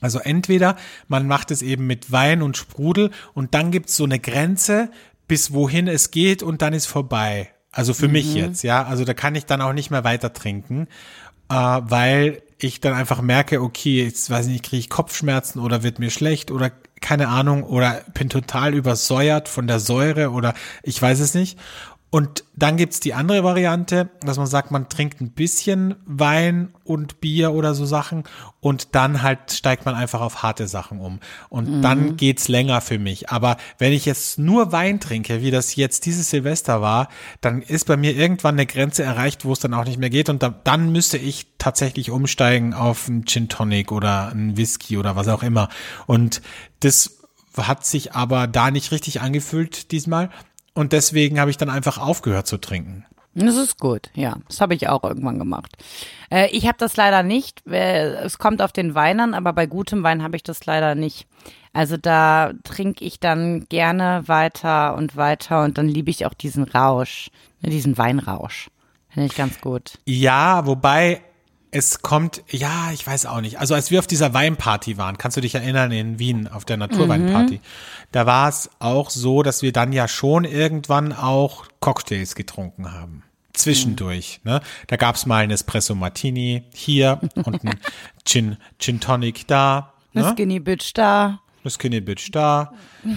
Also 0.00 0.18
entweder 0.18 0.76
man 1.08 1.26
macht 1.26 1.50
es 1.50 1.62
eben 1.62 1.86
mit 1.86 2.12
Wein 2.12 2.42
und 2.42 2.56
Sprudel 2.56 3.10
und 3.34 3.54
dann 3.54 3.70
gibt's 3.70 3.96
so 3.96 4.04
eine 4.04 4.18
Grenze, 4.18 4.90
bis 5.28 5.52
wohin 5.52 5.88
es 5.88 6.10
geht 6.10 6.42
und 6.42 6.62
dann 6.62 6.72
ist 6.72 6.86
vorbei. 6.86 7.50
Also 7.72 7.94
für 7.94 8.06
mhm. 8.06 8.12
mich 8.12 8.34
jetzt, 8.34 8.62
ja. 8.62 8.84
Also 8.84 9.04
da 9.04 9.14
kann 9.14 9.34
ich 9.34 9.46
dann 9.46 9.60
auch 9.60 9.72
nicht 9.72 9.90
mehr 9.90 10.04
weiter 10.04 10.32
trinken, 10.32 10.88
äh, 11.48 11.54
weil 11.54 12.42
ich 12.58 12.80
dann 12.80 12.94
einfach 12.94 13.22
merke, 13.22 13.62
okay, 13.62 14.04
jetzt 14.04 14.28
weiß 14.28 14.46
ich 14.46 14.52
nicht, 14.52 14.64
kriege 14.64 14.80
ich 14.80 14.90
Kopfschmerzen 14.90 15.60
oder 15.60 15.82
wird 15.82 15.98
mir 15.98 16.10
schlecht 16.10 16.50
oder 16.50 16.72
keine 17.00 17.28
Ahnung 17.28 17.62
oder 17.62 18.02
bin 18.12 18.28
total 18.28 18.74
übersäuert 18.74 19.48
von 19.48 19.66
der 19.66 19.80
Säure 19.80 20.30
oder 20.30 20.54
ich 20.82 21.00
weiß 21.00 21.20
es 21.20 21.34
nicht. 21.34 21.58
Und 22.10 22.44
dann 22.56 22.76
gibt's 22.76 22.98
die 22.98 23.14
andere 23.14 23.44
Variante, 23.44 24.10
dass 24.20 24.36
man 24.36 24.48
sagt, 24.48 24.72
man 24.72 24.88
trinkt 24.88 25.20
ein 25.20 25.30
bisschen 25.30 25.94
Wein 26.04 26.74
und 26.82 27.20
Bier 27.20 27.52
oder 27.52 27.72
so 27.72 27.86
Sachen 27.86 28.24
und 28.58 28.96
dann 28.96 29.22
halt 29.22 29.52
steigt 29.52 29.86
man 29.86 29.94
einfach 29.94 30.20
auf 30.20 30.42
harte 30.42 30.66
Sachen 30.66 30.98
um. 30.98 31.20
Und 31.48 31.68
mhm. 31.68 31.82
dann 31.82 32.16
geht's 32.16 32.48
länger 32.48 32.80
für 32.80 32.98
mich. 32.98 33.30
Aber 33.30 33.58
wenn 33.78 33.92
ich 33.92 34.06
jetzt 34.06 34.40
nur 34.40 34.72
Wein 34.72 34.98
trinke, 34.98 35.40
wie 35.40 35.52
das 35.52 35.76
jetzt 35.76 36.04
dieses 36.04 36.30
Silvester 36.30 36.82
war, 36.82 37.08
dann 37.40 37.62
ist 37.62 37.86
bei 37.86 37.96
mir 37.96 38.16
irgendwann 38.16 38.56
eine 38.56 38.66
Grenze 38.66 39.04
erreicht, 39.04 39.44
wo 39.44 39.52
es 39.52 39.60
dann 39.60 39.72
auch 39.72 39.84
nicht 39.84 39.98
mehr 39.98 40.10
geht. 40.10 40.28
Und 40.28 40.42
dann, 40.42 40.56
dann 40.64 40.90
müsste 40.90 41.16
ich 41.16 41.46
tatsächlich 41.58 42.10
umsteigen 42.10 42.74
auf 42.74 43.08
einen 43.08 43.24
Gin 43.24 43.48
Tonic 43.48 43.92
oder 43.92 44.30
einen 44.30 44.56
Whisky 44.56 44.98
oder 44.98 45.14
was 45.14 45.28
auch 45.28 45.44
immer. 45.44 45.68
Und 46.06 46.42
das 46.80 47.20
hat 47.56 47.84
sich 47.84 48.14
aber 48.14 48.46
da 48.46 48.70
nicht 48.70 48.92
richtig 48.92 49.20
angefühlt 49.20 49.90
diesmal. 49.92 50.30
Und 50.74 50.92
deswegen 50.92 51.40
habe 51.40 51.50
ich 51.50 51.56
dann 51.56 51.70
einfach 51.70 51.98
aufgehört 51.98 52.46
zu 52.46 52.58
trinken. 52.58 53.04
Das 53.34 53.56
ist 53.56 53.78
gut, 53.78 54.10
ja. 54.14 54.36
Das 54.48 54.60
habe 54.60 54.74
ich 54.74 54.88
auch 54.88 55.04
irgendwann 55.04 55.38
gemacht. 55.38 55.76
Äh, 56.30 56.48
ich 56.50 56.66
habe 56.66 56.78
das 56.78 56.96
leider 56.96 57.22
nicht. 57.22 57.64
Es 57.66 58.38
kommt 58.38 58.60
auf 58.60 58.72
den 58.72 58.94
Wein 58.94 59.20
an, 59.20 59.34
aber 59.34 59.52
bei 59.52 59.66
gutem 59.66 60.02
Wein 60.02 60.22
habe 60.22 60.36
ich 60.36 60.42
das 60.42 60.66
leider 60.66 60.94
nicht. 60.94 61.26
Also 61.72 61.96
da 61.96 62.52
trinke 62.64 63.04
ich 63.04 63.20
dann 63.20 63.66
gerne 63.68 64.24
weiter 64.26 64.96
und 64.96 65.16
weiter 65.16 65.62
und 65.62 65.78
dann 65.78 65.88
liebe 65.88 66.10
ich 66.10 66.26
auch 66.26 66.34
diesen 66.34 66.64
Rausch, 66.64 67.30
diesen 67.60 67.96
Weinrausch. 67.96 68.68
Finde 69.08 69.26
ich 69.26 69.36
ganz 69.36 69.60
gut. 69.60 69.98
Ja, 70.06 70.66
wobei 70.66 71.20
es 71.70 72.02
kommt, 72.02 72.42
ja, 72.48 72.90
ich 72.92 73.06
weiß 73.06 73.26
auch 73.26 73.40
nicht. 73.40 73.58
Also 73.58 73.74
als 73.74 73.90
wir 73.90 73.98
auf 74.00 74.06
dieser 74.06 74.34
Weinparty 74.34 74.98
waren, 74.98 75.18
kannst 75.18 75.36
du 75.36 75.40
dich 75.40 75.54
erinnern 75.54 75.92
in 75.92 76.18
Wien 76.18 76.48
auf 76.48 76.64
der 76.64 76.76
Naturweinparty, 76.76 77.56
mhm. 77.56 77.60
da 78.12 78.26
war 78.26 78.48
es 78.48 78.70
auch 78.78 79.10
so, 79.10 79.42
dass 79.42 79.62
wir 79.62 79.72
dann 79.72 79.92
ja 79.92 80.08
schon 80.08 80.44
irgendwann 80.44 81.12
auch 81.12 81.66
Cocktails 81.80 82.34
getrunken 82.34 82.92
haben. 82.92 83.22
Zwischendurch. 83.52 84.40
Mhm. 84.42 84.52
Ne? 84.52 84.60
Da 84.86 84.96
gab's 84.96 85.26
mal 85.26 85.44
ein 85.44 85.50
Espresso 85.50 85.94
Martini 85.94 86.64
hier 86.72 87.20
und 87.34 87.64
ein 87.64 87.78
Gin, 88.24 88.56
Gin 88.78 89.00
Tonic 89.00 89.46
da. 89.46 89.92
Ne? 90.12 90.24
Eine 90.24 90.32
Skinny 90.32 90.60
Bitch 90.60 90.92
da. 90.94 91.40
Eine 91.62 91.70
Skinny 91.70 92.00
Bitch 92.00 92.30
da. 92.32 92.72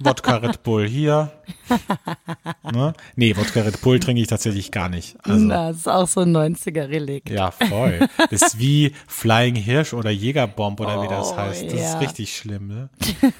Wodka 0.00 0.36
Red 0.36 0.62
Bull 0.62 0.86
hier. 0.86 1.32
ne? 2.72 2.92
Nee, 3.16 3.36
Wodka 3.36 3.60
Red 3.62 3.80
Bull 3.80 4.00
trinke 4.00 4.22
ich 4.22 4.28
tatsächlich 4.28 4.70
gar 4.70 4.88
nicht. 4.88 5.16
Also, 5.22 5.48
das 5.48 5.76
ist 5.76 5.88
auch 5.88 6.08
so 6.08 6.20
ein 6.20 6.36
90er-Relikt. 6.36 7.30
Ja, 7.30 7.50
voll. 7.50 8.08
Das 8.30 8.42
ist 8.42 8.58
wie 8.58 8.92
Flying 9.06 9.54
Hirsch 9.54 9.92
oder 9.94 10.10
Jägerbomb 10.10 10.80
oder 10.80 11.00
oh, 11.00 11.02
wie 11.02 11.08
das 11.08 11.32
oh, 11.32 11.36
heißt. 11.36 11.64
Das 11.66 11.80
ja. 11.80 11.94
ist 11.94 12.00
richtig 12.00 12.36
schlimm, 12.36 12.68
ne? 12.68 12.90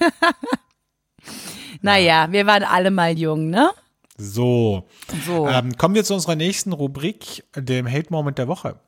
naja, 1.83 2.29
wir 2.31 2.47
waren 2.47 2.65
alle 2.65 2.91
mal 2.91 3.19
jung, 3.19 3.51
ne? 3.51 3.71
So. 4.17 4.87
so. 5.27 5.49
Ähm, 5.49 5.77
kommen 5.77 5.95
wir 5.95 6.05
zu 6.05 6.15
unserer 6.15 6.37
nächsten 6.37 6.73
Rubrik, 6.73 7.45
dem 7.57 7.91
Hate 7.91 8.09
Moment 8.11 8.39
der 8.39 8.49
Woche. 8.49 8.79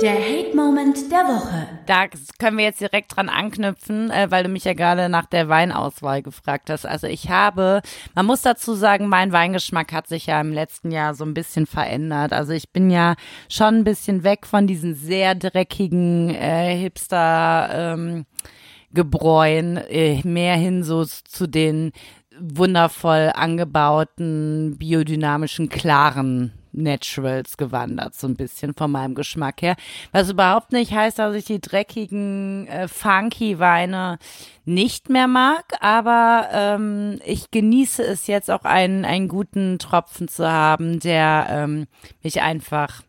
Der 0.00 0.14
Hate 0.14 0.54
Moment 0.54 1.10
der 1.10 1.24
Woche. 1.24 1.66
Da 1.86 2.06
können 2.38 2.56
wir 2.56 2.64
jetzt 2.64 2.80
direkt 2.80 3.16
dran 3.16 3.28
anknüpfen, 3.28 4.10
äh, 4.10 4.30
weil 4.30 4.44
du 4.44 4.48
mich 4.48 4.62
ja 4.62 4.74
gerade 4.74 5.08
nach 5.08 5.26
der 5.26 5.48
Weinauswahl 5.48 6.22
gefragt 6.22 6.70
hast. 6.70 6.86
Also 6.86 7.08
ich 7.08 7.30
habe, 7.30 7.82
man 8.14 8.24
muss 8.24 8.42
dazu 8.42 8.74
sagen, 8.74 9.08
mein 9.08 9.32
Weingeschmack 9.32 9.92
hat 9.92 10.06
sich 10.06 10.26
ja 10.26 10.40
im 10.40 10.52
letzten 10.52 10.92
Jahr 10.92 11.14
so 11.14 11.24
ein 11.24 11.34
bisschen 11.34 11.66
verändert. 11.66 12.32
Also 12.32 12.52
ich 12.52 12.70
bin 12.70 12.90
ja 12.90 13.16
schon 13.48 13.78
ein 13.78 13.84
bisschen 13.84 14.22
weg 14.22 14.46
von 14.46 14.68
diesen 14.68 14.94
sehr 14.94 15.34
dreckigen 15.34 16.30
äh, 16.30 16.76
Hipster 16.76 17.68
ähm, 17.72 18.24
Gebräuen, 18.92 19.78
äh, 19.78 20.22
mehr 20.22 20.54
hin 20.54 20.84
so 20.84 21.04
zu 21.04 21.48
den 21.48 21.90
wundervoll 22.38 23.32
angebauten, 23.34 24.76
biodynamischen, 24.78 25.68
klaren 25.68 26.52
Naturals 26.82 27.56
gewandert, 27.56 28.14
so 28.14 28.26
ein 28.26 28.36
bisschen 28.36 28.74
von 28.74 28.90
meinem 28.90 29.14
Geschmack 29.14 29.62
her. 29.62 29.76
Was 30.12 30.30
überhaupt 30.30 30.72
nicht 30.72 30.92
heißt, 30.92 31.18
dass 31.18 31.34
ich 31.34 31.44
die 31.44 31.60
dreckigen, 31.60 32.66
äh, 32.68 32.88
funky 32.88 33.58
Weine 33.58 34.18
nicht 34.64 35.08
mehr 35.10 35.28
mag, 35.28 35.64
aber 35.80 36.48
ähm, 36.52 37.20
ich 37.24 37.50
genieße 37.50 38.02
es 38.02 38.26
jetzt 38.26 38.50
auch 38.50 38.64
einen, 38.64 39.04
einen 39.04 39.28
guten 39.28 39.78
Tropfen 39.78 40.28
zu 40.28 40.50
haben, 40.50 41.00
der 41.00 41.46
ähm, 41.50 41.86
mich 42.22 42.42
einfach 42.42 43.02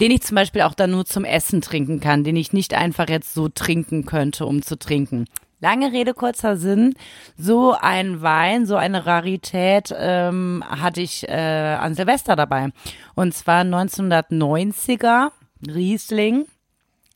den 0.00 0.12
ich 0.12 0.22
zum 0.22 0.34
Beispiel 0.34 0.62
auch 0.62 0.74
dann 0.74 0.92
nur 0.92 1.04
zum 1.04 1.24
Essen 1.24 1.60
trinken 1.60 2.00
kann, 2.00 2.24
den 2.24 2.34
ich 2.34 2.54
nicht 2.54 2.72
einfach 2.72 3.10
jetzt 3.10 3.34
so 3.34 3.50
trinken 3.50 4.06
könnte, 4.06 4.46
um 4.46 4.62
zu 4.62 4.78
trinken. 4.78 5.26
Lange 5.60 5.92
Rede, 5.92 6.14
kurzer 6.14 6.56
Sinn. 6.56 6.94
So 7.36 7.74
ein 7.78 8.22
Wein, 8.22 8.64
so 8.64 8.76
eine 8.76 9.04
Rarität 9.04 9.94
ähm, 9.96 10.64
hatte 10.66 11.02
ich 11.02 11.28
äh, 11.28 11.76
an 11.78 11.94
Silvester 11.94 12.34
dabei. 12.34 12.70
Und 13.14 13.34
zwar 13.34 13.62
1990er 13.62 15.30
Riesling 15.66 16.46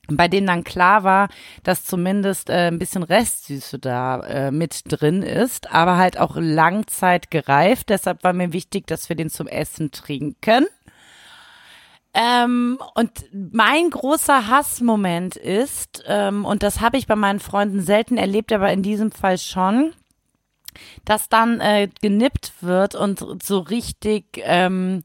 bei 0.07 0.27
denen 0.27 0.47
dann 0.47 0.63
klar 0.63 1.03
war, 1.03 1.29
dass 1.63 1.83
zumindest 1.83 2.49
äh, 2.49 2.67
ein 2.67 2.79
bisschen 2.79 3.03
Restsüße 3.03 3.79
da 3.79 4.19
äh, 4.21 4.51
mit 4.51 4.81
drin 4.87 5.23
ist, 5.23 5.73
aber 5.73 5.97
halt 5.97 6.19
auch 6.19 6.35
Langzeit 6.35 7.31
gereift. 7.31 7.89
Deshalb 7.89 8.23
war 8.23 8.33
mir 8.33 8.53
wichtig, 8.53 8.87
dass 8.87 9.09
wir 9.09 9.15
den 9.15 9.29
zum 9.29 9.47
Essen 9.47 9.91
trinken. 9.91 10.67
Ähm, 12.17 12.79
und 12.93 13.11
mein 13.51 13.89
großer 13.89 14.47
Hassmoment 14.47 15.35
ist, 15.35 16.01
ähm, 16.07 16.45
und 16.45 16.63
das 16.63 16.79
habe 16.79 16.97
ich 16.97 17.07
bei 17.07 17.17
meinen 17.17 17.41
Freunden 17.41 17.81
selten 17.81 18.17
erlebt, 18.17 18.53
aber 18.53 18.71
in 18.71 18.83
diesem 18.83 19.11
Fall 19.11 19.37
schon, 19.37 19.93
dass 21.03 21.27
dann 21.27 21.59
äh, 21.59 21.89
genippt 22.01 22.53
wird 22.61 22.95
und 22.95 23.43
so 23.43 23.59
richtig 23.59 24.41
ähm, 24.43 25.03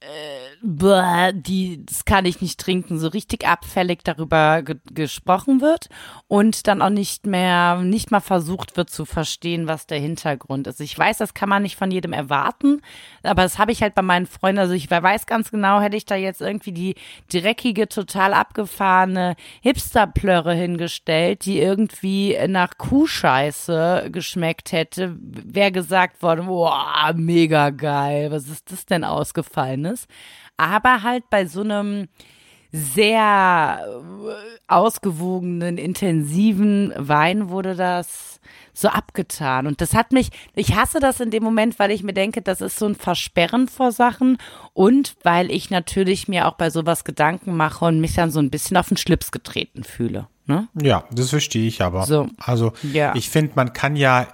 äh, 0.00 1.32
die, 1.34 1.84
das 1.84 2.04
kann 2.04 2.24
ich 2.24 2.40
nicht 2.40 2.60
trinken, 2.60 2.98
so 2.98 3.08
richtig 3.08 3.46
abfällig 3.46 4.00
darüber 4.04 4.62
ge 4.62 4.76
gesprochen 4.92 5.60
wird 5.60 5.88
und 6.28 6.66
dann 6.68 6.82
auch 6.82 6.90
nicht 6.90 7.26
mehr, 7.26 7.76
nicht 7.76 8.10
mal 8.10 8.20
versucht 8.20 8.76
wird 8.76 8.90
zu 8.90 9.04
verstehen, 9.04 9.66
was 9.66 9.86
der 9.86 9.98
Hintergrund 9.98 10.66
ist. 10.68 10.80
Ich 10.80 10.96
weiß, 10.96 11.18
das 11.18 11.34
kann 11.34 11.48
man 11.48 11.62
nicht 11.62 11.76
von 11.76 11.90
jedem 11.90 12.12
erwarten, 12.12 12.80
aber 13.22 13.42
das 13.42 13.58
habe 13.58 13.72
ich 13.72 13.82
halt 13.82 13.94
bei 13.94 14.02
meinen 14.02 14.26
Freunden, 14.26 14.60
also 14.60 14.72
ich 14.72 14.88
weiß 14.90 15.26
ganz 15.26 15.50
genau, 15.50 15.80
hätte 15.80 15.96
ich 15.96 16.06
da 16.06 16.14
jetzt 16.14 16.40
irgendwie 16.40 16.72
die 16.72 16.94
dreckige, 17.30 17.88
total 17.88 18.34
abgefahrene 18.34 19.34
Hipsterplörre 19.62 20.54
hingestellt, 20.54 21.44
die 21.44 21.58
irgendwie 21.58 22.36
nach 22.46 22.78
Kuhscheiße 22.78 24.10
geschmeckt 24.12 24.72
hätte, 24.72 25.16
wäre 25.18 25.72
gesagt 25.72 26.22
worden, 26.22 26.46
boah, 26.46 27.12
mega 27.16 27.70
geil, 27.70 28.30
was 28.30 28.48
ist 28.48 28.70
das 28.70 28.86
denn 28.86 29.04
ausgefallenes? 29.92 30.06
aber 30.58 31.02
halt 31.02 31.30
bei 31.30 31.46
so 31.46 31.62
einem 31.62 32.08
sehr 32.70 33.80
äh, 33.80 34.58
ausgewogenen, 34.66 35.78
intensiven 35.78 36.92
Wein 36.98 37.48
wurde 37.48 37.74
das 37.74 38.40
so 38.74 38.88
abgetan. 38.88 39.66
Und 39.66 39.80
das 39.80 39.94
hat 39.94 40.12
mich, 40.12 40.28
ich 40.54 40.76
hasse 40.76 41.00
das 41.00 41.20
in 41.20 41.30
dem 41.30 41.42
Moment, 41.42 41.78
weil 41.78 41.90
ich 41.90 42.02
mir 42.02 42.12
denke, 42.12 42.42
das 42.42 42.60
ist 42.60 42.78
so 42.78 42.86
ein 42.86 42.94
Versperren 42.94 43.68
vor 43.68 43.90
Sachen 43.90 44.36
und 44.74 45.16
weil 45.22 45.50
ich 45.50 45.70
natürlich 45.70 46.28
mir 46.28 46.46
auch 46.46 46.54
bei 46.54 46.68
sowas 46.68 47.04
Gedanken 47.04 47.56
mache 47.56 47.86
und 47.86 48.00
mich 48.00 48.14
dann 48.14 48.30
so 48.30 48.38
ein 48.38 48.50
bisschen 48.50 48.76
auf 48.76 48.88
den 48.88 48.98
Schlips 48.98 49.30
getreten 49.32 49.82
fühle. 49.82 50.28
Ne? 50.46 50.68
Ja, 50.80 51.04
das 51.10 51.30
verstehe 51.30 51.66
ich 51.66 51.82
aber. 51.82 52.04
So, 52.04 52.28
also 52.38 52.72
ja. 52.82 53.14
ich 53.14 53.30
finde, 53.30 53.52
man 53.54 53.72
kann 53.72 53.96
ja 53.96 54.28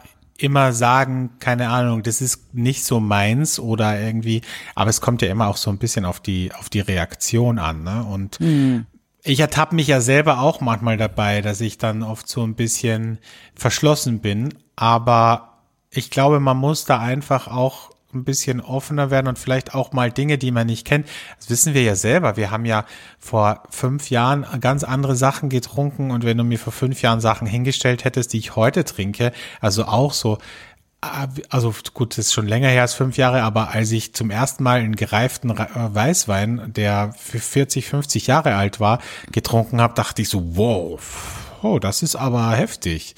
immer 0.44 0.72
sagen, 0.72 1.30
keine 1.40 1.70
Ahnung, 1.70 2.02
das 2.02 2.20
ist 2.20 2.54
nicht 2.54 2.84
so 2.84 3.00
meins 3.00 3.58
oder 3.58 4.00
irgendwie, 4.00 4.42
aber 4.74 4.90
es 4.90 5.00
kommt 5.00 5.22
ja 5.22 5.28
immer 5.28 5.48
auch 5.48 5.56
so 5.56 5.70
ein 5.70 5.78
bisschen 5.78 6.04
auf 6.04 6.20
die, 6.20 6.52
auf 6.52 6.68
die 6.68 6.80
Reaktion 6.80 7.58
an, 7.58 7.82
ne? 7.82 8.04
Und 8.04 8.38
mhm. 8.40 8.86
ich 9.22 9.40
ertappe 9.40 9.74
mich 9.74 9.88
ja 9.88 10.00
selber 10.00 10.40
auch 10.40 10.60
manchmal 10.60 10.96
dabei, 10.96 11.40
dass 11.40 11.60
ich 11.60 11.78
dann 11.78 12.02
oft 12.02 12.28
so 12.28 12.42
ein 12.42 12.54
bisschen 12.54 13.18
verschlossen 13.54 14.20
bin, 14.20 14.54
aber 14.76 15.62
ich 15.90 16.10
glaube, 16.10 16.40
man 16.40 16.56
muss 16.56 16.84
da 16.84 16.98
einfach 17.00 17.48
auch 17.48 17.93
ein 18.14 18.24
bisschen 18.24 18.60
offener 18.60 19.10
werden 19.10 19.26
und 19.26 19.38
vielleicht 19.38 19.74
auch 19.74 19.92
mal 19.92 20.10
Dinge, 20.10 20.38
die 20.38 20.50
man 20.50 20.66
nicht 20.66 20.86
kennt. 20.86 21.08
Das 21.38 21.50
wissen 21.50 21.74
wir 21.74 21.82
ja 21.82 21.94
selber. 21.94 22.36
Wir 22.36 22.50
haben 22.50 22.64
ja 22.64 22.84
vor 23.18 23.62
fünf 23.70 24.10
Jahren 24.10 24.46
ganz 24.60 24.84
andere 24.84 25.16
Sachen 25.16 25.48
getrunken 25.48 26.10
und 26.10 26.24
wenn 26.24 26.38
du 26.38 26.44
mir 26.44 26.58
vor 26.58 26.72
fünf 26.72 27.02
Jahren 27.02 27.20
Sachen 27.20 27.46
hingestellt 27.46 28.04
hättest, 28.04 28.32
die 28.32 28.38
ich 28.38 28.56
heute 28.56 28.84
trinke, 28.84 29.32
also 29.60 29.84
auch 29.84 30.12
so 30.12 30.38
also 31.50 31.74
gut, 31.92 32.12
das 32.12 32.26
ist 32.26 32.32
schon 32.32 32.46
länger 32.46 32.68
her 32.68 32.82
als 32.82 32.94
fünf 32.94 33.16
Jahre, 33.16 33.42
aber 33.42 33.70
als 33.70 33.92
ich 33.92 34.14
zum 34.14 34.30
ersten 34.30 34.62
Mal 34.62 34.80
einen 34.80 34.96
gereiften 34.96 35.50
äh, 35.50 35.66
Weißwein, 35.74 36.72
der 36.72 37.14
für 37.18 37.40
40, 37.40 37.86
50 37.86 38.26
Jahre 38.26 38.54
alt 38.54 38.80
war, 38.80 39.00
getrunken 39.30 39.80
habe, 39.80 39.94
dachte 39.94 40.22
ich 40.22 40.28
so, 40.28 40.56
wow, 40.56 41.00
oh, 41.62 41.78
das 41.78 42.02
ist 42.02 42.16
aber 42.16 42.52
heftig. 42.52 43.14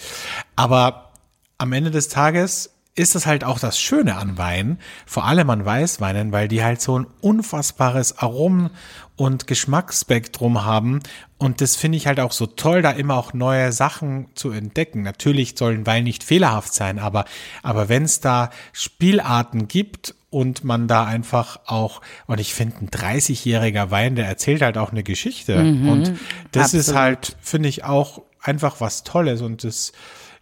Aber 0.57 1.13
am 1.59 1.73
Ende 1.73 1.91
des 1.91 2.09
Tages 2.09 2.76
ist 2.97 3.15
das 3.15 3.27
halt 3.27 3.45
auch 3.45 3.59
das 3.59 3.79
Schöne 3.79 4.17
an 4.17 4.39
Wein, 4.39 4.79
vor 5.05 5.27
allem 5.27 5.51
an 5.51 5.65
Weißweinen, 5.65 6.33
weil 6.33 6.49
die 6.49 6.65
halt 6.65 6.81
so 6.81 6.99
ein 6.99 7.07
unfassbares 7.21 8.19
Aromen- 8.19 8.71
und 9.17 9.47
Geschmacksspektrum 9.47 10.65
haben. 10.65 11.01
Und 11.39 11.61
das 11.61 11.77
finde 11.77 11.99
ich 11.99 12.07
halt 12.07 12.21
auch 12.21 12.33
so 12.33 12.47
toll, 12.47 12.83
da 12.83 12.91
immer 12.91 13.17
auch 13.17 13.35
neue 13.35 13.73
Sachen 13.73 14.29
zu 14.35 14.51
entdecken. 14.51 15.03
Natürlich 15.03 15.55
sollen 15.57 15.87
Wein 15.87 16.05
nicht 16.05 16.25
fehlerhaft 16.25 16.73
sein, 16.73 16.99
aber, 16.99 17.27
aber 17.63 17.89
wenn 17.89 18.05
es 18.05 18.21
da 18.21 18.51
Spielarten 18.73 19.69
gibt 19.69 20.15
und 20.31 20.65
man 20.65 20.89
da 20.89 21.05
einfach 21.05 21.61
auch, 21.67 22.01
und 22.27 22.41
ich 22.41 22.55
finde, 22.55 22.77
ein 22.81 22.91
30-jähriger 22.91 23.91
Wein, 23.91 24.17
der 24.17 24.27
erzählt 24.27 24.63
halt 24.63 24.79
auch 24.79 24.91
eine 24.91 25.03
Geschichte. 25.03 25.63
Mhm, 25.63 25.89
und 25.89 26.13
das 26.53 26.75
absolut. 26.75 26.87
ist 26.87 26.95
halt, 26.95 27.37
finde 27.43 27.69
ich, 27.69 27.85
auch 27.85 28.23
einfach 28.41 28.81
was 28.81 29.03
Tolles 29.03 29.43
und 29.43 29.65
das, 29.65 29.93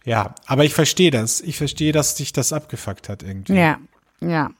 ja, 0.05 0.35
aber 0.45 0.63
ich 0.63 0.73
verstehe 0.73 1.11
das. 1.11 1.41
Ich 1.41 1.57
verstehe, 1.57 1.91
dass 1.91 2.15
dich 2.15 2.31
das 2.31 2.53
abgefuckt 2.53 3.09
hat 3.09 3.23
irgendwie. 3.23 3.55
Ja, 3.55 3.79
ja. 4.21 4.51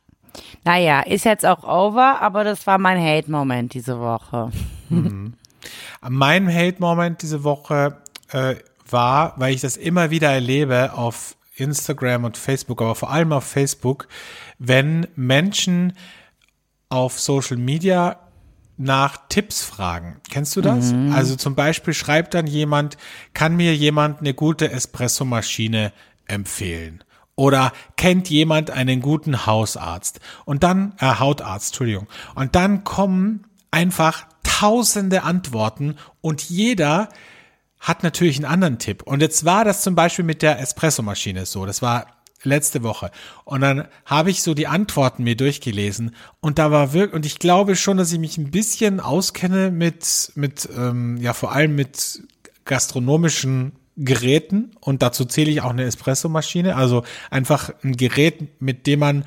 Naja, 0.64 1.02
ist 1.02 1.24
jetzt 1.24 1.46
auch 1.46 1.64
over, 1.64 2.22
aber 2.22 2.44
das 2.44 2.68
war 2.68 2.78
mein 2.78 3.00
Hate-Moment 3.00 3.74
diese 3.74 4.00
Woche. 4.00 4.52
Mhm. 4.90 5.34
Mein 6.08 6.54
Hate-Moment 6.54 7.22
diese 7.22 7.44
Woche 7.44 7.98
äh, 8.32 8.56
war, 8.90 9.34
weil 9.38 9.54
ich 9.54 9.62
das 9.62 9.78
immer 9.78 10.10
wieder 10.10 10.32
erlebe 10.32 10.94
auf 10.94 11.36
Instagram 11.56 12.26
und 12.26 12.38
Facebook, 12.38 12.82
aber 12.82 12.96
vor 12.96 13.12
allem 13.12 13.32
auf 13.32 13.46
Facebook, 13.46 14.08
wenn 14.60 15.08
Menschen 15.16 15.94
auf 16.90 17.20
Social 17.20 17.58
Media 17.58 18.20
nach 18.78 19.18
Tipps 19.30 19.64
fragen. 19.64 20.20
Kennst 20.30 20.56
du 20.56 20.62
das? 20.62 20.92
Mhm. 20.92 21.14
Also 21.14 21.36
zum 21.36 21.56
Beispiel 21.56 21.94
schreibt 21.94 22.34
dann 22.34 22.48
jemand, 22.48 22.98
kann 23.34 23.56
mir 23.56 23.76
jemand 23.76 24.20
eine 24.20 24.34
gute 24.34 24.72
Espressomaschine 24.72 25.94
empfehlen? 26.26 27.04
Oder 27.36 27.74
kennt 27.98 28.30
jemand 28.30 28.72
einen 28.72 29.02
guten 29.02 29.46
Hausarzt? 29.46 30.20
Und 30.46 30.64
dann, 30.64 30.94
äh, 31.00 31.06
Hautarzt, 31.06 31.70
Entschuldigung. 31.70 32.08
Und 32.34 32.56
dann 32.56 32.84
kommen 32.84 33.46
einfach 33.72 34.26
tausende 34.44 35.24
Antworten 35.24 35.96
und 36.22 36.44
jeder 36.44 37.10
hat 37.80 38.04
natürlich 38.04 38.38
einen 38.38 38.46
anderen 38.46 38.80
Tipp. 38.80 39.04
Und 39.04 39.22
jetzt 39.22 39.46
war 39.46 39.66
das 39.66 39.82
zum 39.82 39.96
Beispiel 39.96 40.26
mit 40.26 40.42
der 40.42 40.60
Espressomaschine 40.60 41.46
so. 41.46 41.66
Das 41.66 41.82
war 41.82 42.08
letzte 42.46 42.84
Woche. 42.84 43.12
Und 43.44 43.62
dann 43.62 43.88
habe 44.06 44.30
ich 44.30 44.44
so 44.44 44.54
die 44.54 44.68
Antworten 44.68 45.24
mir 45.24 45.36
durchgelesen. 45.36 46.16
Und 46.40 46.60
da 46.60 46.72
war 46.72 46.94
wirklich, 46.94 47.14
und 47.14 47.26
ich 47.26 47.40
glaube 47.40 47.76
schon, 47.76 47.98
dass 47.98 48.12
ich 48.12 48.20
mich 48.20 48.38
ein 48.38 48.52
bisschen 48.52 49.00
auskenne 49.00 49.72
mit, 49.72 50.32
mit, 50.36 50.70
ähm, 50.76 51.18
ja, 51.18 51.34
vor 51.34 51.52
allem 51.52 51.76
mit 51.76 52.24
gastronomischen 52.66 53.74
Geräten. 53.98 54.72
Und 54.80 55.02
dazu 55.02 55.26
zähle 55.26 55.52
ich 55.52 55.62
auch 55.62 55.70
eine 55.70 55.84
Espressomaschine, 55.84 56.76
also 56.76 57.04
einfach 57.30 57.72
ein 57.84 57.98
Gerät, 57.98 58.62
mit 58.62 58.88
dem 58.88 59.00
man 59.00 59.26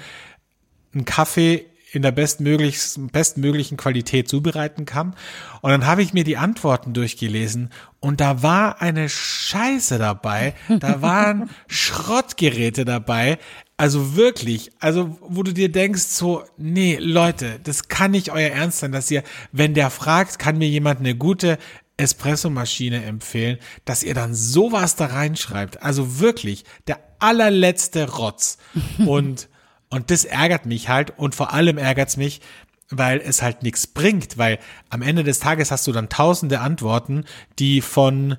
einen 0.95 1.05
Kaffee 1.05 1.67
in 1.93 2.03
der 2.03 2.13
bestmöglichen, 2.13 3.09
bestmöglichen 3.09 3.77
Qualität 3.77 4.29
zubereiten 4.29 4.85
kann. 4.85 5.15
Und 5.63 5.71
dann 5.71 5.87
habe 5.87 6.03
ich 6.03 6.13
mir 6.13 6.25
die 6.25 6.37
Antworten 6.37 6.93
durchgelesen 6.93 7.71
und 8.01 8.21
da 8.21 8.43
war 8.43 8.81
eine 8.81 9.09
Scheiße 9.09 9.99
dabei, 9.99 10.55
da 10.69 11.03
waren 11.03 11.51
Schrottgeräte 11.67 12.85
dabei. 12.85 13.39
Also 13.77 14.17
wirklich, 14.17 14.73
also 14.81 15.19
wo 15.23 15.43
du 15.43 15.55
dir 15.55 15.71
denkst 15.71 16.03
so, 16.03 16.43
nee, 16.57 16.99
Leute, 17.01 17.61
das 17.63 17.89
kann 17.89 18.11
nicht 18.11 18.33
euer 18.33 18.51
Ernst 18.51 18.81
sein, 18.81 18.93
dass 18.93 19.11
ihr, 19.11 19.23
wenn 19.53 19.75
der 19.75 19.91
fragt, 19.91 20.39
kann 20.39 20.59
mir 20.59 20.69
jemand 20.69 21.01
eine 21.01 21.15
gute 21.15 21.59
Espressomaschine 21.97 23.05
empfehlen, 23.05 23.59
dass 23.85 24.03
ihr 24.03 24.15
dann 24.15 24.35
sowas 24.35 24.97
da 24.97 25.07
reinschreibt. 25.07 25.83
Also 25.83 26.21
wirklich, 26.21 26.65
der 26.87 26.99
allerletzte 27.19 28.11
Rotz. 28.11 28.59
Und 28.99 29.49
und 29.91 30.11
das 30.11 30.25
ärgert 30.25 30.67
mich 30.67 30.89
halt 30.89 31.19
und 31.19 31.35
vor 31.35 31.53
allem 31.53 31.79
ärgert's 31.79 32.17
mich, 32.17 32.41
weil 32.91 33.21
es 33.21 33.43
halt 33.43 33.63
nichts 33.63 33.87
bringt, 33.87 34.39
weil 34.39 34.59
am 34.89 35.03
Ende 35.03 35.25
des 35.25 35.41
Tages 35.41 35.71
hast 35.71 35.87
du 35.87 35.93
dann 35.93 36.09
tausende 36.09 36.61
Antworten, 36.61 37.25
die 37.59 37.81
von 37.81 38.37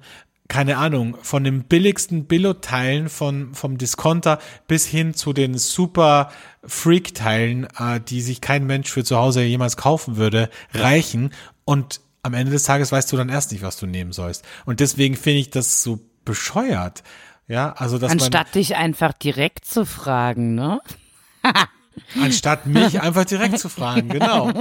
keine 0.50 0.78
Ahnung, 0.78 1.16
von 1.22 1.43
den 1.43 1.64
billigsten 1.64 2.26
Billo-Teilen 2.26 3.08
von, 3.08 3.54
vom 3.54 3.78
Discounter 3.78 4.39
bis 4.68 4.86
hin 4.88 5.14
zu 5.14 5.32
den 5.32 5.60
super 5.60 6.32
Freak-Teilen, 6.66 7.68
äh, 7.78 8.02
die 8.02 8.22
sich 8.22 8.41
kein 8.41 8.66
Mensch 8.66 8.89
für 8.89 9.04
zu 9.04 9.16
Hause 9.16 9.43
jemals 9.43 9.78
kaufen 9.78 10.18
würde, 10.18 10.50
reichen. 10.74 11.34
Und 11.66 12.02
am 12.24 12.34
Ende 12.34 12.52
des 12.52 12.64
Tages 12.64 12.91
weißt 12.91 13.12
du 13.12 13.18
dann 13.18 13.30
erst 13.30 13.52
nicht, 13.52 13.62
was 13.62 13.78
du 13.78 13.86
nehmen 13.86 14.12
sollst. 14.12 14.43
Und 14.66 14.80
deswegen 14.80 15.16
finde 15.16 15.39
ich 15.39 15.52
das 15.52 15.84
so 15.84 16.00
bescheuert. 16.26 17.04
Ja, 17.47 17.74
also 17.74 18.00
dass 18.00 18.12
Anstatt 18.12 18.47
man, 18.47 18.54
dich 18.54 18.76
einfach 18.76 19.14
direkt 19.14 19.66
zu 19.66 19.86
fragen, 19.86 20.56
ne? 20.56 20.82
anstatt 22.22 22.66
mich 22.66 23.02
einfach 23.02 23.26
direkt 23.26 23.60
zu 23.60 23.70
fragen, 23.70 24.10
genau. 24.10 24.52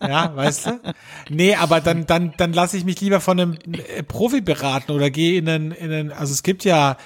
Ja, 0.00 0.34
weißt 0.34 0.66
du? 0.66 0.80
Nee, 1.28 1.54
aber 1.54 1.80
dann, 1.80 2.06
dann, 2.06 2.34
dann 2.36 2.52
lasse 2.52 2.76
ich 2.76 2.84
mich 2.84 3.00
lieber 3.00 3.20
von 3.20 3.40
einem 3.40 3.58
äh, 3.72 4.02
Profi 4.02 4.40
beraten 4.40 4.92
oder 4.92 5.10
gehe 5.10 5.38
in 5.38 5.48
einen, 5.48 5.72
in 5.72 5.92
einen, 5.92 6.12
also 6.12 6.32
es 6.32 6.42
gibt 6.42 6.64
ja, 6.64 6.96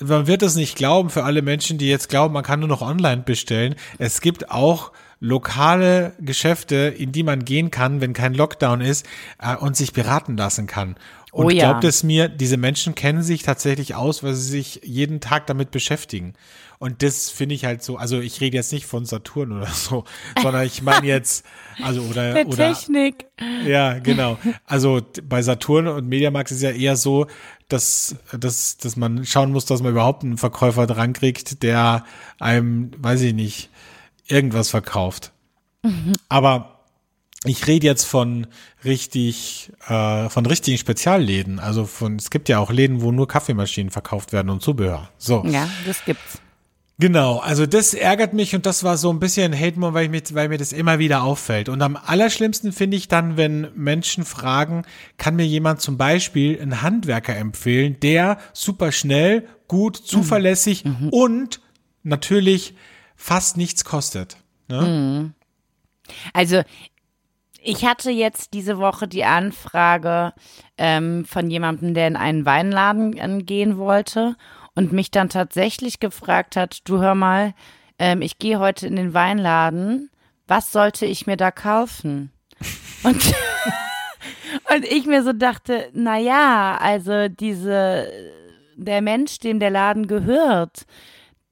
man 0.00 0.26
wird 0.26 0.42
es 0.42 0.54
nicht 0.54 0.76
glauben 0.76 1.10
für 1.10 1.24
alle 1.24 1.42
Menschen, 1.42 1.78
die 1.78 1.88
jetzt 1.88 2.08
glauben, 2.08 2.34
man 2.34 2.44
kann 2.44 2.60
nur 2.60 2.68
noch 2.68 2.82
online 2.82 3.22
bestellen. 3.22 3.74
Es 3.98 4.20
gibt 4.20 4.50
auch 4.50 4.92
lokale 5.20 6.12
Geschäfte, 6.20 6.76
in 6.76 7.12
die 7.12 7.22
man 7.22 7.44
gehen 7.44 7.70
kann, 7.70 8.00
wenn 8.00 8.12
kein 8.12 8.34
Lockdown 8.34 8.80
ist 8.80 9.06
äh, 9.40 9.56
und 9.56 9.76
sich 9.76 9.92
beraten 9.92 10.36
lassen 10.36 10.66
kann. 10.66 10.96
Und 11.32 11.46
Oh 11.46 11.50
ja. 11.50 11.70
glaubt 11.70 11.84
es 11.84 12.04
mir, 12.04 12.28
diese 12.28 12.56
Menschen 12.56 12.94
kennen 12.94 13.22
sich 13.22 13.42
tatsächlich 13.42 13.94
aus, 13.94 14.22
weil 14.22 14.34
sie 14.34 14.50
sich 14.50 14.80
jeden 14.84 15.20
Tag 15.20 15.46
damit 15.46 15.70
beschäftigen. 15.72 16.34
Und 16.84 17.02
das 17.02 17.30
finde 17.30 17.54
ich 17.54 17.64
halt 17.64 17.82
so, 17.82 17.96
also 17.96 18.20
ich 18.20 18.42
rede 18.42 18.58
jetzt 18.58 18.70
nicht 18.70 18.84
von 18.84 19.06
Saturn 19.06 19.52
oder 19.52 19.68
so, 19.72 20.04
sondern 20.42 20.66
ich 20.66 20.82
meine 20.82 21.06
jetzt, 21.06 21.46
also 21.82 22.02
oder, 22.02 22.34
Der 22.34 22.46
oder 22.46 22.74
Technik. 22.74 23.24
ja, 23.64 23.98
genau. 24.00 24.36
Also 24.66 25.00
bei 25.26 25.40
Saturn 25.40 25.88
und 25.88 26.06
Mediamax 26.06 26.52
ist 26.52 26.60
ja 26.60 26.72
eher 26.72 26.96
so, 26.96 27.26
dass, 27.68 28.16
dass, 28.38 28.76
dass 28.76 28.96
man 28.96 29.24
schauen 29.24 29.50
muss, 29.50 29.64
dass 29.64 29.80
man 29.80 29.92
überhaupt 29.92 30.24
einen 30.24 30.36
Verkäufer 30.36 30.86
dran 30.86 31.14
kriegt, 31.14 31.62
der 31.62 32.04
einem, 32.38 32.90
weiß 32.98 33.22
ich 33.22 33.32
nicht, 33.32 33.70
irgendwas 34.26 34.68
verkauft. 34.68 35.32
Aber 36.28 36.80
ich 37.46 37.66
rede 37.66 37.86
jetzt 37.86 38.04
von 38.04 38.46
richtig, 38.84 39.72
äh, 39.88 40.28
von 40.28 40.44
richtigen 40.44 40.76
Spezialläden. 40.76 41.60
Also 41.60 41.86
von, 41.86 42.16
es 42.16 42.28
gibt 42.28 42.50
ja 42.50 42.58
auch 42.58 42.70
Läden, 42.70 43.00
wo 43.00 43.10
nur 43.10 43.26
Kaffeemaschinen 43.26 43.90
verkauft 43.90 44.34
werden 44.34 44.50
und 44.50 44.60
Zubehör. 44.60 45.08
So. 45.16 45.44
Ja, 45.46 45.66
das 45.86 46.04
gibt's. 46.04 46.43
Genau, 46.98 47.38
also 47.38 47.66
das 47.66 47.92
ärgert 47.92 48.34
mich 48.34 48.54
und 48.54 48.66
das 48.66 48.84
war 48.84 48.96
so 48.96 49.12
ein 49.12 49.18
bisschen 49.18 49.52
hate 49.52 49.78
moment 49.78 49.94
weil, 49.94 50.04
ich 50.04 50.10
mit, 50.10 50.34
weil 50.34 50.48
mir 50.48 50.58
das 50.58 50.72
immer 50.72 51.00
wieder 51.00 51.24
auffällt. 51.24 51.68
Und 51.68 51.82
am 51.82 51.96
allerschlimmsten 51.96 52.72
finde 52.72 52.96
ich 52.96 53.08
dann, 53.08 53.36
wenn 53.36 53.68
Menschen 53.74 54.24
fragen, 54.24 54.84
kann 55.16 55.34
mir 55.34 55.46
jemand 55.46 55.80
zum 55.80 55.98
Beispiel 55.98 56.60
einen 56.60 56.82
Handwerker 56.82 57.36
empfehlen, 57.36 57.98
der 58.00 58.38
super 58.52 58.92
schnell, 58.92 59.48
gut, 59.66 59.96
zuverlässig 59.96 60.84
und 61.10 61.60
natürlich 62.04 62.74
fast 63.16 63.56
nichts 63.56 63.84
kostet. 63.84 64.36
Ne? 64.68 65.34
Also 66.32 66.62
ich 67.60 67.84
hatte 67.84 68.10
jetzt 68.10 68.52
diese 68.54 68.78
Woche 68.78 69.08
die 69.08 69.24
Anfrage 69.24 70.32
ähm, 70.78 71.24
von 71.24 71.50
jemandem, 71.50 71.94
der 71.94 72.06
in 72.06 72.16
einen 72.16 72.46
Weinladen 72.46 73.16
äh, 73.16 73.42
gehen 73.42 73.78
wollte 73.78 74.36
und 74.74 74.92
mich 74.92 75.10
dann 75.10 75.28
tatsächlich 75.28 76.00
gefragt 76.00 76.56
hat, 76.56 76.88
du 76.88 76.98
hör 76.98 77.14
mal, 77.14 77.54
ähm, 77.98 78.22
ich 78.22 78.38
gehe 78.38 78.58
heute 78.58 78.86
in 78.86 78.96
den 78.96 79.14
Weinladen, 79.14 80.10
was 80.46 80.72
sollte 80.72 81.06
ich 81.06 81.26
mir 81.26 81.36
da 81.36 81.50
kaufen? 81.50 82.32
Und, 83.02 83.34
und 84.74 84.84
ich 84.84 85.06
mir 85.06 85.22
so 85.22 85.32
dachte, 85.32 85.90
na 85.92 86.18
ja, 86.18 86.76
also 86.80 87.28
diese, 87.28 88.08
der 88.76 89.02
Mensch, 89.02 89.38
dem 89.38 89.60
der 89.60 89.70
Laden 89.70 90.06
gehört, 90.06 90.86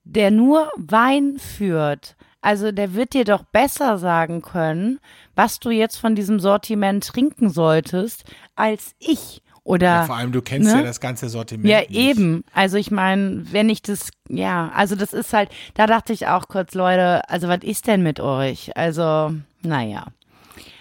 der 0.03 0.31
nur 0.31 0.71
Wein 0.75 1.37
führt, 1.39 2.15
also 2.41 2.73
der 2.73 2.93
wird 2.93 3.13
dir 3.13 3.23
doch 3.23 3.43
besser 3.43 3.97
sagen 3.97 4.41
können, 4.41 4.99
was 5.33 5.61
du 5.61 5.69
jetzt 5.69 5.95
von 5.95 6.13
diesem 6.13 6.41
Sortiment 6.41 7.07
trinken 7.07 7.49
solltest, 7.49 8.25
als 8.55 8.95
ich. 8.99 9.42
Oder 9.65 9.85
Ja, 9.87 10.05
vor 10.05 10.17
allem, 10.17 10.31
du 10.31 10.41
kennst 10.41 10.69
ne? 10.69 10.79
ja 10.79 10.83
das 10.83 10.99
ganze 10.99 11.29
Sortiment. 11.29 11.69
ja, 11.69 11.79
nicht. 11.79 11.91
eben. 11.91 12.43
Also 12.53 12.77
ich 12.77 12.91
meine, 12.91 13.45
wenn 13.51 13.69
ich 13.69 13.81
das, 13.81 14.09
ja, 14.27 14.71
also 14.75 14.95
das 14.95 15.13
ist 15.13 15.31
halt, 15.33 15.49
da 15.73 15.87
dachte 15.87 16.11
ich 16.11 16.27
auch 16.27 16.47
kurz, 16.49 16.73
Leute, 16.73 17.27
also 17.29 17.47
was 17.47 17.59
ist 17.63 17.87
denn 17.87 18.03
mit 18.03 18.19
euch? 18.19 18.75
Also, 18.75 19.33
naja. 19.61 20.07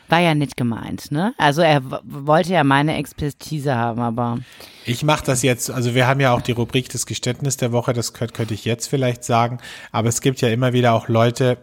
War 0.09 0.19
ja 0.19 0.35
nicht 0.35 0.59
gemeint, 0.59 1.11
ne? 1.11 1.33
Also 1.39 1.63
er 1.63 1.81
wollte 2.03 2.53
ja 2.53 2.65
meine 2.65 2.97
Expertise 2.97 3.75
haben, 3.77 4.01
aber 4.01 4.41
Ich 4.85 5.05
mache 5.05 5.25
das 5.25 5.43
jetzt, 5.43 5.71
also 5.71 5.95
wir 5.95 6.07
haben 6.07 6.21
ja 6.21 6.35
auch 6.35 6.43
die 6.43 6.53
Rubrik 6.53 6.91
des 6.91 7.07
Geständnis 7.07 7.57
der 7.57 7.73
Woche, 7.73 7.95
das 7.95 8.13
könnte, 8.13 8.35
könnte 8.35 8.53
ich 8.53 8.67
jetzt 8.67 8.89
vielleicht 8.89 9.25
sagen, 9.25 9.59
aber 9.91 10.09
es 10.09 10.21
gibt 10.21 10.43
ja 10.43 10.51
immer 10.51 10.75
wieder 10.75 10.93
auch 10.93 11.09
Leute, 11.09 11.57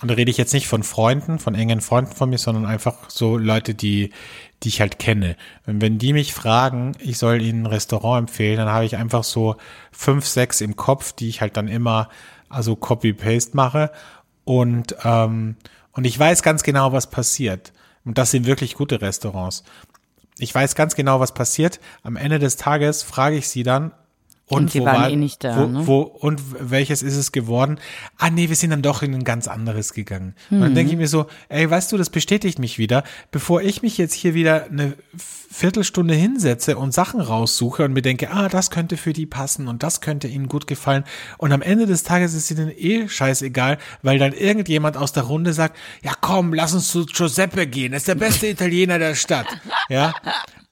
und 0.00 0.10
da 0.10 0.14
rede 0.14 0.30
ich 0.30 0.38
jetzt 0.38 0.54
nicht 0.54 0.68
von 0.68 0.82
Freunden, 0.82 1.38
von 1.38 1.54
engen 1.54 1.82
Freunden 1.82 2.12
von 2.12 2.30
mir, 2.30 2.38
sondern 2.38 2.64
einfach 2.64 3.10
so 3.10 3.36
Leute, 3.36 3.74
die, 3.74 4.10
die 4.62 4.68
ich 4.68 4.80
halt 4.80 4.98
kenne. 4.98 5.36
Und 5.66 5.80
wenn 5.80 5.98
die 5.98 6.12
mich 6.12 6.32
fragen, 6.34 6.92
ich 6.98 7.18
soll 7.18 7.42
ihnen 7.42 7.64
ein 7.64 7.66
Restaurant 7.66 8.28
empfehlen, 8.28 8.58
dann 8.58 8.68
habe 8.68 8.84
ich 8.84 8.96
einfach 8.96 9.24
so 9.24 9.56
fünf, 9.90 10.26
sechs 10.26 10.60
im 10.60 10.76
Kopf, 10.76 11.12
die 11.12 11.28
ich 11.28 11.40
halt 11.40 11.56
dann 11.56 11.68
immer, 11.68 12.08
also 12.48 12.76
Copy-Paste 12.76 13.56
mache. 13.56 13.90
Und, 14.44 14.96
ähm, 15.04 15.56
und 15.92 16.04
ich 16.04 16.18
weiß 16.18 16.42
ganz 16.42 16.62
genau, 16.62 16.92
was 16.92 17.10
passiert. 17.10 17.72
Und 18.04 18.18
das 18.18 18.30
sind 18.30 18.46
wirklich 18.46 18.74
gute 18.74 19.00
Restaurants. 19.00 19.64
Ich 20.38 20.54
weiß 20.54 20.74
ganz 20.74 20.94
genau, 20.94 21.20
was 21.20 21.34
passiert. 21.34 21.80
Am 22.02 22.16
Ende 22.16 22.38
des 22.38 22.56
Tages 22.56 23.02
frage 23.02 23.36
ich 23.36 23.48
sie 23.48 23.62
dann, 23.62 23.92
und, 24.46 24.64
Und 24.64 24.74
die 24.74 24.80
wo 24.80 24.84
waren 24.84 24.96
war, 25.02 25.10
eh 25.10 25.16
nicht 25.16 25.42
da, 25.44 25.56
wo, 25.56 25.66
ne? 25.66 25.86
wo, 25.86 26.00
und 26.00 26.42
welches 26.70 27.02
ist 27.02 27.16
es 27.16 27.32
geworden? 27.32 27.78
Ah, 28.18 28.28
nee, 28.28 28.48
wir 28.50 28.56
sind 28.56 28.70
dann 28.70 28.82
doch 28.82 29.02
in 29.02 29.14
ein 29.14 29.24
ganz 29.24 29.48
anderes 29.48 29.94
gegangen. 29.94 30.34
Und 30.50 30.60
dann 30.60 30.72
Mhm. 30.72 30.74
denke 30.74 30.92
ich 30.92 30.98
mir 30.98 31.08
so, 31.08 31.26
ey, 31.48 31.70
weißt 31.70 31.90
du, 31.90 31.96
das 31.96 32.10
bestätigt 32.10 32.58
mich 32.58 32.76
wieder. 32.76 33.02
Bevor 33.30 33.62
ich 33.62 33.80
mich 33.82 33.96
jetzt 33.96 34.12
hier 34.12 34.34
wieder 34.34 34.64
eine 34.66 34.94
Viertelstunde 35.50 36.14
hinsetze 36.14 36.76
und 36.76 36.92
Sachen 36.92 37.20
raussuche 37.20 37.84
und 37.84 37.92
mir 37.92 38.02
denke, 38.02 38.30
ah, 38.30 38.48
das 38.48 38.70
könnte 38.70 38.96
für 38.96 39.12
die 39.12 39.26
passen 39.26 39.68
und 39.68 39.82
das 39.82 40.00
könnte 40.00 40.28
ihnen 40.28 40.48
gut 40.48 40.66
gefallen. 40.66 41.04
Und 41.38 41.52
am 41.52 41.62
Ende 41.62 41.86
des 41.86 42.02
Tages 42.02 42.34
ist 42.34 42.50
ihnen 42.50 42.70
eh 42.70 43.08
scheißegal, 43.08 43.78
weil 44.02 44.18
dann 44.18 44.32
irgendjemand 44.32 44.96
aus 44.96 45.12
der 45.12 45.22
Runde 45.24 45.52
sagt, 45.52 45.76
ja 46.02 46.12
komm, 46.20 46.52
lass 46.52 46.74
uns 46.74 46.88
zu 46.88 47.06
Giuseppe 47.06 47.66
gehen, 47.66 47.92
das 47.92 48.02
ist 48.02 48.08
der 48.08 48.14
beste 48.16 48.48
Italiener 48.48 48.98
der 48.98 49.14
Stadt. 49.14 49.46
Ja. 49.88 50.14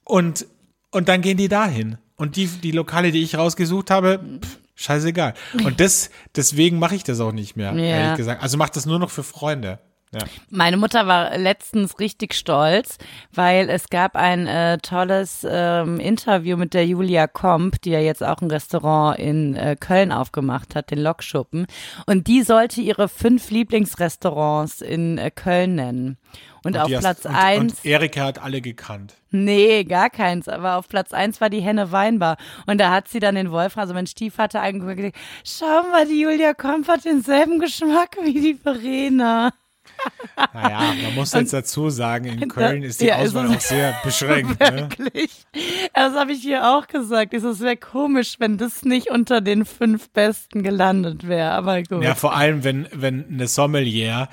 Und, 0.05 0.47
und 0.91 1.09
dann 1.09 1.23
gehen 1.23 1.37
die 1.37 1.49
dahin. 1.49 1.99
Und 2.21 2.37
die, 2.37 2.47
die 2.47 2.71
Lokale, 2.73 3.13
die 3.13 3.23
ich 3.23 3.35
rausgesucht 3.37 3.91
habe, 3.91 4.21
pff, 4.43 4.59
scheißegal. 4.75 5.33
Und 5.65 5.81
das, 5.81 6.11
deswegen 6.37 6.79
mache 6.79 6.95
ich 6.95 7.03
das 7.03 7.19
auch 7.19 7.33
nicht 7.33 7.57
mehr, 7.57 7.73
Ja. 7.73 7.83
ehrlich 7.83 8.17
gesagt. 8.19 8.43
Also 8.43 8.59
mach 8.59 8.69
das 8.69 8.85
nur 8.85 8.99
noch 8.99 9.11
für 9.11 9.23
Freunde. 9.23 9.79
Ja. 10.13 10.21
Meine 10.51 10.77
Mutter 10.77 11.07
war 11.07 11.39
letztens 11.39 12.01
richtig 12.01 12.35
stolz, 12.35 12.99
weil 13.33 13.69
es 13.71 13.91
gab 13.91 14.17
ein 14.17 14.49
äh, 14.49 14.79
tolles 14.79 15.47
ähm, 15.49 16.01
Interview 16.01 16.57
mit 16.57 16.75
der 16.75 16.85
Julia 16.85 17.29
Komp, 17.29 17.81
die 17.83 17.91
ja 17.91 18.01
jetzt 18.01 18.23
auch 18.25 18.43
ein 18.43 18.51
Restaurant 18.51 19.19
in 19.21 19.55
äh, 19.55 19.77
Köln 19.79 20.11
aufgemacht 20.11 20.75
hat, 20.75 20.91
den 20.91 20.99
Lokschuppen. 20.99 21.67
Und 22.07 22.27
die 22.27 22.43
sollte 22.43 22.81
ihre 22.81 23.09
fünf 23.09 23.51
Lieblingsrestaurants 23.53 24.81
in 24.81 25.19
äh, 25.19 25.31
Köln 25.31 25.77
nennen. 25.77 26.19
Und, 26.65 26.77
auf 26.77 26.89
die 26.89 26.97
hast- 26.97 27.03
Platz 27.03 27.25
und, 27.25 27.35
eins, 27.37 27.73
Und 27.75 27.87
Erika 27.87 28.25
hat 28.25 28.43
alle 28.43 28.61
gekannt. 28.61 29.15
nee, 29.31 29.85
gar 29.85 30.11
keins, 30.11 30.49
aber 30.49 30.77
auf 30.77 30.89
Platz 30.89 31.13
eins 31.13 31.41
war 31.41 31.51
die 31.51 31.61
Henne 31.63 31.93
Weinbar. 31.93 32.37
Und 32.67 32.79
da 32.79 32.91
hat 32.91 33.07
sie 33.09 33.21
dann 33.21 33.37
den 33.37 33.51
Wolfram, 33.53 33.83
also 33.83 33.95
mein 33.95 34.07
Stiefvater, 34.09 34.61
angeguckt 34.61 34.91
und 34.91 34.97
gesagt, 34.97 35.17
schau 35.45 35.83
mal, 35.91 36.07
die 36.07 36.21
Julia 36.21 36.53
Komp 36.53 36.89
hat 36.89 37.05
denselben 37.05 37.61
Geschmack 37.61 38.17
wie 38.25 38.35
die 38.41 38.55
Verena. 38.55 39.53
Naja, 40.55 40.95
man 41.03 41.15
muss 41.15 41.33
jetzt 41.33 41.53
dazu 41.53 41.91
sagen, 41.91 42.25
in 42.25 42.49
Köln 42.49 42.83
ist 42.83 43.01
die 43.01 43.07
Ja, 43.07 43.17
Auswahl 43.17 43.55
auch 43.55 43.61
sehr 43.61 43.95
beschränkt. 44.05 44.59
Ne? 44.59 44.89
Wirklich. 44.89 45.47
Das 45.95 46.15
habe 46.15 46.33
ich 46.33 46.41
hier 46.41 46.67
auch 46.67 46.87
gesagt. 46.87 47.35
Es 47.35 47.61
wäre 47.61 47.77
komisch, 47.77 48.37
wenn 48.39 48.57
das 48.57 48.83
nicht 48.83 49.11
unter 49.11 49.41
den 49.43 49.65
fünf 49.67 50.09
Besten 50.11 50.63
gelandet 50.63 51.29
wäre. 51.29 51.51
Aber 51.51 51.83
gut. 51.83 52.03
Ja, 52.03 52.15
vor 52.15 52.35
allem, 52.35 52.65
wenn, 52.65 52.89
wenn 52.93 53.27
eine 53.29 53.49
Sommelier 53.49 54.29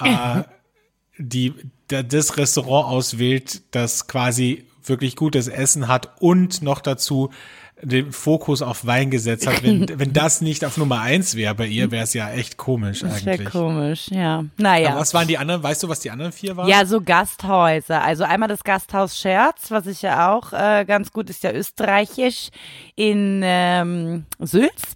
äh, 0.00 0.42
die, 1.16 1.54
der, 1.90 2.02
das 2.02 2.36
Restaurant 2.36 2.88
auswählt, 2.88 3.62
das 3.70 4.08
quasi 4.08 4.66
wirklich 4.84 5.16
gutes 5.16 5.48
Essen 5.48 5.88
hat 5.88 6.20
und 6.20 6.62
noch 6.62 6.80
dazu 6.80 7.30
den 7.82 8.12
Fokus 8.12 8.62
auf 8.62 8.86
Wein 8.86 9.10
gesetzt 9.10 9.46
hat. 9.46 9.62
Wenn, 9.62 9.86
wenn 9.98 10.12
das 10.12 10.40
nicht 10.40 10.64
auf 10.64 10.76
Nummer 10.76 11.00
eins 11.00 11.34
wäre 11.34 11.54
bei 11.54 11.66
ihr, 11.66 11.90
wäre 11.90 12.04
es 12.04 12.14
ja 12.14 12.30
echt 12.30 12.56
komisch 12.56 13.00
das 13.00 13.24
wäre 13.24 13.34
eigentlich. 13.36 13.50
komisch, 13.50 14.08
ja. 14.10 14.44
Naja. 14.56 14.90
Aber 14.90 15.00
was 15.00 15.12
waren 15.14 15.26
die 15.28 15.36
anderen? 15.36 15.62
Weißt 15.62 15.82
du, 15.82 15.88
was 15.88 16.00
die 16.00 16.10
anderen 16.10 16.32
vier 16.32 16.56
waren? 16.56 16.68
Ja, 16.68 16.86
so 16.86 17.00
Gasthäuser. 17.00 18.02
Also 18.02 18.24
einmal 18.24 18.48
das 18.48 18.62
Gasthaus 18.64 19.18
Scherz, 19.18 19.70
was 19.70 19.86
ich 19.86 20.02
ja 20.02 20.32
auch 20.32 20.52
äh, 20.52 20.84
ganz 20.86 21.12
gut 21.12 21.28
ist, 21.28 21.42
ja 21.42 21.52
österreichisch 21.52 22.48
in 22.94 23.40
ähm, 23.44 24.26
Sülz. 24.38 24.94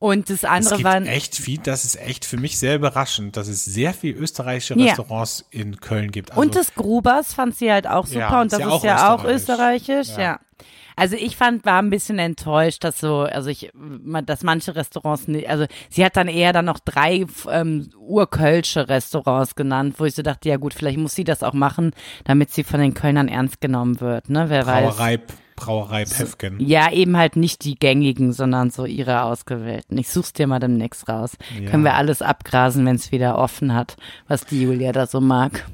Und 0.00 0.28
das 0.28 0.38
Es 0.38 0.44
andere 0.44 0.76
gibt 0.76 0.84
waren 0.88 1.06
echt 1.06 1.34
viel, 1.36 1.58
das 1.58 1.84
ist 1.86 1.96
echt 1.96 2.26
für 2.26 2.36
mich 2.36 2.58
sehr 2.58 2.74
überraschend, 2.74 3.38
dass 3.38 3.48
es 3.48 3.64
sehr 3.64 3.94
viel 3.94 4.14
österreichische 4.14 4.78
Ja. 4.78 4.86
Restaurants 4.88 5.46
in 5.50 5.80
Köln 5.80 6.10
gibt. 6.10 6.30
Also, 6.32 6.42
und 6.42 6.56
das 6.56 6.74
Grubers 6.74 7.32
fand 7.32 7.56
sie 7.56 7.72
halt 7.72 7.86
auch 7.86 8.04
super 8.06 8.18
Ja, 8.20 8.40
und 8.42 8.46
ist 8.48 8.52
das 8.52 8.60
ja 8.60 8.76
ist 8.76 8.84
ja 8.84 9.14
auch 9.14 9.24
österreichisch. 9.24 10.08
österreichisch, 10.10 10.18
ja. 10.18 10.40
Also 10.96 11.16
ich 11.16 11.36
fand, 11.36 11.64
war 11.64 11.80
ein 11.80 11.90
bisschen 11.90 12.18
enttäuscht, 12.18 12.84
dass 12.84 13.00
so, 13.00 13.20
also 13.20 13.50
ich, 13.50 13.70
dass 14.24 14.42
manche 14.42 14.76
Restaurants, 14.76 15.28
nicht, 15.28 15.48
also 15.48 15.66
sie 15.90 16.04
hat 16.04 16.16
dann 16.16 16.28
eher 16.28 16.52
dann 16.52 16.64
noch 16.64 16.78
drei 16.78 17.26
ähm, 17.50 17.90
urkölsche 17.98 18.88
Restaurants 18.88 19.54
genannt, 19.54 19.94
wo 19.98 20.04
ich 20.04 20.14
so 20.14 20.22
dachte, 20.22 20.48
ja 20.48 20.56
gut, 20.56 20.74
vielleicht 20.74 20.98
muss 20.98 21.14
sie 21.14 21.24
das 21.24 21.42
auch 21.42 21.52
machen, 21.52 21.92
damit 22.24 22.50
sie 22.50 22.64
von 22.64 22.80
den 22.80 22.94
Kölnern 22.94 23.28
ernst 23.28 23.60
genommen 23.60 24.00
wird, 24.00 24.30
ne? 24.30 24.46
Wer 24.48 24.64
Brauerei, 24.64 25.18
weiß. 25.18 25.36
Brauerei 25.56 26.04
Pefken. 26.04 26.58
Ja, 26.58 26.90
eben 26.90 27.16
halt 27.16 27.36
nicht 27.36 27.64
die 27.64 27.76
gängigen, 27.76 28.32
sondern 28.32 28.70
so 28.70 28.86
ihre 28.86 29.22
ausgewählten. 29.22 29.96
Ich 29.98 30.08
such's 30.08 30.32
dir 30.32 30.46
mal 30.46 30.58
demnächst 30.58 31.08
raus. 31.08 31.36
Ja. 31.60 31.70
Können 31.70 31.84
wir 31.84 31.94
alles 31.94 32.22
abgrasen, 32.22 32.84
wenn 32.86 32.96
es 32.96 33.12
wieder 33.12 33.38
offen 33.38 33.72
hat, 33.72 33.96
was 34.26 34.44
die 34.46 34.62
Julia 34.62 34.92
da 34.92 35.06
so 35.06 35.20
mag. 35.20 35.64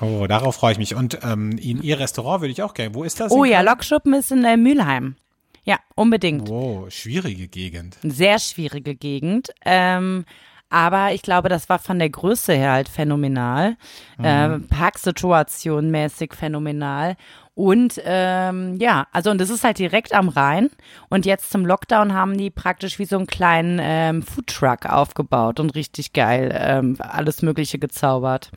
Oh, 0.00 0.26
darauf 0.26 0.56
freue 0.56 0.72
ich 0.72 0.78
mich. 0.78 0.94
Und 0.94 1.18
ähm, 1.22 1.58
in 1.58 1.82
ihr 1.82 1.98
Restaurant 1.98 2.40
würde 2.40 2.52
ich 2.52 2.62
auch 2.62 2.74
gerne. 2.74 2.94
Wo 2.94 3.04
ist 3.04 3.20
das? 3.20 3.32
Oh 3.32 3.44
ja? 3.44 3.60
Lokschuppen 3.60 4.14
ist 4.14 4.32
in 4.32 4.44
äh, 4.44 4.56
Mülheim. 4.56 5.16
Ja, 5.64 5.78
unbedingt. 5.96 6.48
Oh, 6.48 6.86
schwierige 6.90 7.48
Gegend. 7.48 7.98
Sehr 8.02 8.38
schwierige 8.38 8.94
Gegend. 8.94 9.50
Ähm, 9.64 10.24
aber 10.68 11.12
ich 11.12 11.22
glaube, 11.22 11.48
das 11.48 11.68
war 11.68 11.78
von 11.78 11.98
der 11.98 12.10
Größe 12.10 12.52
her 12.52 12.72
halt 12.72 12.88
phänomenal. 12.88 13.76
Äh, 14.20 14.58
Parksituation 14.58 15.90
mäßig 15.90 16.34
phänomenal. 16.34 17.16
Und 17.54 18.00
ähm, 18.04 18.76
ja, 18.78 19.06
also 19.12 19.30
und 19.30 19.40
das 19.40 19.48
ist 19.48 19.64
halt 19.64 19.78
direkt 19.78 20.12
am 20.12 20.28
Rhein. 20.28 20.68
Und 21.08 21.24
jetzt 21.24 21.50
zum 21.50 21.64
Lockdown 21.64 22.12
haben 22.12 22.36
die 22.36 22.50
praktisch 22.50 22.98
wie 22.98 23.06
so 23.06 23.16
einen 23.16 23.26
kleinen 23.26 23.78
ähm, 23.80 24.22
Foodtruck 24.22 24.86
aufgebaut 24.86 25.58
und 25.58 25.74
richtig 25.74 26.12
geil 26.12 26.54
ähm, 26.54 26.96
alles 26.98 27.42
Mögliche 27.42 27.78
gezaubert. 27.78 28.50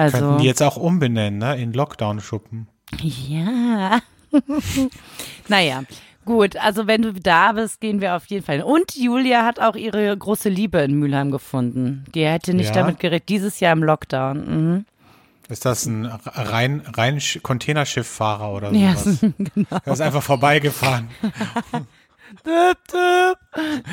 Also 0.00 0.18
Könnten 0.18 0.38
die 0.38 0.46
jetzt 0.46 0.62
auch 0.62 0.76
umbenennen, 0.76 1.38
ne? 1.38 1.56
In 1.60 1.72
Lockdown-Schuppen. 1.72 2.66
ja. 3.02 4.00
naja, 5.48 5.82
gut. 6.24 6.56
Also 6.56 6.86
wenn 6.86 7.02
du 7.02 7.12
da 7.12 7.52
bist, 7.52 7.80
gehen 7.80 8.00
wir 8.00 8.16
auf 8.16 8.26
jeden 8.26 8.44
Fall. 8.44 8.56
hin. 8.56 8.64
Und 8.64 8.94
Julia 8.96 9.44
hat 9.44 9.60
auch 9.60 9.74
ihre 9.76 10.16
große 10.16 10.48
Liebe 10.48 10.78
in 10.78 10.94
Mülheim 10.98 11.30
gefunden. 11.30 12.04
Die 12.14 12.24
hätte 12.24 12.54
nicht 12.54 12.68
Ja? 12.74 12.82
damit 12.82 12.98
gerechnet. 13.00 13.28
Dieses 13.28 13.60
Jahr 13.60 13.72
im 13.72 13.82
Lockdown. 13.82 14.38
Mhm. 14.74 14.84
Ist 15.48 15.64
das 15.64 15.84
ein 15.86 16.06
rein, 16.06 16.82
rein 16.96 17.18
Sch- 17.18 17.40
Containerschifffahrer 17.40 18.52
oder 18.52 18.72
Ja, 18.72 18.94
sowas? 18.94 19.18
genau. 19.54 19.78
Er 19.84 19.92
ist 19.92 20.00
einfach 20.00 20.22
vorbeigefahren. 20.22 21.08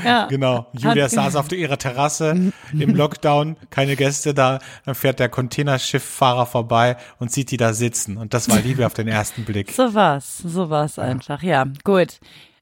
Ja. 0.03 0.27
Genau. 0.27 0.67
Julia 0.73 1.05
Hat- 1.05 1.11
saß 1.11 1.35
auf 1.35 1.51
ihrer 1.51 1.77
Terrasse 1.77 2.51
im 2.73 2.95
Lockdown, 2.95 3.55
keine 3.69 3.95
Gäste 3.95 4.33
da. 4.33 4.59
Dann 4.85 4.95
fährt 4.95 5.19
der 5.19 5.29
Containerschifffahrer 5.29 6.45
vorbei 6.45 6.97
und 7.19 7.31
sieht 7.31 7.51
die 7.51 7.57
da 7.57 7.73
sitzen. 7.73 8.17
Und 8.17 8.33
das 8.33 8.49
war 8.49 8.59
Liebe 8.59 8.85
auf 8.85 8.93
den 8.93 9.07
ersten 9.07 9.45
Blick. 9.45 9.71
So 9.71 9.93
was, 9.93 10.37
so 10.39 10.69
was 10.69 10.99
einfach. 10.99 11.41
Ja, 11.43 11.65
gut. 11.83 12.19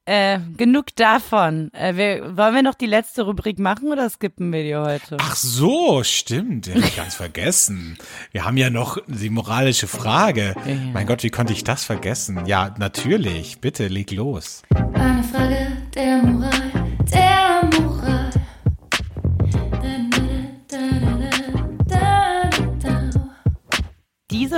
Äh, 0.08 0.38
genug 0.56 0.94
davon. 0.94 1.72
Äh, 1.74 1.96
wir, 1.96 2.36
wollen 2.36 2.54
wir 2.54 2.62
noch 2.62 2.74
die 2.74 2.86
letzte 2.86 3.22
Rubrik 3.22 3.58
machen 3.58 3.90
oder 3.90 4.08
skippen 4.08 4.52
wir 4.52 4.62
die 4.62 4.76
heute? 4.76 5.16
Ach 5.20 5.34
so, 5.34 6.04
stimmt. 6.04 6.68
Hab 6.68 6.76
ich 6.76 6.96
ganz 6.96 7.16
vergessen. 7.16 7.98
Wir 8.30 8.44
haben 8.44 8.56
ja 8.56 8.70
noch 8.70 8.98
die 9.08 9.30
moralische 9.30 9.88
Frage. 9.88 10.54
Mein 10.92 11.08
Gott, 11.08 11.24
wie 11.24 11.30
konnte 11.30 11.52
ich 11.52 11.64
das 11.64 11.84
vergessen? 11.84 12.46
Ja, 12.46 12.72
natürlich. 12.78 13.60
Bitte, 13.60 13.88
leg 13.88 14.12
los. 14.12 14.62
Eine 14.94 15.24
Frage 15.24 15.72
der 15.92 16.22
Moral, 16.22 16.52
der 17.12 17.45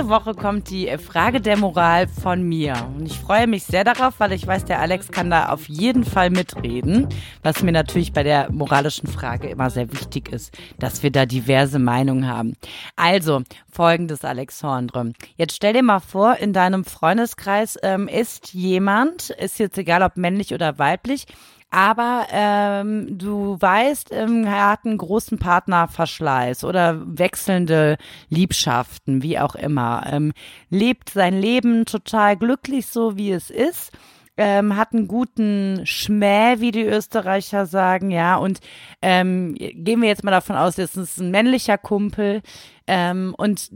Woche 0.09 0.33
kommt 0.33 0.69
die 0.69 0.89
Frage 0.97 1.39
der 1.39 1.57
Moral 1.57 2.07
von 2.07 2.43
mir. 2.43 2.73
Und 2.97 3.05
ich 3.05 3.17
freue 3.19 3.47
mich 3.47 3.63
sehr 3.63 3.83
darauf, 3.83 4.15
weil 4.19 4.33
ich 4.33 4.45
weiß, 4.45 4.65
der 4.65 4.79
Alex 4.79 5.09
kann 5.09 5.29
da 5.29 5.49
auf 5.49 5.69
jeden 5.69 6.03
Fall 6.03 6.29
mitreden. 6.29 7.07
Was 7.43 7.63
mir 7.63 7.71
natürlich 7.71 8.11
bei 8.11 8.23
der 8.23 8.51
moralischen 8.51 9.07
Frage 9.07 9.49
immer 9.49 9.69
sehr 9.69 9.91
wichtig 9.91 10.31
ist, 10.31 10.57
dass 10.79 11.03
wir 11.03 11.11
da 11.11 11.25
diverse 11.25 11.79
Meinungen 11.79 12.27
haben. 12.27 12.55
Also, 12.95 13.43
folgendes, 13.71 14.25
Alexandre. 14.25 15.13
Jetzt 15.37 15.55
stell 15.55 15.73
dir 15.73 15.83
mal 15.83 15.99
vor, 15.99 16.37
in 16.37 16.53
deinem 16.53 16.85
Freundeskreis 16.85 17.77
ähm, 17.83 18.07
ist 18.07 18.53
jemand, 18.53 19.29
ist 19.29 19.59
jetzt 19.59 19.77
egal 19.77 20.03
ob 20.03 20.17
männlich 20.17 20.53
oder 20.53 20.79
weiblich, 20.79 21.27
aber 21.71 22.27
ähm, 22.31 23.17
du 23.17 23.57
weißt, 23.59 24.09
ähm, 24.11 24.45
er 24.45 24.71
hat 24.71 24.85
einen 24.85 24.97
großen 24.97 25.37
Partnerverschleiß 25.37 26.63
oder 26.63 26.99
wechselnde 27.05 27.97
Liebschaften, 28.29 29.21
wie 29.21 29.37
auch 29.37 29.53
immer. 29.55 30.03
Ähm, 30.11 30.33
lebt 30.69 31.09
sein 31.09 31.39
Leben 31.39 31.85
total 31.85 32.37
glücklich, 32.37 32.87
so 32.87 33.17
wie 33.17 33.31
es 33.31 33.51
ist. 33.51 33.91
Ähm, 34.35 34.77
hat 34.77 34.93
einen 34.93 35.07
guten 35.07 35.81
Schmäh, 35.85 36.59
wie 36.59 36.71
die 36.71 36.85
Österreicher 36.85 37.65
sagen, 37.65 38.09
ja. 38.09 38.37
Und 38.37 38.61
ähm, 39.01 39.53
gehen 39.55 40.01
wir 40.01 40.07
jetzt 40.07 40.23
mal 40.23 40.31
davon 40.31 40.55
aus, 40.55 40.75
das 40.75 40.95
ist 40.95 41.19
ein 41.19 41.29
männlicher 41.29 41.77
Kumpel. 41.77 42.41
Ähm, 42.87 43.35
und 43.37 43.69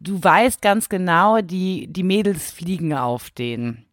du 0.00 0.22
weißt 0.22 0.62
ganz 0.62 0.88
genau, 0.88 1.40
die, 1.42 1.88
die 1.92 2.04
Mädels 2.04 2.50
fliegen 2.50 2.94
auf 2.94 3.30
den. 3.30 3.85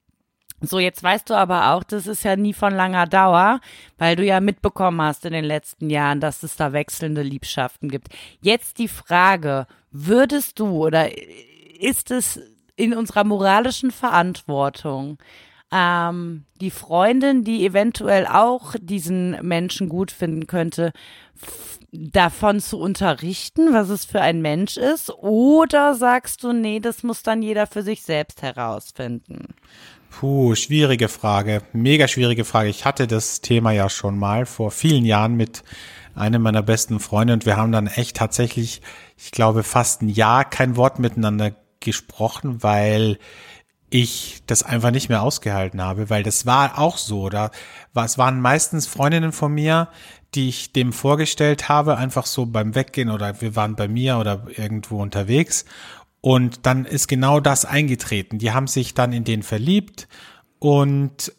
So, 0.66 0.80
jetzt 0.80 1.04
weißt 1.04 1.30
du 1.30 1.34
aber 1.34 1.74
auch, 1.74 1.84
das 1.84 2.08
ist 2.08 2.24
ja 2.24 2.38
nie 2.38 2.54
von 2.54 2.74
langer 2.74 3.06
Dauer, 3.06 3.60
weil 3.98 4.16
du 4.16 4.24
ja 4.24 4.40
mitbekommen 4.40 5.02
hast 5.02 5.26
in 5.26 5.34
den 5.34 5.44
letzten 5.44 5.90
Jahren, 5.90 6.22
dass 6.22 6.42
es 6.42 6.56
da 6.56 6.72
wechselnde 6.72 7.22
Liebschaften 7.22 7.90
gibt. 7.90 8.08
Jetzt 8.40 8.78
die 8.78 8.88
Frage, 8.88 9.68
würdest 9.92 10.60
du 10.60 10.86
oder 10.86 11.10
ist 11.80 12.12
es 12.12 12.40
in 12.78 12.94
unserer 12.94 13.26
moralischen 13.26 13.92
Verantwortung, 13.92 15.18
ähm, 15.70 16.46
die 16.62 16.72
Freundin, 16.72 17.44
die 17.44 17.66
eventuell 17.66 18.26
auch 18.26 18.76
diesen 18.80 19.32
Menschen 19.46 19.90
gut 19.90 20.12
finden 20.12 20.48
könnte, 20.48 20.94
davon 21.92 22.60
zu 22.60 22.80
unterrichten, 22.80 23.74
was 23.74 23.90
es 23.90 24.06
für 24.06 24.22
ein 24.22 24.42
Mensch 24.42 24.78
ist? 24.78 25.12
Oder 25.12 25.94
sagst 25.94 26.44
du, 26.44 26.54
nee, 26.54 26.80
das 26.80 27.04
muss 27.04 27.22
dann 27.22 27.42
jeder 27.42 27.68
für 27.68 27.84
sich 27.84 28.04
selbst 28.04 28.42
herausfinden? 28.42 29.56
Puh, 30.20 30.54
schwierige 30.54 31.10
Frage. 31.10 31.64
Mega 31.74 32.08
schwierige 32.08 32.46
Frage. 32.46 32.70
Ich 32.70 32.86
hatte 32.86 33.08
das 33.08 33.42
Thema 33.42 33.72
ja 33.72 33.90
schon 33.90 34.18
mal 34.18 34.46
vor 34.46 34.70
vielen 34.70 35.06
Jahren 35.06 35.36
mit 35.36 35.64
einem 36.14 36.44
meiner 36.44 36.62
besten 36.62 37.00
Freunde 37.00 37.34
und 37.34 37.48
wir 37.48 37.58
haben 37.58 37.72
dann 37.72 37.88
echt 37.88 38.16
tatsächlich, 38.18 38.84
ich 39.18 39.32
glaube, 39.32 39.64
fast 39.64 40.04
ein 40.04 40.10
Jahr 40.10 40.46
kein 40.46 40.78
Wort 40.78 41.00
miteinander 41.00 41.56
gesprochen, 41.80 42.62
weil 42.62 43.18
ich 43.90 44.44
das 44.46 44.62
einfach 44.62 44.92
nicht 44.92 45.10
mehr 45.10 45.24
ausgehalten 45.24 45.82
habe, 45.82 46.12
weil 46.12 46.22
das 46.22 46.46
war 46.46 46.78
auch 46.78 46.98
so. 46.98 47.30
Da 47.30 47.50
war, 47.94 48.06
es 48.06 48.20
waren 48.20 48.40
meistens 48.40 48.86
Freundinnen 48.86 49.32
von 49.32 49.52
mir, 49.52 49.90
die 50.36 50.48
ich 50.48 50.74
dem 50.74 50.94
vorgestellt 50.94 51.70
habe, 51.70 51.98
einfach 51.98 52.28
so 52.28 52.46
beim 52.46 52.76
Weggehen 52.76 53.10
oder 53.10 53.42
wir 53.42 53.56
waren 53.56 53.76
bei 53.76 53.88
mir 53.88 54.20
oder 54.20 54.46
irgendwo 54.56 55.02
unterwegs. 55.02 55.66
Und 56.26 56.66
dann 56.66 56.86
ist 56.86 57.10
genau 57.10 57.42
das 57.42 57.66
eingetreten. 57.66 58.40
Die 58.40 58.54
haben 58.54 58.68
sich 58.68 58.94
dann 58.94 59.12
in 59.12 59.26
den 59.26 59.44
verliebt 59.44 60.08
und 60.58 61.34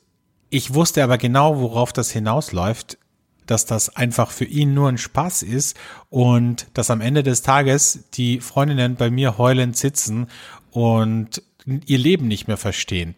ich 0.50 0.74
wusste 0.74 1.02
aber 1.02 1.16
genau, 1.16 1.58
worauf 1.58 1.90
das 1.94 2.10
hinausläuft, 2.10 2.98
dass 3.46 3.64
das 3.64 3.96
einfach 3.96 4.30
für 4.30 4.44
ihn 4.44 4.74
nur 4.74 4.90
ein 4.90 4.98
Spaß 4.98 5.42
ist 5.42 5.78
und 6.10 6.66
dass 6.74 6.90
am 6.90 7.00
Ende 7.00 7.22
des 7.22 7.40
Tages 7.40 8.04
die 8.12 8.40
Freundinnen 8.40 8.96
bei 8.96 9.08
mir 9.08 9.38
heulend 9.38 9.74
sitzen 9.74 10.26
und 10.70 11.42
ihr 11.64 11.98
Leben 11.98 12.28
nicht 12.28 12.46
mehr 12.46 12.58
verstehen. 12.58 13.14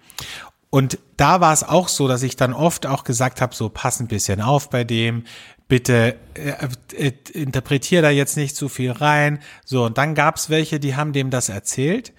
Und 0.70 1.00
da 1.16 1.40
war 1.40 1.52
es 1.52 1.64
auch 1.64 1.88
so, 1.88 2.06
dass 2.06 2.22
ich 2.22 2.36
dann 2.36 2.52
oft 2.52 2.86
auch 2.86 3.02
gesagt 3.02 3.40
habe, 3.40 3.56
so 3.56 3.70
pass 3.70 3.98
ein 3.98 4.06
bisschen 4.06 4.40
auf 4.40 4.70
bei 4.70 4.84
dem, 4.84 5.24
bitte 5.68 6.16
äh, 6.34 6.68
äh, 6.96 7.12
interpretier 7.32 8.02
da 8.02 8.10
jetzt 8.10 8.36
nicht 8.36 8.56
zu 8.56 8.68
viel 8.68 8.92
rein. 8.92 9.40
So, 9.64 9.84
und 9.84 9.98
dann 9.98 10.14
gab's 10.14 10.48
welche, 10.48 10.78
die 10.78 10.94
haben 10.94 11.12
dem 11.12 11.30
das 11.30 11.48
erzählt. 11.48 12.12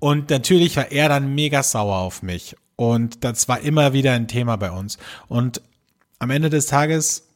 Und 0.00 0.30
natürlich 0.30 0.76
war 0.76 0.90
er 0.90 1.08
dann 1.08 1.34
mega 1.34 1.62
sauer 1.62 1.98
auf 1.98 2.22
mich. 2.22 2.56
Und 2.76 3.24
das 3.24 3.48
war 3.48 3.60
immer 3.60 3.92
wieder 3.92 4.12
ein 4.12 4.28
Thema 4.28 4.56
bei 4.56 4.70
uns. 4.70 4.98
Und 5.28 5.62
am 6.18 6.30
Ende 6.30 6.50
des 6.50 6.66
Tages 6.66 7.28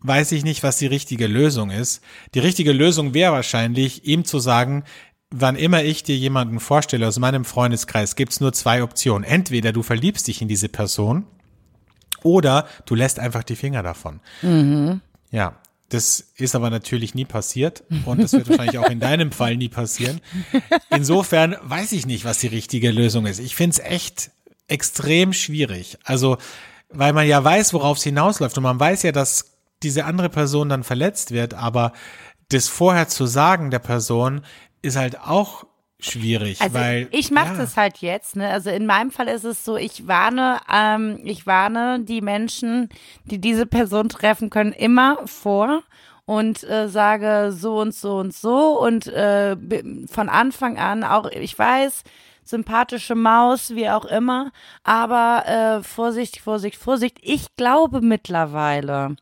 weiß 0.00 0.32
ich 0.32 0.44
nicht, 0.44 0.62
was 0.62 0.78
die 0.78 0.86
richtige 0.86 1.26
Lösung 1.26 1.70
ist. 1.70 2.02
Die 2.34 2.38
richtige 2.38 2.72
Lösung 2.72 3.12
wäre 3.12 3.32
wahrscheinlich, 3.32 4.04
ihm 4.04 4.24
zu 4.24 4.38
sagen, 4.38 4.84
wann 5.30 5.56
immer 5.56 5.82
ich 5.82 6.02
dir 6.02 6.16
jemanden 6.16 6.60
vorstelle 6.60 7.08
aus 7.08 7.18
meinem 7.18 7.44
Freundeskreis, 7.44 8.16
gibt's 8.16 8.40
nur 8.40 8.52
zwei 8.52 8.82
Optionen. 8.82 9.24
Entweder 9.24 9.72
du 9.72 9.82
verliebst 9.82 10.28
dich 10.28 10.40
in 10.40 10.48
diese 10.48 10.68
Person 10.68 11.26
oder 12.26 12.66
du 12.84 12.94
lässt 12.94 13.18
einfach 13.18 13.44
die 13.44 13.56
Finger 13.56 13.82
davon. 13.82 14.20
Ja, 15.30 15.56
das 15.88 16.32
ist 16.36 16.56
aber 16.56 16.68
natürlich 16.68 17.14
nie 17.14 17.24
passiert 17.24 17.84
und 18.04 18.20
das 18.20 18.32
wird 18.32 18.48
wahrscheinlich 18.48 18.78
auch 18.78 18.90
in 18.90 18.98
deinem 18.98 19.30
Fall 19.30 19.56
nie 19.56 19.68
passieren. 19.68 20.20
Insofern 20.90 21.56
weiß 21.62 21.92
ich 21.92 22.06
nicht, 22.06 22.24
was 22.24 22.38
die 22.38 22.48
richtige 22.48 22.90
Lösung 22.90 23.24
ist. 23.26 23.38
Ich 23.38 23.54
finde 23.54 23.74
es 23.74 23.78
echt 23.78 24.30
extrem 24.66 25.32
schwierig. 25.32 25.96
Also, 26.02 26.38
weil 26.90 27.12
man 27.12 27.26
ja 27.26 27.42
weiß, 27.42 27.72
worauf 27.72 27.98
es 27.98 28.02
hinausläuft 28.02 28.56
und 28.56 28.64
man 28.64 28.80
weiß 28.80 29.04
ja, 29.04 29.12
dass 29.12 29.56
diese 29.84 30.04
andere 30.06 30.28
Person 30.28 30.68
dann 30.68 30.82
verletzt 30.82 31.30
wird, 31.30 31.54
aber 31.54 31.92
das 32.48 32.66
vorher 32.68 33.08
zu 33.08 33.26
sagen 33.26 33.70
der 33.70 33.78
Person 33.78 34.42
ist 34.82 34.96
halt 34.96 35.20
auch 35.20 35.66
schwierig, 35.98 36.60
Also 36.60 36.74
weil 36.74 37.08
ich 37.10 37.30
mache 37.30 37.52
ja, 37.52 37.58
das 37.58 37.76
halt 37.76 37.98
jetzt. 37.98 38.36
Ne? 38.36 38.48
Also 38.48 38.70
in 38.70 38.86
meinem 38.86 39.10
Fall 39.10 39.28
ist 39.28 39.44
es 39.44 39.64
so, 39.64 39.76
ich 39.76 40.06
warne, 40.06 40.58
ähm, 40.72 41.20
ich 41.24 41.46
warne 41.46 42.00
die 42.00 42.20
Menschen, 42.20 42.88
die 43.24 43.40
diese 43.40 43.66
Person 43.66 44.08
treffen 44.08 44.50
können, 44.50 44.72
immer 44.72 45.26
vor 45.26 45.82
und 46.26 46.64
äh, 46.64 46.88
sage 46.88 47.52
so 47.52 47.80
und 47.80 47.94
so 47.94 48.18
und 48.18 48.34
so 48.34 48.80
und 48.80 49.06
äh, 49.06 49.56
von 50.10 50.28
Anfang 50.28 50.78
an 50.78 51.04
auch, 51.04 51.30
ich 51.30 51.58
weiß, 51.58 52.02
sympathische 52.44 53.14
Maus, 53.14 53.74
wie 53.74 53.90
auch 53.90 54.04
immer, 54.04 54.52
aber 54.84 55.44
äh, 55.46 55.82
Vorsicht, 55.82 56.40
Vorsicht, 56.40 56.76
Vorsicht. 56.76 57.18
Ich 57.22 57.56
glaube 57.56 58.00
mittlerweile, 58.00 59.16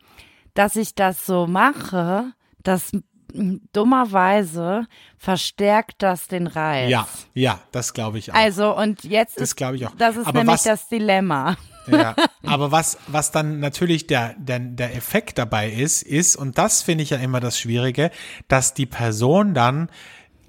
dass 0.55 0.77
ich 0.77 0.95
das 0.95 1.25
so 1.25 1.47
mache, 1.47 2.33
dass 2.63 2.93
dummerweise 3.35 4.87
verstärkt 5.19 5.97
das 6.03 6.29
den 6.29 6.47
Reiz. 6.47 6.91
ja, 6.91 7.07
ja, 7.35 7.61
das 7.73 7.93
glaube 7.93 8.19
ich 8.19 8.33
auch. 8.33 8.37
Also 8.37 8.77
und 8.77 9.05
jetzt 9.05 9.37
Das 9.37 9.43
ist 9.51 9.57
glaube 9.57 9.77
ich 9.77 9.87
auch. 9.87 9.93
das 9.99 10.17
ist 10.17 10.27
Aber 10.27 10.39
nämlich 10.39 10.55
was- 10.55 10.63
das 10.65 10.89
Dilemma. 10.89 11.57
Ja, 11.87 12.15
aber 12.47 12.73
was, 12.73 12.97
was 13.09 13.31
dann 13.31 13.61
natürlich 13.61 14.07
der, 14.07 14.35
der, 14.39 14.59
der 14.59 14.95
Effekt 14.97 15.37
dabei 15.39 15.69
ist, 15.71 16.03
ist, 16.03 16.35
und 16.37 16.57
das 16.57 16.81
finde 16.83 17.03
ich 17.05 17.11
ja 17.11 17.19
immer 17.19 17.41
das 17.41 17.59
Schwierige, 17.59 18.11
dass 18.49 18.73
die 18.73 18.87
Person 18.87 19.53
dann 19.53 19.91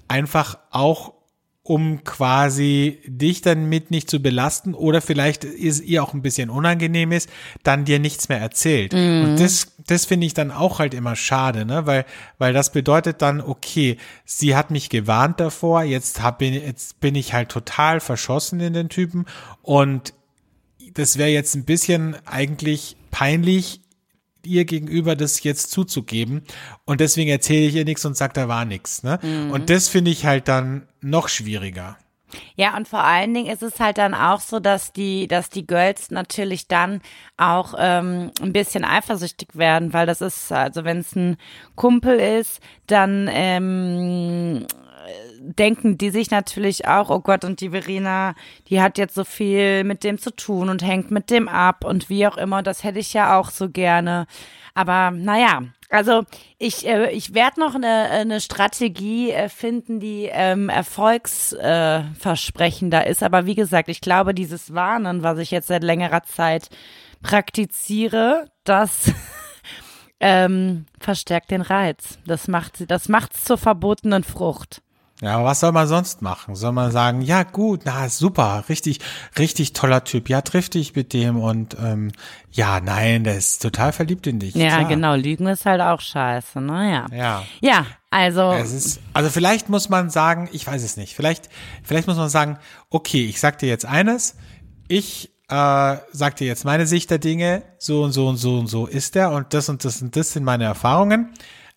einfach 0.08 0.58
auch 0.70 1.12
um 1.68 2.04
quasi 2.04 3.00
dich 3.08 3.40
dann 3.42 3.68
mit 3.68 3.90
nicht 3.90 4.08
zu 4.08 4.20
belasten 4.20 4.72
oder 4.72 5.00
vielleicht 5.00 5.42
ist 5.44 5.80
ihr 5.84 6.00
auch 6.04 6.14
ein 6.14 6.22
bisschen 6.22 6.48
unangenehm 6.48 7.10
ist, 7.10 7.28
dann 7.64 7.84
dir 7.84 7.98
nichts 7.98 8.28
mehr 8.28 8.38
erzählt. 8.38 8.94
Und 8.94 9.40
das, 9.40 9.72
das 9.84 10.04
finde 10.04 10.28
ich 10.28 10.34
dann 10.34 10.52
auch 10.52 10.78
halt 10.78 10.94
immer 10.94 11.16
schade, 11.16 11.64
ne, 11.66 11.84
weil, 11.84 12.04
weil 12.38 12.52
das 12.52 12.70
bedeutet 12.70 13.20
dann, 13.20 13.40
okay, 13.40 13.96
sie 14.24 14.54
hat 14.54 14.70
mich 14.70 14.90
gewarnt 14.90 15.40
davor, 15.40 15.82
jetzt 15.82 16.22
hab, 16.22 16.40
ich- 16.40 16.62
jetzt 16.62 17.00
bin 17.00 17.16
ich 17.16 17.32
halt 17.32 17.48
total 17.48 17.98
verschossen 17.98 18.60
in 18.60 18.72
den 18.72 18.88
Typen 18.88 19.26
und 19.62 20.14
das 20.94 21.18
wäre 21.18 21.30
jetzt 21.30 21.56
ein 21.56 21.64
bisschen 21.64 22.14
eigentlich 22.26 22.96
peinlich, 23.10 23.80
ihr 24.46 24.64
gegenüber 24.64 25.16
das 25.16 25.42
jetzt 25.42 25.70
zuzugeben. 25.70 26.42
Und 26.84 27.00
deswegen 27.00 27.30
erzähle 27.30 27.66
ich 27.66 27.74
ihr 27.74 27.84
nichts 27.84 28.04
und 28.04 28.16
sage, 28.16 28.32
da 28.34 28.48
war 28.48 28.64
nichts. 28.64 29.02
Ne? 29.02 29.18
Und 29.50 29.70
das 29.70 29.88
finde 29.88 30.10
ich 30.10 30.24
halt 30.26 30.48
dann 30.48 30.88
noch 31.00 31.28
schwieriger. 31.28 31.96
Ja, 32.56 32.76
und 32.76 32.88
vor 32.88 33.04
allen 33.04 33.32
Dingen 33.34 33.50
ist 33.52 33.62
es 33.62 33.78
halt 33.78 33.98
dann 33.98 34.14
auch 34.14 34.40
so, 34.40 34.58
dass 34.58 34.92
die, 34.92 35.28
dass 35.28 35.48
die 35.48 35.66
Girls 35.66 36.10
natürlich 36.10 36.66
dann 36.66 37.00
auch 37.36 37.74
ähm, 37.78 38.32
ein 38.42 38.52
bisschen 38.52 38.84
eifersüchtig 38.84 39.50
werden, 39.54 39.92
weil 39.92 40.06
das 40.06 40.20
ist, 40.20 40.50
also 40.50 40.84
wenn 40.84 40.98
es 40.98 41.14
ein 41.14 41.36
Kumpel 41.76 42.18
ist, 42.18 42.60
dann 42.86 43.28
ähm, 43.30 44.66
denken 45.40 45.98
die 45.98 46.10
sich 46.10 46.30
natürlich 46.30 46.86
auch, 46.86 47.10
oh 47.10 47.20
Gott, 47.20 47.44
und 47.44 47.60
die 47.60 47.70
Verena, 47.70 48.34
die 48.68 48.80
hat 48.80 48.98
jetzt 48.98 49.14
so 49.14 49.24
viel 49.24 49.84
mit 49.84 50.04
dem 50.04 50.18
zu 50.18 50.34
tun 50.34 50.68
und 50.68 50.82
hängt 50.82 51.10
mit 51.10 51.30
dem 51.30 51.48
ab 51.48 51.84
und 51.84 52.08
wie 52.08 52.26
auch 52.26 52.36
immer, 52.36 52.62
das 52.62 52.84
hätte 52.84 52.98
ich 52.98 53.12
ja 53.12 53.38
auch 53.38 53.50
so 53.50 53.70
gerne. 53.70 54.26
Aber 54.74 55.10
naja, 55.10 55.62
also 55.88 56.24
ich, 56.58 56.86
äh, 56.86 57.10
ich 57.12 57.34
werde 57.34 57.60
noch 57.60 57.74
eine, 57.74 58.10
eine 58.10 58.40
Strategie 58.40 59.30
äh, 59.30 59.48
finden, 59.48 60.00
die 60.00 60.28
ähm, 60.30 60.68
erfolgsversprechender 60.68 63.06
äh, 63.06 63.10
ist. 63.10 63.22
Aber 63.22 63.46
wie 63.46 63.54
gesagt, 63.54 63.88
ich 63.88 64.00
glaube, 64.00 64.34
dieses 64.34 64.74
Warnen, 64.74 65.22
was 65.22 65.38
ich 65.38 65.50
jetzt 65.50 65.68
seit 65.68 65.84
längerer 65.84 66.24
Zeit 66.24 66.68
praktiziere, 67.22 68.50
das 68.64 69.12
ähm, 70.20 70.86
verstärkt 71.00 71.50
den 71.50 71.62
Reiz. 71.62 72.18
Das 72.26 72.48
macht 72.48 72.78
sie, 72.78 72.86
das 72.86 73.08
macht's 73.08 73.44
zur 73.44 73.58
verbotenen 73.58 74.24
Frucht. 74.24 74.82
Ja, 75.22 75.36
aber 75.36 75.46
was 75.46 75.60
soll 75.60 75.72
man 75.72 75.88
sonst 75.88 76.20
machen? 76.20 76.54
Soll 76.56 76.72
man 76.72 76.92
sagen, 76.92 77.22
ja 77.22 77.42
gut, 77.42 77.82
na 77.84 78.10
super, 78.10 78.64
richtig, 78.68 79.00
richtig 79.38 79.72
toller 79.72 80.04
Typ, 80.04 80.28
ja, 80.28 80.42
triff 80.42 80.68
dich 80.68 80.94
mit 80.94 81.14
dem 81.14 81.38
und 81.40 81.74
ähm, 81.82 82.12
ja, 82.50 82.80
nein, 82.80 83.24
der 83.24 83.38
ist 83.38 83.62
total 83.62 83.92
verliebt 83.92 84.26
in 84.26 84.40
dich. 84.40 84.54
Ja, 84.54 84.76
klar. 84.76 84.88
genau. 84.88 85.14
Lügen 85.14 85.46
ist 85.46 85.64
halt 85.64 85.80
auch 85.80 86.00
scheiße, 86.02 86.60
ne? 86.60 86.92
Ja. 86.92 87.06
Ja. 87.16 87.44
Ja, 87.60 87.86
also. 88.10 88.52
Ist, 88.52 89.00
also 89.14 89.30
vielleicht 89.30 89.70
muss 89.70 89.88
man 89.88 90.10
sagen, 90.10 90.50
ich 90.52 90.66
weiß 90.66 90.82
es 90.82 90.98
nicht, 90.98 91.16
vielleicht, 91.16 91.48
vielleicht 91.82 92.08
muss 92.08 92.18
man 92.18 92.28
sagen, 92.28 92.58
okay, 92.90 93.24
ich 93.24 93.40
sag 93.40 93.58
dir 93.58 93.70
jetzt 93.70 93.86
eines, 93.86 94.36
ich 94.86 95.30
äh, 95.48 95.96
sag 96.12 96.36
dir 96.36 96.46
jetzt 96.46 96.66
meine 96.66 96.86
Sicht 96.86 97.10
der 97.10 97.18
Dinge, 97.18 97.62
so 97.78 98.02
und 98.02 98.12
so 98.12 98.28
und 98.28 98.36
so 98.36 98.58
und 98.58 98.66
so 98.66 98.86
ist 98.86 99.14
der 99.14 99.30
und 99.30 99.54
das 99.54 99.70
und 99.70 99.82
das 99.84 100.02
und 100.02 100.14
das 100.14 100.32
sind 100.32 100.44
meine 100.44 100.64
Erfahrungen, 100.64 101.32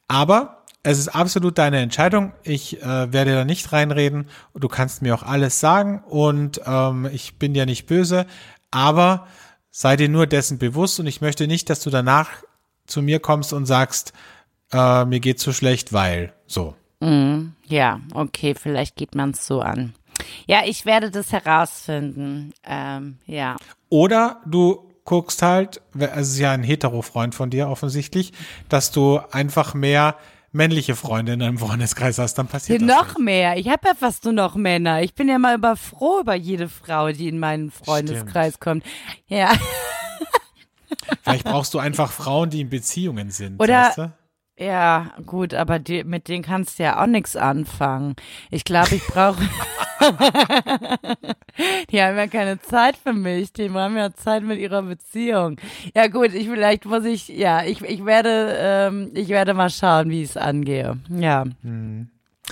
aber 0.10 0.59
es 0.84 0.98
ist 0.98 1.10
absolut 1.10 1.58
deine 1.58 1.80
Entscheidung. 1.80 2.34
Ich 2.44 2.82
äh, 2.82 3.12
werde 3.12 3.34
da 3.34 3.46
nicht 3.46 3.72
reinreden. 3.72 4.28
Du 4.54 4.68
kannst 4.68 5.02
mir 5.02 5.14
auch 5.14 5.24
alles 5.24 5.60
sagen 5.60 6.04
und 6.08 6.62
ähm, 6.66 7.10
ich 7.12 7.38
bin 7.38 7.54
dir 7.54 7.66
nicht 7.66 7.86
böse, 7.86 8.26
aber 8.72 9.28
sei 9.72 9.96
dir 9.96 10.10
nur 10.10 10.28
dessen 10.28 10.58
bewusst 10.58 11.00
und 11.00 11.08
ich 11.08 11.22
möchte 11.22 11.48
nicht, 11.48 11.70
dass 11.70 11.82
du 11.82 11.90
danach 11.90 12.30
zu 12.86 13.02
mir 13.02 13.20
kommst 13.20 13.54
und 13.54 13.66
sagst, 13.66 14.14
äh, 14.72 15.06
mir 15.06 15.20
geht's 15.20 15.44
so 15.44 15.54
schlecht, 15.54 15.94
weil 15.94 16.34
so. 16.48 16.76
Ja, 17.66 18.00
okay, 18.14 18.56
vielleicht 18.56 18.96
geht 18.96 19.16
man 19.16 19.32
es 19.32 19.46
so 19.46 19.62
an. 19.62 19.94
Ja, 20.48 20.62
ich 20.66 20.86
werde 20.86 21.12
das 21.12 21.32
herausfinden. 21.32 22.54
Ähm, 22.66 23.20
ja. 23.26 23.56
Oder 23.90 24.42
du 24.46 24.90
guckst 25.06 25.42
halt, 25.42 25.82
also 25.94 26.10
es 26.20 26.30
ist 26.30 26.40
ja 26.40 26.52
ein 26.52 26.64
hetero-Freund 26.64 27.34
von 27.36 27.50
dir 27.50 27.70
offensichtlich, 27.70 28.34
dass 28.68 28.92
du 28.92 29.20
einfach 29.32 29.74
mehr 29.74 30.16
männliche 30.52 30.96
Freunde 30.96 31.34
in 31.34 31.40
deinem 31.40 31.58
Freundeskreis 31.58 32.18
hast, 32.18 32.36
dann 32.36 32.48
passiert 32.48 32.82
das 32.82 32.88
noch 32.88 33.08
nicht. 33.18 33.20
mehr. 33.20 33.58
Ich 33.58 33.68
habe 33.70 33.88
ja 33.88 33.94
fast 33.94 34.24
nur 34.24 34.34
noch 34.34 34.56
Männer. 34.56 35.02
Ich 35.02 35.14
bin 35.14 35.30
ja 35.30 35.38
mal 35.38 35.56
über 35.56 35.76
froh 35.76 36.20
über 36.22 36.36
jede 36.36 36.70
Frau, 36.70 37.12
die 37.12 37.28
in 37.28 37.40
meinen 37.40 37.72
Freundeskreis 37.72 38.60
kommt. 38.60 38.84
Ja. 39.28 39.52
Vielleicht 41.24 41.46
brauchst 41.46 41.74
du 41.74 41.80
einfach 41.80 42.12
Frauen, 42.12 42.50
die 42.50 42.62
in 42.62 42.70
Beziehungen 42.70 43.30
sind. 43.32 43.60
Oder- 43.62 43.88
weißt 43.90 43.98
du? 44.00 44.12
Ja, 44.60 45.14
gut, 45.26 45.54
aber 45.54 45.80
die, 45.80 46.04
mit 46.04 46.28
denen 46.28 46.44
kannst 46.44 46.80
du 46.80 46.84
ja 46.84 47.02
auch 47.02 47.08
nichts 47.08 47.38
anfangen. 47.38 48.16
Ich 48.52 48.66
glaube, 48.66 48.96
ich 48.96 49.06
brauche. 49.08 49.42
die 51.92 52.02
haben 52.02 52.18
ja 52.18 52.28
keine 52.28 52.60
Zeit 52.62 52.98
für 52.98 53.14
mich. 53.14 53.54
Die 53.54 53.70
haben 53.70 53.98
ja 53.98 54.14
Zeit 54.14 54.44
mit 54.44 54.60
ihrer 54.60 54.82
Beziehung. 54.82 55.58
Ja, 55.96 56.08
gut, 56.08 56.34
ich 56.34 56.48
vielleicht 56.48 56.86
muss 56.86 57.06
ich, 57.06 57.28
ja, 57.30 57.64
ich, 57.64 57.82
ich 57.82 58.06
werde, 58.06 58.56
ähm, 58.60 59.12
ich 59.14 59.30
werde 59.30 59.54
mal 59.54 59.70
schauen, 59.70 60.10
wie 60.10 60.24
ich 60.24 60.32
es 60.32 60.38
angehe. 60.38 60.98
Ja. 61.10 61.46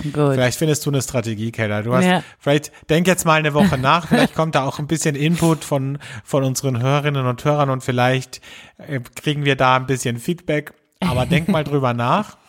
Gut. 0.02 0.34
Vielleicht 0.34 0.58
findest 0.58 0.86
du 0.86 0.90
eine 0.90 1.02
Strategie, 1.02 1.50
Keller. 1.50 1.82
Du 1.82 1.94
hast, 1.94 2.04
Ja. 2.04 2.22
vielleicht 2.38 2.70
denk 2.88 3.06
jetzt 3.06 3.24
mal 3.26 3.34
eine 3.38 3.52
Woche 3.52 3.78
nach, 3.78 4.06
vielleicht 4.08 4.34
kommt 4.34 4.54
da 4.54 4.64
auch 4.64 4.78
ein 4.78 4.86
bisschen 4.86 5.16
Input 5.16 5.64
von, 5.64 5.98
von 6.24 6.44
unseren 6.44 6.80
Hörerinnen 6.80 7.26
und 7.26 7.44
Hörern 7.44 7.70
und 7.70 7.82
vielleicht 7.82 8.40
äh, 8.78 9.00
kriegen 9.16 9.44
wir 9.44 9.56
da 9.56 9.76
ein 9.76 9.86
bisschen 9.86 10.18
Feedback. 10.18 10.72
Aber 11.00 11.26
denk 11.26 11.48
mal 11.48 11.64
drüber 11.64 11.94
nach. 11.94 12.36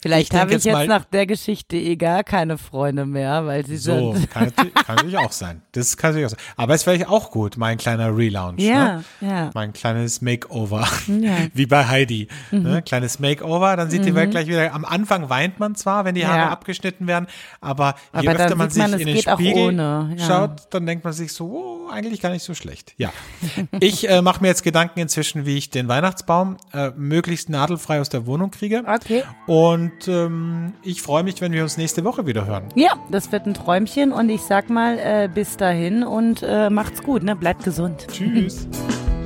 Vielleicht 0.00 0.32
habe 0.34 0.50
ich 0.50 0.64
jetzt 0.64 0.64
jetzt 0.64 0.86
nach 0.88 1.04
der 1.06 1.26
Geschichte 1.26 1.76
eh 1.76 1.96
gar 1.96 2.22
keine 2.22 2.56
Freunde 2.56 3.04
mehr, 3.04 3.46
weil 3.46 3.66
sie 3.66 3.76
So, 3.76 4.14
sind. 4.14 4.30
kann, 4.30 4.44
natürlich- 4.44 4.74
kann 4.86 4.94
natürlich 4.96 5.18
auch 5.18 5.32
sein. 5.32 5.62
Das 5.72 5.96
kann 5.96 6.10
natürlich 6.10 6.26
auch 6.26 6.30
sein. 6.38 6.54
Aber 6.56 6.74
es 6.74 6.86
wäre 6.86 7.08
auch 7.08 7.30
gut, 7.32 7.56
mein 7.56 7.78
kleiner 7.78 8.16
Relaunch. 8.16 8.60
Ja, 8.62 8.96
ne? 8.98 9.04
ja. 9.20 9.50
Mein 9.54 9.72
kleines 9.72 10.22
Makeover. 10.22 10.86
Ja. 11.08 11.14
Mhm. 11.14 11.50
Wie 11.54 11.66
bei 11.66 11.86
Heidi. 11.86 12.28
Ne? 12.52 12.82
Kleines 12.82 13.18
Makeover, 13.18 13.76
dann 13.76 13.90
sieht 13.90 14.04
die 14.04 14.14
Welt 14.14 14.30
gleich 14.30 14.46
wieder. 14.46 14.72
Am 14.72 14.84
Anfang 14.84 15.28
weint 15.30 15.58
man 15.58 15.74
zwar, 15.74 16.04
wenn 16.04 16.14
die 16.14 16.26
Haare 16.26 16.38
Ja. 16.38 16.48
abgeschnitten 16.50 17.06
werden, 17.08 17.26
aber 17.60 17.96
je 18.14 18.28
Aber 18.28 18.34
dann 18.34 18.36
öfter 18.46 18.56
man 18.56 18.70
sieht 18.70 18.82
sich 18.82 18.90
man, 18.92 19.00
in 19.00 19.06
den 19.06 19.18
Spiegel 19.22 19.74
ja. 19.74 20.08
schaut, 20.26 20.52
dann 20.70 20.86
denkt 20.86 21.04
man 21.04 21.12
sich 21.12 21.32
so, 21.32 21.46
oh, 21.46 21.90
eigentlich 21.90 22.20
gar 22.20 22.30
nicht 22.30 22.44
so 22.44 22.54
schlecht. 22.54 22.94
Ja. 22.98 23.12
ich 23.80 24.08
äh, 24.08 24.22
mache 24.22 24.42
mir 24.42 24.48
jetzt 24.48 24.62
Gedanken 24.62 25.00
inzwischen, 25.00 25.44
wie 25.44 25.56
ich 25.56 25.70
den 25.70 25.88
Weihnachtsbaum 25.88 26.56
äh, 26.72 26.90
möglichst 26.96 27.48
nadelfrei 27.48 28.00
aus 28.00 28.08
der 28.08 28.26
Wohnung 28.26 28.50
kriege. 28.52 28.84
Okay. 28.86 29.24
Und 29.88 30.08
ähm, 30.08 30.72
ich 30.82 31.02
freue 31.02 31.22
mich, 31.22 31.40
wenn 31.40 31.52
wir 31.52 31.62
uns 31.62 31.76
nächste 31.76 32.04
Woche 32.04 32.26
wieder 32.26 32.46
hören. 32.46 32.64
Ja, 32.74 32.96
das 33.10 33.32
wird 33.32 33.46
ein 33.46 33.54
Träumchen 33.54 34.12
und 34.12 34.28
ich 34.28 34.42
sag 34.42 34.70
mal 34.70 34.98
äh, 34.98 35.28
bis 35.32 35.56
dahin 35.56 36.02
und 36.02 36.42
äh, 36.42 36.70
macht's 36.70 37.02
gut, 37.02 37.22
ne? 37.22 37.36
Bleibt 37.36 37.64
gesund. 37.64 38.06
Tschüss. 38.10 38.68